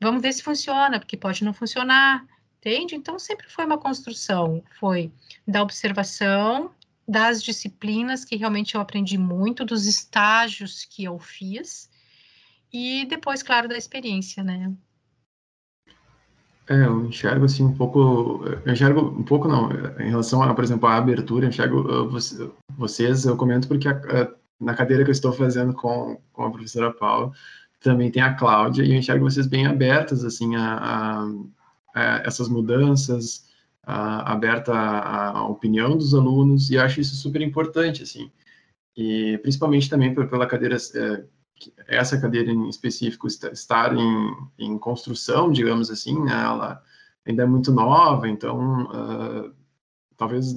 Vamos 0.00 0.22
ver 0.22 0.32
se 0.32 0.42
funciona, 0.42 0.98
porque 1.00 1.16
pode 1.16 1.42
não 1.44 1.52
funcionar, 1.52 2.24
entende? 2.58 2.94
Então 2.94 3.18
sempre 3.18 3.48
foi 3.48 3.64
uma 3.64 3.78
construção, 3.78 4.62
foi 4.78 5.10
da 5.46 5.62
observação, 5.62 6.70
das 7.06 7.42
disciplinas 7.42 8.24
que 8.24 8.36
realmente 8.36 8.74
eu 8.74 8.80
aprendi 8.80 9.16
muito, 9.16 9.64
dos 9.64 9.86
estágios 9.86 10.84
que 10.84 11.04
eu 11.04 11.18
fiz, 11.18 11.90
e 12.72 13.06
depois, 13.06 13.42
claro, 13.42 13.66
da 13.66 13.78
experiência, 13.78 14.44
né? 14.44 14.70
É, 16.68 16.84
eu 16.84 17.06
enxergo 17.06 17.46
assim 17.46 17.64
um 17.64 17.74
pouco, 17.74 18.44
eu 18.64 18.72
enxergo 18.72 19.00
um 19.00 19.22
pouco 19.22 19.48
não, 19.48 19.70
em 19.98 20.10
relação 20.10 20.42
a, 20.42 20.54
por 20.54 20.62
exemplo, 20.62 20.86
a 20.86 20.96
abertura, 20.96 21.46
eu 21.46 21.48
enxergo 21.48 21.80
uh, 21.80 22.52
vocês, 22.76 23.24
eu 23.24 23.36
comento 23.38 23.66
porque 23.66 23.88
a, 23.88 23.92
a, 23.92 24.30
na 24.60 24.74
cadeira 24.74 25.02
que 25.02 25.08
eu 25.08 25.12
estou 25.12 25.32
fazendo 25.32 25.72
com, 25.72 26.20
com 26.30 26.44
a 26.44 26.50
professora 26.50 26.92
Paula, 26.92 27.32
também 27.80 28.10
tem 28.10 28.22
a 28.22 28.34
Cláudia, 28.34 28.84
e 28.84 28.92
eu 28.92 28.98
enxergo 28.98 29.24
vocês 29.24 29.46
bem 29.46 29.66
abertas, 29.66 30.24
assim, 30.24 30.56
a, 30.56 31.26
a 31.94 32.22
essas 32.24 32.48
mudanças, 32.48 33.48
aberta 33.84 34.72
à, 34.74 35.48
opinião 35.48 35.96
dos 35.96 36.14
alunos, 36.14 36.70
e 36.70 36.76
acho 36.76 37.00
isso 37.00 37.16
super 37.16 37.40
importante, 37.40 38.02
assim, 38.02 38.30
e 38.96 39.38
principalmente 39.38 39.88
também 39.88 40.14
pela 40.14 40.46
cadeira, 40.46 40.76
é, 40.76 41.24
essa 41.86 42.20
cadeira 42.20 42.50
em 42.50 42.68
específico 42.68 43.26
estar 43.26 43.96
em, 43.96 44.36
em 44.58 44.78
construção, 44.78 45.50
digamos 45.50 45.90
assim, 45.90 46.20
né, 46.22 46.32
ela 46.32 46.82
ainda 47.26 47.42
é 47.42 47.46
muito 47.46 47.72
nova, 47.72 48.28
então 48.28 48.84
uh, 48.84 49.52
talvez 50.16 50.54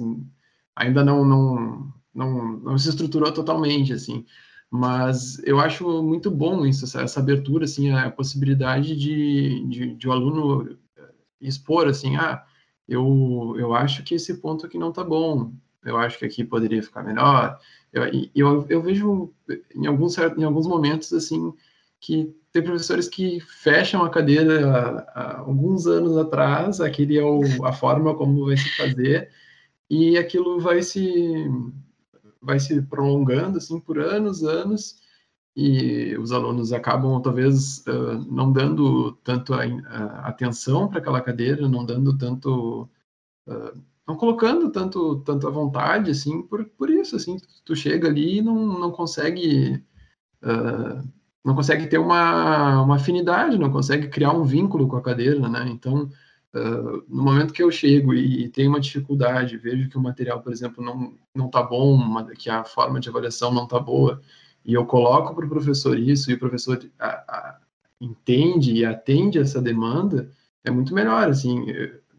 ainda 0.74 1.04
não, 1.04 1.24
não, 1.24 1.92
não, 2.14 2.52
não 2.58 2.78
se 2.78 2.88
estruturou 2.88 3.32
totalmente, 3.32 3.92
assim, 3.92 4.24
mas 4.70 5.38
eu 5.44 5.60
acho 5.60 6.02
muito 6.02 6.30
bom 6.30 6.64
isso, 6.64 6.84
essa, 6.84 7.02
essa 7.02 7.20
abertura, 7.20 7.64
assim, 7.64 7.90
a 7.90 8.10
possibilidade 8.10 8.96
de, 8.96 9.66
de, 9.68 9.94
de 9.94 10.08
o 10.08 10.12
aluno 10.12 10.78
expor, 11.40 11.88
assim, 11.88 12.16
ah, 12.16 12.42
eu, 12.88 13.54
eu 13.58 13.74
acho 13.74 14.02
que 14.02 14.14
esse 14.14 14.40
ponto 14.40 14.66
aqui 14.66 14.78
não 14.78 14.90
está 14.90 15.04
bom, 15.04 15.52
eu 15.84 15.96
acho 15.96 16.18
que 16.18 16.24
aqui 16.24 16.44
poderia 16.44 16.82
ficar 16.82 17.02
melhor. 17.02 17.58
Eu, 17.92 18.04
eu, 18.34 18.66
eu 18.68 18.82
vejo 18.82 19.32
em 19.74 19.86
alguns, 19.86 20.16
em 20.18 20.44
alguns 20.44 20.66
momentos, 20.66 21.12
assim, 21.12 21.52
que 22.00 22.34
tem 22.52 22.62
professores 22.62 23.08
que 23.08 23.40
fecham 23.40 24.04
a 24.04 24.10
cadeira 24.10 25.06
há, 25.14 25.38
alguns 25.40 25.86
anos 25.86 26.16
atrás, 26.16 26.80
aquele 26.80 27.18
é 27.18 27.24
o, 27.24 27.64
a 27.64 27.72
forma 27.72 28.14
como 28.14 28.46
vai 28.46 28.56
se 28.56 28.76
fazer, 28.76 29.30
e 29.88 30.16
aquilo 30.18 30.60
vai 30.60 30.82
se 30.82 31.46
vai 32.40 32.58
se 32.58 32.82
prolongando 32.82 33.58
assim 33.58 33.78
por 33.78 34.00
anos, 34.00 34.42
anos, 34.42 35.00
e 35.54 36.16
os 36.16 36.32
alunos 36.32 36.72
acabam 36.72 37.20
talvez 37.22 37.84
não 38.28 38.52
dando 38.52 39.12
tanto 39.22 39.52
atenção 40.24 40.88
para 40.88 40.98
aquela 40.98 41.20
cadeira, 41.20 41.68
não 41.68 41.84
dando 41.84 42.16
tanto, 42.18 42.88
não 44.06 44.16
colocando 44.16 44.70
tanto, 44.70 45.20
tanto 45.20 45.46
a 45.46 45.50
vontade, 45.50 46.10
assim, 46.10 46.42
por, 46.42 46.64
por 46.64 46.90
isso, 46.90 47.16
assim, 47.16 47.36
tu 47.64 47.74
chega 47.76 48.08
ali 48.08 48.38
e 48.38 48.42
não, 48.42 48.78
não 48.78 48.90
consegue, 48.90 49.82
uh, 50.42 51.08
não 51.44 51.54
consegue 51.54 51.86
ter 51.86 51.98
uma, 51.98 52.82
uma 52.82 52.96
afinidade, 52.96 53.58
não 53.58 53.70
consegue 53.70 54.08
criar 54.08 54.32
um 54.32 54.44
vínculo 54.44 54.88
com 54.88 54.96
a 54.96 55.02
cadeira, 55.02 55.48
né? 55.48 55.68
Então, 55.68 56.10
no 57.08 57.22
momento 57.22 57.52
que 57.52 57.62
eu 57.62 57.70
chego 57.70 58.12
e, 58.12 58.44
e 58.44 58.48
tenho 58.48 58.68
uma 58.68 58.80
dificuldade, 58.80 59.56
vejo 59.56 59.88
que 59.88 59.96
o 59.96 60.00
material, 60.02 60.42
por 60.42 60.52
exemplo, 60.52 60.84
não 60.84 61.14
não 61.34 61.46
está 61.46 61.62
bom, 61.62 61.94
uma, 61.94 62.26
que 62.26 62.50
a 62.50 62.62
forma 62.62 63.00
de 63.00 63.08
avaliação 63.08 63.52
não 63.52 63.64
está 63.64 63.78
boa, 63.78 64.20
e 64.64 64.74
eu 64.74 64.84
coloco 64.84 65.34
para 65.34 65.46
o 65.46 65.48
professor 65.48 65.98
isso, 65.98 66.30
e 66.30 66.34
o 66.34 66.38
professor 66.38 66.78
a, 66.98 67.06
a, 67.06 67.58
entende 68.00 68.74
e 68.74 68.84
atende 68.84 69.38
essa 69.38 69.62
demanda, 69.62 70.30
é 70.62 70.70
muito 70.70 70.94
melhor, 70.94 71.28
assim, 71.28 71.64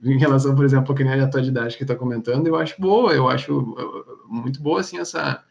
em 0.03 0.17
relação, 0.17 0.55
por 0.55 0.65
exemplo, 0.65 0.93
que 0.95 1.03
nem 1.03 1.19
a 1.19 1.29
tua 1.29 1.41
didática 1.41 1.77
que 1.77 1.83
está 1.83 1.95
comentando, 1.95 2.47
eu 2.47 2.55
acho 2.55 2.79
boa, 2.79 3.13
eu 3.13 3.27
acho 3.29 3.59
uh, 3.59 4.27
muito 4.27 4.61
boa, 4.61 4.81
assim, 4.81 4.97
essa, 4.97 5.43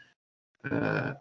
uh, 0.67 1.17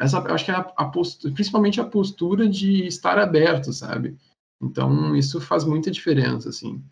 essa 0.00 0.18
eu 0.18 0.34
acho 0.34 0.44
que 0.44 0.50
é 0.50 0.54
a, 0.54 0.72
a 0.76 0.84
postura, 0.86 1.32
principalmente 1.34 1.80
a 1.80 1.84
postura 1.84 2.48
de 2.48 2.86
estar 2.86 3.18
aberto, 3.18 3.72
sabe? 3.72 4.16
Então, 4.60 5.16
isso 5.16 5.40
faz 5.40 5.64
muita 5.64 5.90
diferença, 5.90 6.48
assim. 6.50 6.84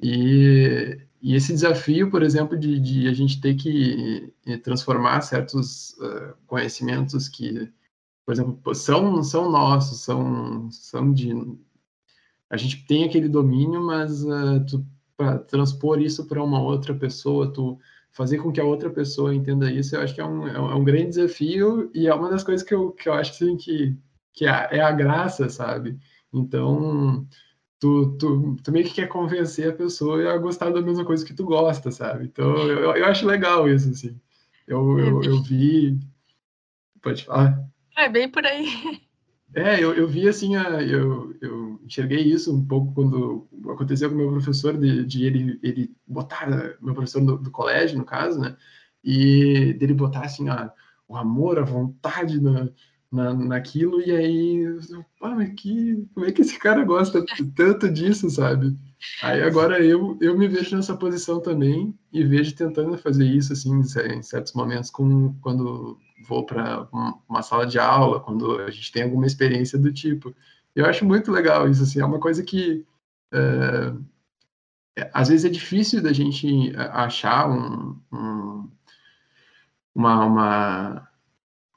E, 0.00 0.98
e 1.22 1.36
esse 1.36 1.52
desafio, 1.52 2.10
por 2.10 2.22
exemplo, 2.22 2.58
de, 2.58 2.80
de, 2.80 3.08
a 3.08 3.12
gente 3.12 3.40
ter 3.40 3.54
que 3.54 4.32
eh, 4.44 4.56
transformar 4.56 5.20
certos 5.20 5.92
uh, 6.00 6.34
conhecimentos 6.46 7.28
que, 7.28 7.72
por 8.26 8.32
exemplo, 8.34 8.74
são, 8.74 9.22
são 9.22 9.50
nossos, 9.50 10.00
são, 10.00 10.68
são 10.72 11.12
de. 11.12 11.32
A 12.50 12.56
gente 12.56 12.84
tem 12.86 13.04
aquele 13.04 13.28
domínio, 13.28 13.80
mas 13.80 14.24
uh, 14.24 14.64
tu, 14.68 14.84
para 15.22 15.38
transpor 15.38 16.00
isso 16.00 16.26
para 16.26 16.42
uma 16.42 16.60
outra 16.60 16.94
pessoa, 16.94 17.52
tu 17.52 17.78
fazer 18.10 18.38
com 18.38 18.52
que 18.52 18.60
a 18.60 18.64
outra 18.64 18.90
pessoa 18.90 19.34
entenda 19.34 19.70
isso, 19.70 19.94
eu 19.94 20.02
acho 20.02 20.14
que 20.14 20.20
é 20.20 20.24
um, 20.24 20.46
é 20.46 20.60
um, 20.60 20.80
é 20.80 20.84
grande 20.84 21.10
desafio 21.10 21.90
e 21.94 22.08
é 22.08 22.14
uma 22.14 22.28
das 22.28 22.42
coisas 22.42 22.66
que 22.66 22.74
eu, 22.74 22.90
que 22.90 23.08
eu 23.08 23.14
acho 23.14 23.30
assim, 23.30 23.56
que, 23.56 23.96
que 24.34 24.46
é, 24.46 24.68
é 24.72 24.80
a 24.80 24.90
graça, 24.90 25.48
sabe? 25.48 25.98
Então, 26.32 27.26
tu, 27.78 28.16
tu, 28.18 28.56
tu 28.62 28.72
meio 28.72 28.84
que 28.84 28.94
quer 28.94 29.08
convencer 29.08 29.70
a 29.70 29.76
pessoa 29.76 30.30
a 30.30 30.38
gostar 30.38 30.70
da 30.70 30.82
mesma 30.82 31.04
coisa 31.04 31.24
que 31.24 31.34
tu 31.34 31.44
gosta, 31.44 31.90
sabe? 31.90 32.24
Então, 32.24 32.54
eu, 32.68 32.96
eu 32.96 33.04
acho 33.06 33.26
legal 33.26 33.68
isso, 33.68 33.90
assim. 33.90 34.20
Eu, 34.66 34.98
é 34.98 35.08
eu, 35.08 35.22
eu 35.22 35.42
vi... 35.42 35.98
Pode 37.00 37.24
falar? 37.24 37.58
É 37.96 38.08
bem 38.08 38.28
por 38.28 38.44
aí. 38.44 39.00
É, 39.54 39.82
eu, 39.82 39.94
eu 39.94 40.08
vi 40.08 40.28
assim, 40.28 40.56
a, 40.56 40.82
eu, 40.82 41.36
eu 41.40 41.80
enxerguei 41.84 42.20
isso 42.20 42.54
um 42.54 42.64
pouco 42.64 42.94
quando 42.94 43.48
aconteceu 43.70 44.08
com 44.08 44.14
o 44.14 44.18
meu 44.18 44.30
professor, 44.30 44.78
de, 44.78 45.04
de 45.04 45.24
ele, 45.24 45.60
ele 45.62 45.94
botar, 46.06 46.48
meu 46.80 46.94
professor 46.94 47.22
do, 47.22 47.36
do, 47.36 47.50
colégio, 47.50 47.98
no 47.98 48.04
caso, 48.04 48.40
né, 48.40 48.56
e 49.04 49.74
dele 49.74 49.92
botar 49.92 50.22
assim, 50.22 50.48
a, 50.48 50.72
o 51.06 51.16
amor, 51.16 51.58
a 51.58 51.64
vontade 51.64 52.40
na, 52.40 52.68
na, 53.12 53.34
naquilo, 53.34 54.00
e 54.00 54.10
aí, 54.10 54.64
ah, 55.22 55.34
mas 55.34 55.52
que, 55.54 56.08
como 56.14 56.24
é 56.24 56.32
que 56.32 56.40
esse 56.40 56.58
cara 56.58 56.82
gosta 56.82 57.22
tanto 57.54 57.90
disso, 57.90 58.30
sabe? 58.30 58.74
Aí 59.22 59.42
agora 59.42 59.84
eu, 59.84 60.16
eu 60.20 60.38
me 60.38 60.48
vejo 60.48 60.74
nessa 60.74 60.96
posição 60.96 61.40
também 61.40 61.94
e 62.10 62.24
vejo 62.24 62.54
tentando 62.54 62.96
fazer 62.96 63.26
isso, 63.26 63.52
assim, 63.52 63.80
em 63.80 64.22
certos 64.22 64.54
momentos, 64.54 64.90
com, 64.90 65.34
quando 65.42 65.98
vou 66.26 66.46
para 66.46 66.88
uma 67.28 67.42
sala 67.42 67.66
de 67.66 67.78
aula, 67.78 68.20
quando 68.20 68.60
a 68.60 68.70
gente 68.70 68.90
tem 68.90 69.02
alguma 69.02 69.26
experiência 69.26 69.78
do 69.78 69.92
tipo. 69.92 70.34
Eu 70.74 70.86
acho 70.86 71.04
muito 71.04 71.30
legal 71.30 71.68
isso, 71.68 71.82
assim, 71.82 72.00
é 72.00 72.04
uma 72.04 72.20
coisa 72.20 72.42
que 72.42 72.86
é, 73.32 73.92
às 75.12 75.28
vezes 75.28 75.44
é 75.44 75.48
difícil 75.50 76.02
da 76.02 76.12
gente 76.12 76.72
achar 76.76 77.50
um, 77.50 77.98
um, 78.12 78.70
uma, 79.94 80.24
uma 80.24 81.08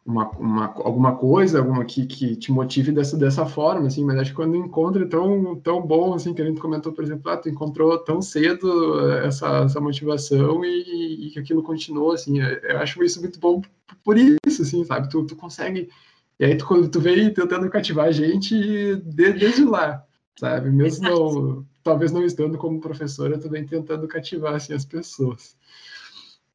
uma, 0.06 0.30
uma, 0.32 0.66
alguma 0.76 1.16
coisa, 1.16 1.58
alguma 1.58 1.84
que, 1.84 2.06
que 2.06 2.36
te 2.36 2.51
motive 2.51 2.91
dessa, 2.91 3.18
dessa 3.18 3.43
forma, 3.45 3.88
assim, 3.88 4.06
mas 4.06 4.20
acho 4.20 4.30
que 4.30 4.36
quando 4.36 4.56
encontra 4.56 5.03
é 5.03 5.08
tão, 5.08 5.56
tão 5.56 5.82
bom, 5.82 6.14
assim, 6.14 6.32
que 6.32 6.41
a 6.43 6.45
gente 6.45 6.62
comentou, 6.62 6.93
por 6.93 7.03
exemplo, 7.03 7.32
ah, 7.32 7.38
tu 7.38 7.49
encontrou 7.49 7.97
tão 7.97 8.22
cedo 8.22 8.99
essa, 9.24 9.64
essa 9.64 9.82
motivação 9.82 10.64
e, 10.64 11.28
e 11.28 11.32
que 11.32 11.39
aquilo 11.39 11.64
continuou, 11.64 12.12
assim, 12.12 12.39
é, 12.39 12.74
eu 12.74 12.78
acho 12.78 13.03
isso 13.03 13.20
muito 13.20 13.39
bom 13.39 13.64
por 14.03 14.16
isso, 14.18 14.62
assim, 14.62 14.86
sabe, 14.86 15.10
tu, 15.10 15.26
tu 15.26 15.36
consegue, 15.36 15.89
e 16.39 16.45
aí 16.45 16.56
tu, 16.56 16.88
tu 16.88 16.99
vem 16.99 17.34
tentando 17.34 17.68
cativar 17.72 18.06
a 18.06 18.12
gente 18.12 18.56
de, 18.97 19.34
desde 19.34 19.66
lá, 19.66 20.06
sabe, 20.39 20.70
mesmo 20.70 21.10
não, 21.10 21.66
talvez 21.84 22.12
não 22.12 22.24
estando 22.24 22.60
como 22.60 22.80
professora, 22.80 23.39
vem 23.39 23.66
tentando 23.66 24.08
cativar, 24.08 24.53
assim, 24.53 24.74
as 24.74 24.86
pessoas. 24.86 25.58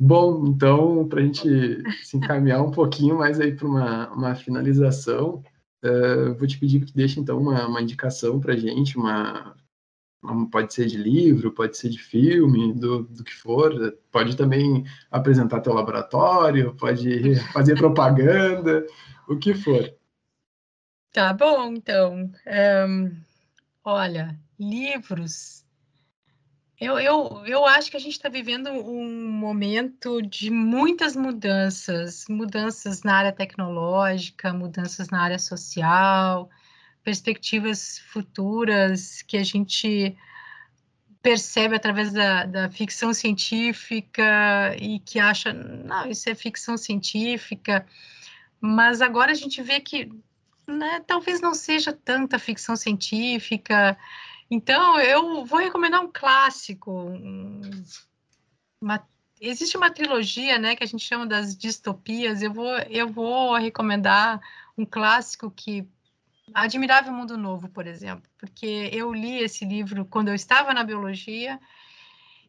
Bom, 0.03 0.47
então, 0.47 1.07
para 1.07 1.21
a 1.21 1.23
gente 1.23 1.47
se 2.03 2.17
encaminhar 2.17 2.63
um 2.63 2.71
pouquinho 2.71 3.19
mais 3.19 3.39
aí 3.39 3.55
para 3.55 3.69
uma, 3.69 4.11
uma 4.11 4.35
finalização, 4.35 5.45
uh, 5.85 6.35
vou 6.39 6.49
te 6.49 6.59
pedir 6.59 6.87
que 6.87 6.95
deixe, 6.95 7.21
então, 7.21 7.39
uma, 7.39 7.67
uma 7.67 7.83
indicação 7.83 8.41
para 8.41 8.55
a 8.55 8.57
gente, 8.57 8.97
uma, 8.97 9.55
uma, 10.23 10.49
pode 10.49 10.73
ser 10.73 10.87
de 10.87 10.97
livro, 10.97 11.53
pode 11.53 11.77
ser 11.77 11.91
de 11.91 11.99
filme, 11.99 12.73
do, 12.73 13.03
do 13.03 13.23
que 13.23 13.35
for, 13.35 13.95
pode 14.11 14.39
também 14.39 14.87
apresentar 15.11 15.61
teu 15.61 15.75
laboratório, 15.75 16.75
pode 16.77 17.35
fazer 17.53 17.77
propaganda, 17.77 18.87
o 19.29 19.37
que 19.37 19.53
for. 19.53 19.95
Tá 21.13 21.35
bom, 21.35 21.75
então. 21.75 22.33
Um, 22.89 23.15
olha, 23.85 24.35
livros 24.59 25.67
eu, 26.81 26.99
eu, 26.99 27.43
eu 27.47 27.67
acho 27.67 27.91
que 27.91 27.97
a 27.97 28.01
gente 28.01 28.13
está 28.13 28.31
vivendo 28.31 28.71
um 28.71 29.31
momento 29.31 30.23
de 30.23 30.51
muitas 30.51 31.15
mudanças, 31.15 32.25
mudanças 32.29 33.03
na 33.03 33.17
área 33.17 33.33
tecnológica, 33.33 34.53
mudanças 34.55 35.11
na 35.11 35.23
área 35.23 35.39
social, 35.39 36.49
perspectivas 37.05 37.99
futuras 37.99 39.21
que 39.23 39.37
a 39.37 39.45
gente 39.45 40.17
percebe 41.23 41.77
através 41.77 42.13
da, 42.13 42.45
da, 42.45 42.71
ficção 42.71 43.13
científica 43.13 44.75
e 44.81 45.01
que 45.01 45.19
acha, 45.19 45.53
não, 45.53 46.11
isso 46.11 46.31
é 46.31 46.35
ficção 46.35 46.79
científica, 46.79 47.87
mas 48.59 49.03
agora 49.03 49.33
a 49.33 49.35
gente 49.35 49.61
vê 49.63 49.81
que 49.81 50.11
né, 50.67 51.03
talvez 51.07 51.43
não 51.43 51.53
seja 51.53 51.93
tanta 51.93 52.39
ficção 52.39 52.75
científica. 52.77 53.99
Então, 54.51 54.99
eu 54.99 55.45
vou 55.45 55.61
recomendar 55.61 56.03
um 56.03 56.11
clássico. 56.13 56.91
Uma, 58.81 59.07
existe 59.41 59.77
uma 59.77 59.91
trilogia, 59.91 60.59
né, 60.59 60.75
que 60.75 60.83
a 60.83 60.87
gente 60.87 61.05
chama 61.05 61.27
das 61.27 61.57
distopias. 61.57 62.43
Eu 62.43 62.53
vou, 62.53 62.77
eu 62.91 63.09
vou 63.09 63.55
recomendar 63.55 64.41
um 64.77 64.85
clássico 64.85 65.51
que 65.51 65.87
Admirável 66.53 67.13
Mundo 67.13 67.39
Novo, 67.39 67.69
por 67.69 67.87
exemplo, 67.87 68.29
porque 68.37 68.91
eu 68.93 69.13
li 69.13 69.39
esse 69.39 69.65
livro 69.65 70.05
quando 70.05 70.29
eu 70.29 70.35
estava 70.35 70.75
na 70.75 70.83
biologia. 70.83 71.61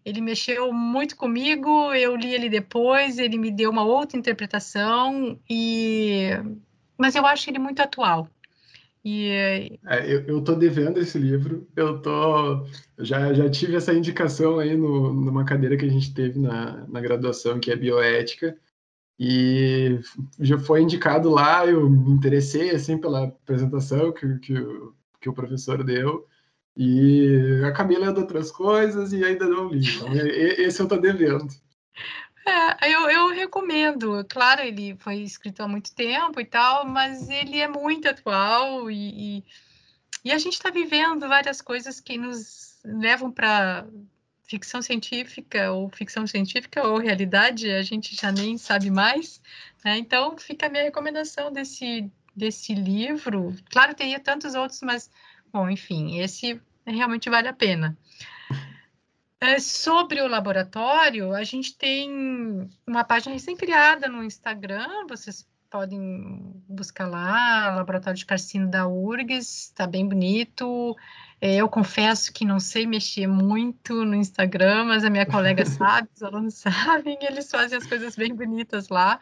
Ele 0.03 0.19
mexeu 0.19 0.73
muito 0.73 1.15
comigo, 1.15 1.93
eu 1.93 2.15
li 2.15 2.33
ele 2.33 2.49
depois, 2.49 3.19
ele 3.19 3.37
me 3.37 3.51
deu 3.51 3.69
uma 3.69 3.83
outra 3.83 4.17
interpretação 4.17 5.39
e 5.47 6.29
mas 6.97 7.15
eu 7.15 7.25
acho 7.25 7.49
ele 7.49 7.59
muito 7.59 7.81
atual. 7.81 8.27
E 9.03 9.29
é, 9.29 10.05
eu, 10.05 10.21
eu 10.27 10.43
tô 10.43 10.53
devendo 10.53 10.99
esse 10.99 11.17
livro. 11.17 11.67
Eu 11.75 12.01
tô 12.01 12.65
já 12.99 13.33
já 13.33 13.49
tive 13.49 13.75
essa 13.75 13.93
indicação 13.93 14.59
aí 14.59 14.75
no, 14.75 15.13
numa 15.13 15.43
cadeira 15.43 15.75
que 15.75 15.85
a 15.85 15.89
gente 15.89 16.13
teve 16.13 16.39
na, 16.39 16.85
na 16.87 17.01
graduação 17.01 17.59
que 17.59 17.71
é 17.71 17.75
bioética 17.75 18.55
e 19.23 19.99
já 20.39 20.57
foi 20.57 20.81
indicado 20.81 21.29
lá, 21.29 21.63
eu 21.67 21.87
me 21.87 22.09
interessei 22.09 22.71
assim 22.71 22.97
pela 22.97 23.25
apresentação 23.25 24.11
que, 24.11 24.39
que, 24.39 24.55
que 25.19 25.29
o 25.29 25.33
professor 25.33 25.83
deu 25.83 26.27
e 26.75 27.61
acabei 27.63 27.99
lendo 27.99 28.19
outras 28.19 28.49
coisas 28.51 29.13
e 29.13 29.23
ainda 29.23 29.45
não 29.45 29.69
li. 29.69 29.87
Então, 29.95 30.11
esse 30.15 30.81
eu 30.81 30.87
tô 30.87 30.97
devendo. 30.97 31.45
É, 32.45 32.91
eu, 32.93 33.09
eu 33.09 33.27
recomendo. 33.29 34.25
Claro, 34.29 34.61
ele 34.61 34.95
foi 34.97 35.17
escrito 35.17 35.61
há 35.61 35.67
muito 35.67 35.93
tempo 35.93 36.39
e 36.39 36.45
tal, 36.45 36.85
mas 36.85 37.29
ele 37.29 37.59
é 37.59 37.67
muito 37.67 38.07
atual 38.07 38.89
e, 38.89 39.37
e, 39.37 39.43
e 40.25 40.31
a 40.31 40.37
gente 40.37 40.53
está 40.53 40.69
vivendo 40.69 41.27
várias 41.27 41.61
coisas 41.61 41.99
que 41.99 42.17
nos 42.17 42.79
levam 42.83 43.31
para 43.31 43.85
ficção 44.51 44.81
científica 44.81 45.71
ou 45.71 45.89
ficção 45.89 46.27
científica 46.27 46.85
ou 46.85 46.97
realidade, 46.97 47.71
a 47.71 47.81
gente 47.81 48.15
já 48.15 48.31
nem 48.31 48.57
sabe 48.57 48.89
mais. 48.91 49.41
Né? 49.85 49.97
Então, 49.97 50.37
fica 50.37 50.65
a 50.65 50.69
minha 50.69 50.83
recomendação 50.83 51.51
desse, 51.53 52.11
desse 52.35 52.73
livro. 52.73 53.55
Claro, 53.69 53.93
teria 53.93 54.19
tantos 54.19 54.53
outros, 54.53 54.81
mas, 54.81 55.09
bom, 55.53 55.69
enfim, 55.69 56.19
esse 56.19 56.59
realmente 56.85 57.29
vale 57.29 57.47
a 57.47 57.53
pena. 57.53 57.97
É, 59.43 59.59
sobre 59.59 60.21
o 60.21 60.27
laboratório, 60.27 61.33
a 61.33 61.43
gente 61.43 61.75
tem 61.75 62.69
uma 62.85 63.03
página 63.03 63.33
recém-criada 63.33 64.07
no 64.07 64.23
Instagram, 64.23 65.07
vocês 65.09 65.47
podem 65.67 66.61
buscar 66.69 67.07
lá, 67.07 67.73
Laboratório 67.73 68.19
de 68.19 68.25
Carcino 68.25 68.69
da 68.69 68.87
URGS, 68.87 69.69
está 69.69 69.87
bem 69.87 70.07
bonito. 70.07 70.95
É, 71.39 71.55
eu 71.55 71.67
confesso 71.67 72.31
que 72.31 72.45
não 72.45 72.59
sei 72.59 72.85
mexer 72.85 73.25
muito 73.25 74.05
no 74.05 74.13
Instagram, 74.13 74.83
mas 74.83 75.03
a 75.03 75.09
minha 75.09 75.25
colega 75.25 75.65
sabe, 75.65 76.07
os 76.13 76.21
alunos 76.21 76.53
sabem, 76.53 77.17
eles 77.21 77.49
fazem 77.49 77.79
as 77.79 77.87
coisas 77.87 78.15
bem 78.15 78.35
bonitas 78.35 78.89
lá. 78.89 79.19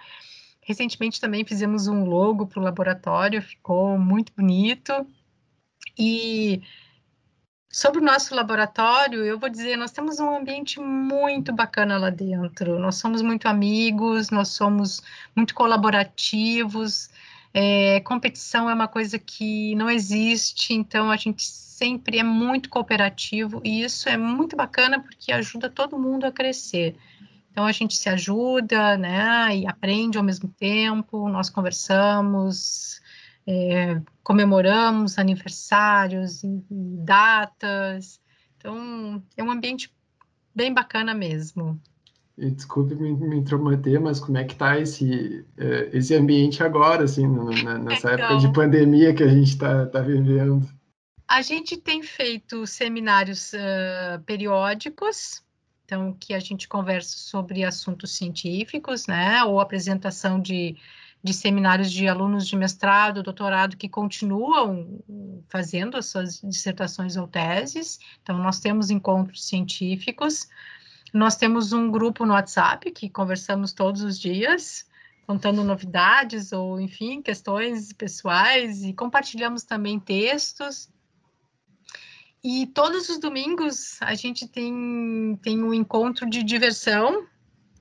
Recentemente 0.61 1.21
também 1.21 1.45
fizemos 1.45 1.87
um 1.87 2.03
logo 2.03 2.45
para 2.45 2.59
o 2.59 2.63
laboratório, 2.63 3.41
ficou 3.41 3.97
muito 3.97 4.33
bonito. 4.35 4.91
E 5.97 6.61
sobre 7.71 7.99
o 7.99 8.03
nosso 8.03 8.33
laboratório, 8.33 9.23
eu 9.23 9.37
vou 9.37 9.49
dizer, 9.49 9.77
nós 9.77 9.91
temos 9.91 10.19
um 10.19 10.37
ambiente 10.37 10.79
muito 10.79 11.53
bacana 11.53 11.97
lá 11.97 12.09
dentro. 12.09 12.79
Nós 12.79 12.95
somos 12.95 13.21
muito 13.21 13.47
amigos, 13.47 14.31
nós 14.31 14.49
somos 14.49 15.01
muito 15.35 15.53
colaborativos. 15.53 17.09
É, 17.53 17.99
competição 18.01 18.69
é 18.69 18.73
uma 18.73 18.87
coisa 18.87 19.19
que 19.19 19.75
não 19.75 19.89
existe, 19.89 20.73
então 20.73 21.11
a 21.11 21.15
gente 21.15 21.43
sempre 21.43 22.17
é 22.19 22.23
muito 22.23 22.69
cooperativo 22.69 23.61
e 23.63 23.83
isso 23.83 24.09
é 24.09 24.17
muito 24.17 24.55
bacana 24.55 24.99
porque 24.99 25.31
ajuda 25.31 25.69
todo 25.69 25.97
mundo 25.97 26.25
a 26.25 26.31
crescer. 26.31 26.95
Então 27.51 27.65
a 27.65 27.71
gente 27.71 27.95
se 27.95 28.09
ajuda, 28.09 28.97
né, 28.97 29.55
e 29.55 29.67
aprende 29.67 30.17
ao 30.17 30.23
mesmo 30.23 30.49
tempo. 30.49 31.29
Nós 31.29 31.49
conversamos, 31.49 33.01
é, 33.49 33.99
comemoramos 34.23 35.17
aniversários 35.17 36.41
datas. 36.69 38.21
Então 38.57 39.23
é 39.35 39.43
um 39.43 39.49
ambiente 39.49 39.91
bem 40.53 40.71
bacana 40.71 41.15
mesmo. 41.15 41.81
E 42.37 42.51
desculpe 42.51 42.93
me, 42.95 43.11
me 43.11 43.37
intrometer, 43.37 43.99
mas 43.99 44.19
como 44.19 44.37
é 44.37 44.43
que 44.43 44.53
está 44.53 44.79
esse, 44.79 45.43
é, 45.57 45.89
esse 45.91 46.13
ambiente 46.15 46.63
agora, 46.63 47.03
assim, 47.03 47.27
nessa 47.83 48.13
então, 48.13 48.25
época 48.25 48.37
de 48.37 48.53
pandemia 48.53 49.13
que 49.13 49.23
a 49.23 49.27
gente 49.27 49.49
está 49.49 49.87
tá 49.87 49.99
vivendo? 49.99 50.69
A 51.27 51.41
gente 51.41 51.75
tem 51.75 52.01
feito 52.01 52.65
seminários 52.65 53.51
uh, 53.53 54.21
periódicos, 54.25 55.43
então 55.85 56.15
que 56.17 56.33
a 56.33 56.39
gente 56.39 56.67
conversa 56.67 57.17
sobre 57.17 57.63
assuntos 57.63 58.15
científicos, 58.15 59.05
né, 59.05 59.43
ou 59.43 59.59
apresentação 59.59 60.39
de, 60.39 60.77
de 61.23 61.33
seminários 61.33 61.91
de 61.91 62.07
alunos 62.07 62.47
de 62.47 62.55
mestrado, 62.55 63.23
doutorado 63.23 63.75
que 63.75 63.89
continuam 63.89 65.03
fazendo 65.49 65.97
as 65.97 66.05
suas 66.05 66.39
dissertações 66.41 67.17
ou 67.17 67.27
teses. 67.27 67.99
Então 68.23 68.37
nós 68.37 68.59
temos 68.59 68.89
encontros 68.89 69.45
científicos. 69.45 70.47
Nós 71.13 71.35
temos 71.35 71.73
um 71.73 71.91
grupo 71.91 72.25
no 72.25 72.33
WhatsApp 72.33 72.91
que 72.91 73.09
conversamos 73.09 73.73
todos 73.73 74.01
os 74.01 74.19
dias, 74.19 74.85
contando 75.27 75.63
novidades 75.63 76.51
ou, 76.51 76.79
enfim, 76.79 77.21
questões 77.21 77.91
pessoais 77.91 78.83
e 78.83 78.93
compartilhamos 78.93 79.63
também 79.63 79.99
textos 79.99 80.89
e 82.43 82.67
todos 82.67 83.09
os 83.09 83.19
domingos 83.19 84.01
a 84.01 84.15
gente 84.15 84.47
tem, 84.47 85.37
tem 85.41 85.61
um 85.61 85.73
encontro 85.73 86.29
de 86.29 86.41
diversão, 86.41 87.27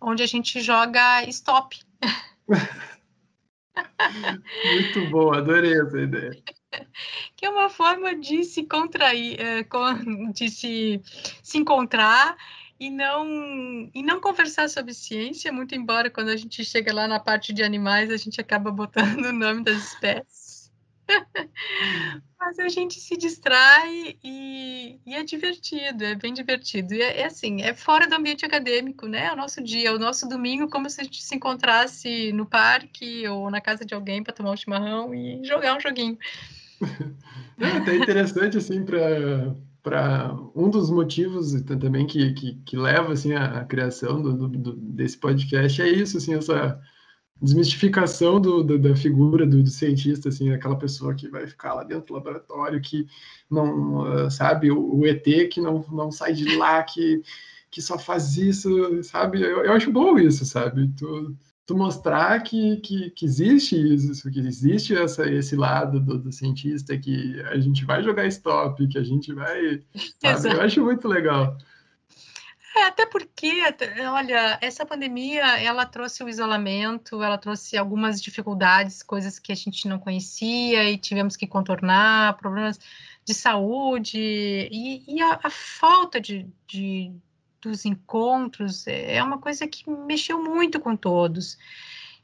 onde 0.00 0.22
a 0.22 0.26
gente 0.26 0.60
joga 0.60 1.22
stop. 1.28 1.78
Muito 4.72 5.10
bom, 5.10 5.32
adorei 5.32 5.80
essa 5.80 6.00
ideia. 6.00 6.42
Que 7.36 7.46
é 7.46 7.50
uma 7.50 7.70
forma 7.70 8.14
de 8.14 8.44
se 8.44 8.64
contrair, 8.64 9.40
eh, 9.40 9.66
de 10.32 10.50
se, 10.50 11.00
se 11.42 11.58
encontrar 11.58 12.36
e 12.78 12.90
não, 12.90 13.90
e 13.94 14.02
não 14.02 14.20
conversar 14.20 14.68
sobre 14.68 14.94
ciência, 14.94 15.52
muito 15.52 15.74
embora 15.74 16.10
quando 16.10 16.28
a 16.28 16.36
gente 16.36 16.64
chega 16.64 16.92
lá 16.94 17.08
na 17.08 17.18
parte 17.18 17.52
de 17.52 17.62
animais, 17.62 18.10
a 18.10 18.16
gente 18.16 18.40
acaba 18.40 18.70
botando 18.70 19.26
o 19.26 19.32
nome 19.32 19.64
das 19.64 19.92
espécies. 19.92 20.47
Mas 22.38 22.58
a 22.58 22.68
gente 22.68 23.00
se 23.00 23.16
distrai 23.16 24.16
e, 24.22 25.00
e, 25.04 25.14
é 25.14 25.24
divertido, 25.24 26.04
é 26.04 26.14
bem 26.14 26.32
divertido. 26.32 26.94
E 26.94 27.02
é, 27.02 27.22
é, 27.22 27.26
assim, 27.26 27.62
é 27.62 27.74
fora 27.74 28.06
do 28.06 28.14
ambiente 28.14 28.44
acadêmico, 28.44 29.06
né? 29.06 29.26
É 29.26 29.32
o 29.32 29.36
nosso 29.36 29.62
dia, 29.62 29.88
é 29.88 29.92
o 29.92 29.98
nosso 29.98 30.28
domingo, 30.28 30.68
como 30.68 30.88
se 30.88 31.00
a 31.00 31.04
gente 31.04 31.22
se 31.22 31.34
encontrasse 31.34 32.32
no 32.32 32.46
parque 32.46 33.26
ou 33.26 33.50
na 33.50 33.60
casa 33.60 33.84
de 33.84 33.94
alguém 33.94 34.22
para 34.22 34.32
tomar 34.32 34.52
um 34.52 34.56
chimarrão 34.56 35.14
e 35.14 35.44
jogar 35.44 35.76
um 35.76 35.80
joguinho. 35.80 36.18
É 37.60 37.66
até 37.76 37.96
interessante, 37.96 38.56
assim, 38.56 38.84
para 38.84 40.32
um 40.54 40.70
dos 40.70 40.90
motivos 40.90 41.60
também 41.62 42.06
que, 42.06 42.32
que, 42.32 42.54
que 42.64 42.76
leva 42.76 43.12
assim, 43.12 43.32
a, 43.32 43.62
a 43.62 43.64
criação 43.64 44.22
do, 44.22 44.46
do, 44.46 44.72
desse 44.76 45.18
podcast 45.18 45.82
é 45.82 45.88
isso, 45.88 46.18
assim, 46.18 46.34
essa 46.34 46.80
desmistificação 47.40 48.40
do, 48.40 48.62
do, 48.62 48.78
da 48.78 48.96
figura 48.96 49.46
do, 49.46 49.62
do, 49.62 49.70
cientista, 49.70 50.28
assim, 50.28 50.50
aquela 50.50 50.76
pessoa 50.76 51.14
que 51.14 51.28
vai 51.28 51.46
ficar 51.46 51.74
lá 51.74 51.84
dentro 51.84 52.06
do 52.06 52.14
laboratório, 52.14 52.80
que 52.80 53.06
não, 53.50 54.26
uh, 54.26 54.30
sabe, 54.30 54.70
o, 54.70 54.98
o, 54.98 55.06
ET 55.06 55.24
que 55.50 55.60
não, 55.60 55.84
não 55.90 56.10
sai 56.10 56.32
de 56.32 56.56
lá, 56.56 56.82
que, 56.82 57.22
que 57.70 57.80
só 57.80 57.98
faz 57.98 58.36
isso, 58.36 59.02
sabe? 59.04 59.40
Eu, 59.40 59.64
eu 59.64 59.72
acho 59.72 59.92
bom 59.92 60.18
isso, 60.18 60.44
sabe? 60.44 60.88
Tu, 60.96 61.36
tu 61.64 61.76
mostrar 61.76 62.42
que, 62.42 62.78
que, 62.78 63.10
que 63.10 63.24
existe 63.24 63.76
isso, 63.76 64.30
que 64.30 64.40
existe 64.40 64.96
essa, 64.96 65.30
esse 65.30 65.54
lado 65.54 66.00
do, 66.00 66.18
do 66.18 66.32
cientista, 66.32 66.98
que 66.98 67.40
a 67.42 67.58
gente 67.60 67.84
vai 67.84 68.02
jogar 68.02 68.26
stop, 68.26 68.86
que 68.88 68.98
a 68.98 69.04
gente 69.04 69.32
vai, 69.32 69.82
sabe? 70.18 70.54
Eu 70.54 70.60
acho 70.62 70.82
muito 70.82 71.06
legal. 71.06 71.56
É, 72.78 72.84
até 72.84 73.04
porque, 73.06 73.60
olha, 74.08 74.56
essa 74.60 74.86
pandemia, 74.86 75.58
ela 75.58 75.84
trouxe 75.84 76.22
o 76.22 76.28
isolamento, 76.28 77.20
ela 77.20 77.36
trouxe 77.36 77.76
algumas 77.76 78.22
dificuldades, 78.22 79.02
coisas 79.02 79.36
que 79.40 79.50
a 79.50 79.54
gente 79.56 79.88
não 79.88 79.98
conhecia 79.98 80.88
e 80.88 80.96
tivemos 80.96 81.36
que 81.36 81.44
contornar, 81.44 82.36
problemas 82.36 82.78
de 83.24 83.34
saúde 83.34 84.16
e, 84.16 85.02
e 85.08 85.20
a, 85.20 85.40
a, 85.42 85.50
falta 85.50 86.20
de, 86.20 86.46
de, 86.68 87.12
dos 87.60 87.84
encontros 87.84 88.86
é 88.86 89.20
uma 89.24 89.38
coisa 89.38 89.66
que 89.66 89.90
mexeu 89.90 90.40
muito 90.40 90.78
com 90.78 90.94
todos. 90.94 91.58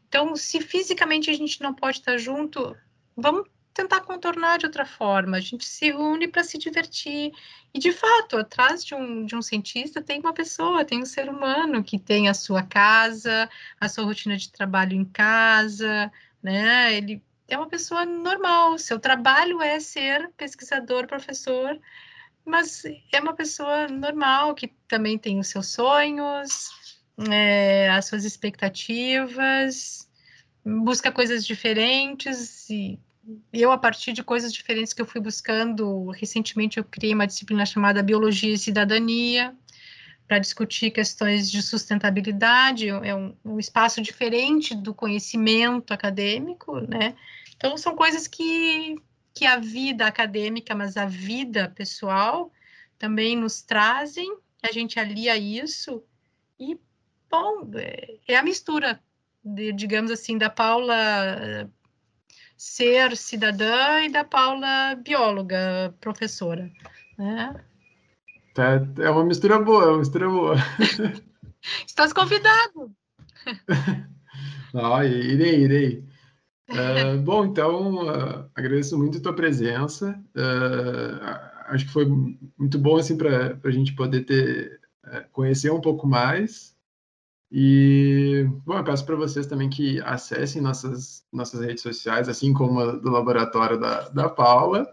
Então, 0.09 0.37
se 0.37 0.61
fisicamente 0.61 1.31
a 1.31 1.35
gente 1.35 1.61
não 1.61 1.75
pode 1.75 1.99
estar 1.99 2.17
junto, 2.17 2.77
vamos 3.17 3.49
tentar 3.75 4.03
contornar 4.03 4.59
de 4.59 4.67
outra 4.67 4.87
forma. 4.87 5.37
A 5.37 5.41
gente 5.41 5.65
se 5.65 5.93
une 5.93 6.29
para 6.29 6.45
se 6.45 6.57
divertir. 6.57 7.33
E, 7.75 7.79
de 7.79 7.91
fato, 7.93 8.39
atrás 8.39 8.85
de 8.85 8.95
um, 8.95 9.27
de 9.27 9.35
um 9.35 9.43
cientista 9.43 10.01
tem 10.01 10.21
uma 10.21 10.33
pessoa, 10.33 10.85
tem 10.85 11.03
um 11.03 11.07
ser 11.07 11.29
humano 11.29 11.83
que 11.83 11.99
tem 11.99 12.29
a 12.29 12.35
sua 12.35 12.63
casa, 12.63 13.51
a 13.81 13.89
sua 13.89 14.05
rotina 14.05 14.37
de 14.37 14.51
trabalho 14.51 14.95
em 14.95 15.05
casa, 15.05 16.11
né? 16.41 16.95
Ele 16.95 17.21
é 17.49 17.59
uma 17.59 17.69
pessoa 17.69 18.07
normal. 18.07 18.79
Seu 18.79 18.99
trabalho 19.01 19.61
é 19.61 19.81
ser 19.81 20.31
pesquisador, 20.37 21.09
professor, 21.09 21.79
mas 22.45 22.85
é 23.13 23.21
uma 23.21 23.35
pessoa 23.35 23.89
normal 23.89 24.55
que 24.55 24.69
também 24.87 25.19
tem 25.19 25.41
os 25.41 25.49
seus 25.49 25.67
sonhos, 25.67 26.71
é, 27.31 27.91
as 27.91 28.07
suas 28.07 28.25
expectativas, 28.25 30.09
busca 30.65 31.11
coisas 31.11 31.45
diferentes 31.45 32.71
e 32.71 33.01
eu, 33.53 33.73
a 33.73 33.79
partir 33.79 34.13
de 34.13 34.23
coisas 34.23 34.53
diferentes 34.53 34.93
que 34.93 35.01
eu 35.01 35.07
fui 35.07 35.21
buscando, 35.21 36.11
recentemente 36.11 36.79
eu 36.79 36.85
criei 36.85 37.15
uma 37.15 37.27
disciplina 37.27 37.65
chamada 37.65 38.03
Biologia 38.03 38.53
e 38.53 38.59
Cidadania, 38.59 39.57
para 40.27 40.39
discutir 40.39 40.91
questões 40.91 41.51
de 41.51 41.63
sustentabilidade, 41.63 42.89
é 42.89 43.15
um, 43.15 43.37
um, 43.45 43.59
espaço 43.59 44.01
diferente 44.01 44.75
do 44.75 44.95
conhecimento 44.95 45.93
acadêmico, 45.93 46.81
né? 46.81 47.15
Então, 47.57 47.77
são 47.77 47.95
coisas 47.95 48.27
que, 48.27 48.97
que 49.35 49.45
a 49.45 49.59
vida 49.59 50.07
acadêmica, 50.07 50.75
mas 50.75 50.97
a 50.97 51.05
vida 51.05 51.71
pessoal 51.75 52.51
também 52.99 53.37
nos 53.37 53.61
trazem, 53.61 54.35
a 54.63 54.73
gente 54.73 54.99
alia 54.99 55.37
isso, 55.37 56.03
e, 56.59 56.79
bom, 57.31 57.71
é, 57.75 58.17
é 58.27 58.37
a 58.37 58.43
mistura, 58.43 58.99
de, 59.45 59.73
digamos 59.73 60.11
assim, 60.11 60.39
da 60.39 60.49
Paula 60.49 61.71
ser 62.57 63.17
cidadã 63.17 64.01
e 64.03 64.11
da 64.11 64.25
Paula 64.25 64.95
bióloga, 64.97 65.95
professora, 66.01 66.71
né? 67.19 67.55
Tá, 68.55 68.81
é 68.99 69.11
uma 69.11 69.25
mistura 69.25 69.59
boa, 69.59 69.85
é 69.85 69.89
uma 69.89 69.99
mistura 69.99 70.29
boa. 70.29 70.55
Estás 71.87 72.13
convidado. 72.13 72.93
ah, 74.75 75.05
irei, 75.05 75.61
irei. 75.65 76.05
Uh, 76.71 77.21
bom, 77.23 77.45
então, 77.45 78.07
uh, 78.07 78.51
agradeço 78.55 78.97
muito 78.97 79.19
a 79.19 79.21
tua 79.21 79.35
presença. 79.35 80.19
Uh, 80.37 81.25
acho 81.69 81.87
que 81.87 81.93
foi 81.93 82.07
muito 82.07 82.79
bom 82.79 82.97
assim, 82.97 83.17
para 83.17 83.59
a 83.63 83.71
gente 83.71 83.95
poder 83.95 84.23
ter, 84.23 84.81
conhecer 85.33 85.71
um 85.71 85.81
pouco 85.81 86.07
mais 86.07 86.74
e, 87.57 88.49
bom, 88.67 88.79
eu 88.79 88.83
peço 88.83 89.07
para 89.07 89.15
vocês 89.15 89.47
também 89.47 89.71
que 89.71 90.01
acessem 90.01 90.61
nossas, 90.61 91.25
nossas 91.33 91.61
redes 91.61 91.85
sociais, 91.85 92.29
assim 92.29 92.53
como 92.53 92.81
a 92.81 92.97
do 92.97 93.09
laboratório 93.09 93.79
da, 93.79 94.09
da 94.09 94.29
Paula. 94.29 94.93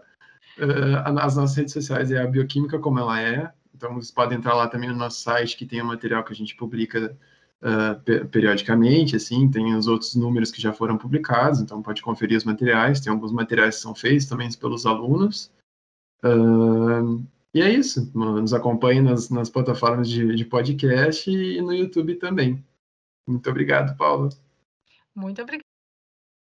Uh, 0.56 1.18
as 1.18 1.34
nossas 1.34 1.56
redes 1.56 1.72
sociais 1.72 2.12
é 2.12 2.22
a 2.22 2.26
Bioquímica 2.28 2.78
Como 2.78 3.00
Ela 3.00 3.20
É. 3.20 3.52
Então, 3.74 3.94
vocês 3.94 4.12
podem 4.12 4.38
entrar 4.38 4.54
lá 4.54 4.68
também 4.68 4.88
no 4.88 4.94
nosso 4.94 5.20
site, 5.22 5.56
que 5.56 5.66
tem 5.66 5.82
o 5.82 5.84
material 5.84 6.22
que 6.22 6.32
a 6.32 6.36
gente 6.36 6.54
publica 6.54 7.18
uh, 7.62 8.28
periodicamente, 8.28 9.16
assim, 9.16 9.50
tem 9.50 9.74
os 9.74 9.88
outros 9.88 10.14
números 10.14 10.52
que 10.52 10.62
já 10.62 10.72
foram 10.72 10.96
publicados, 10.96 11.60
então 11.60 11.82
pode 11.82 12.00
conferir 12.00 12.38
os 12.38 12.44
materiais. 12.44 13.00
Tem 13.00 13.12
alguns 13.12 13.32
materiais 13.32 13.74
que 13.74 13.82
são 13.82 13.92
feitos 13.92 14.26
também 14.26 14.48
pelos 14.52 14.86
alunos. 14.86 15.50
Uh, 16.22 17.26
e 17.54 17.60
é 17.60 17.70
isso. 17.70 18.10
Nos 18.14 18.54
acompanhe 18.54 19.00
nas, 19.00 19.28
nas 19.30 19.50
plataformas 19.50 20.08
de, 20.08 20.34
de 20.34 20.44
podcast 20.44 21.30
e 21.30 21.60
no 21.60 21.72
YouTube 21.72 22.14
também. 22.16 22.64
Muito 23.26 23.48
obrigado, 23.48 23.96
Paulo. 23.96 24.30
Muito 25.14 25.40
obrigada. 25.42 25.64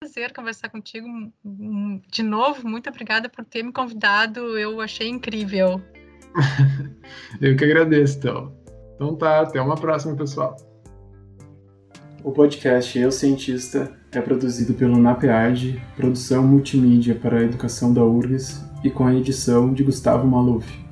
Prazer 0.00 0.32
conversar 0.32 0.68
contigo 0.68 1.08
de 2.08 2.22
novo. 2.22 2.68
Muito 2.68 2.88
obrigada 2.88 3.28
por 3.28 3.44
ter 3.44 3.62
me 3.62 3.72
convidado. 3.72 4.58
Eu 4.58 4.80
achei 4.80 5.08
incrível. 5.08 5.80
Eu 7.40 7.56
que 7.56 7.64
agradeço, 7.64 8.18
então. 8.18 8.56
Então 8.94 9.16
tá, 9.16 9.40
até 9.40 9.60
uma 9.60 9.76
próxima, 9.76 10.16
pessoal. 10.16 10.56
O 12.22 12.32
podcast 12.32 12.98
Eu 12.98 13.12
Cientista 13.12 13.96
é 14.12 14.20
produzido 14.20 14.74
pelo 14.74 14.98
NAPEAD, 14.98 15.80
produção 15.96 16.46
multimídia 16.46 17.14
para 17.14 17.38
a 17.38 17.42
educação 17.42 17.92
da 17.92 18.04
URGS 18.04 18.64
e 18.82 18.90
com 18.90 19.06
a 19.06 19.14
edição 19.14 19.72
de 19.72 19.82
Gustavo 19.82 20.26
Maluf. 20.26 20.87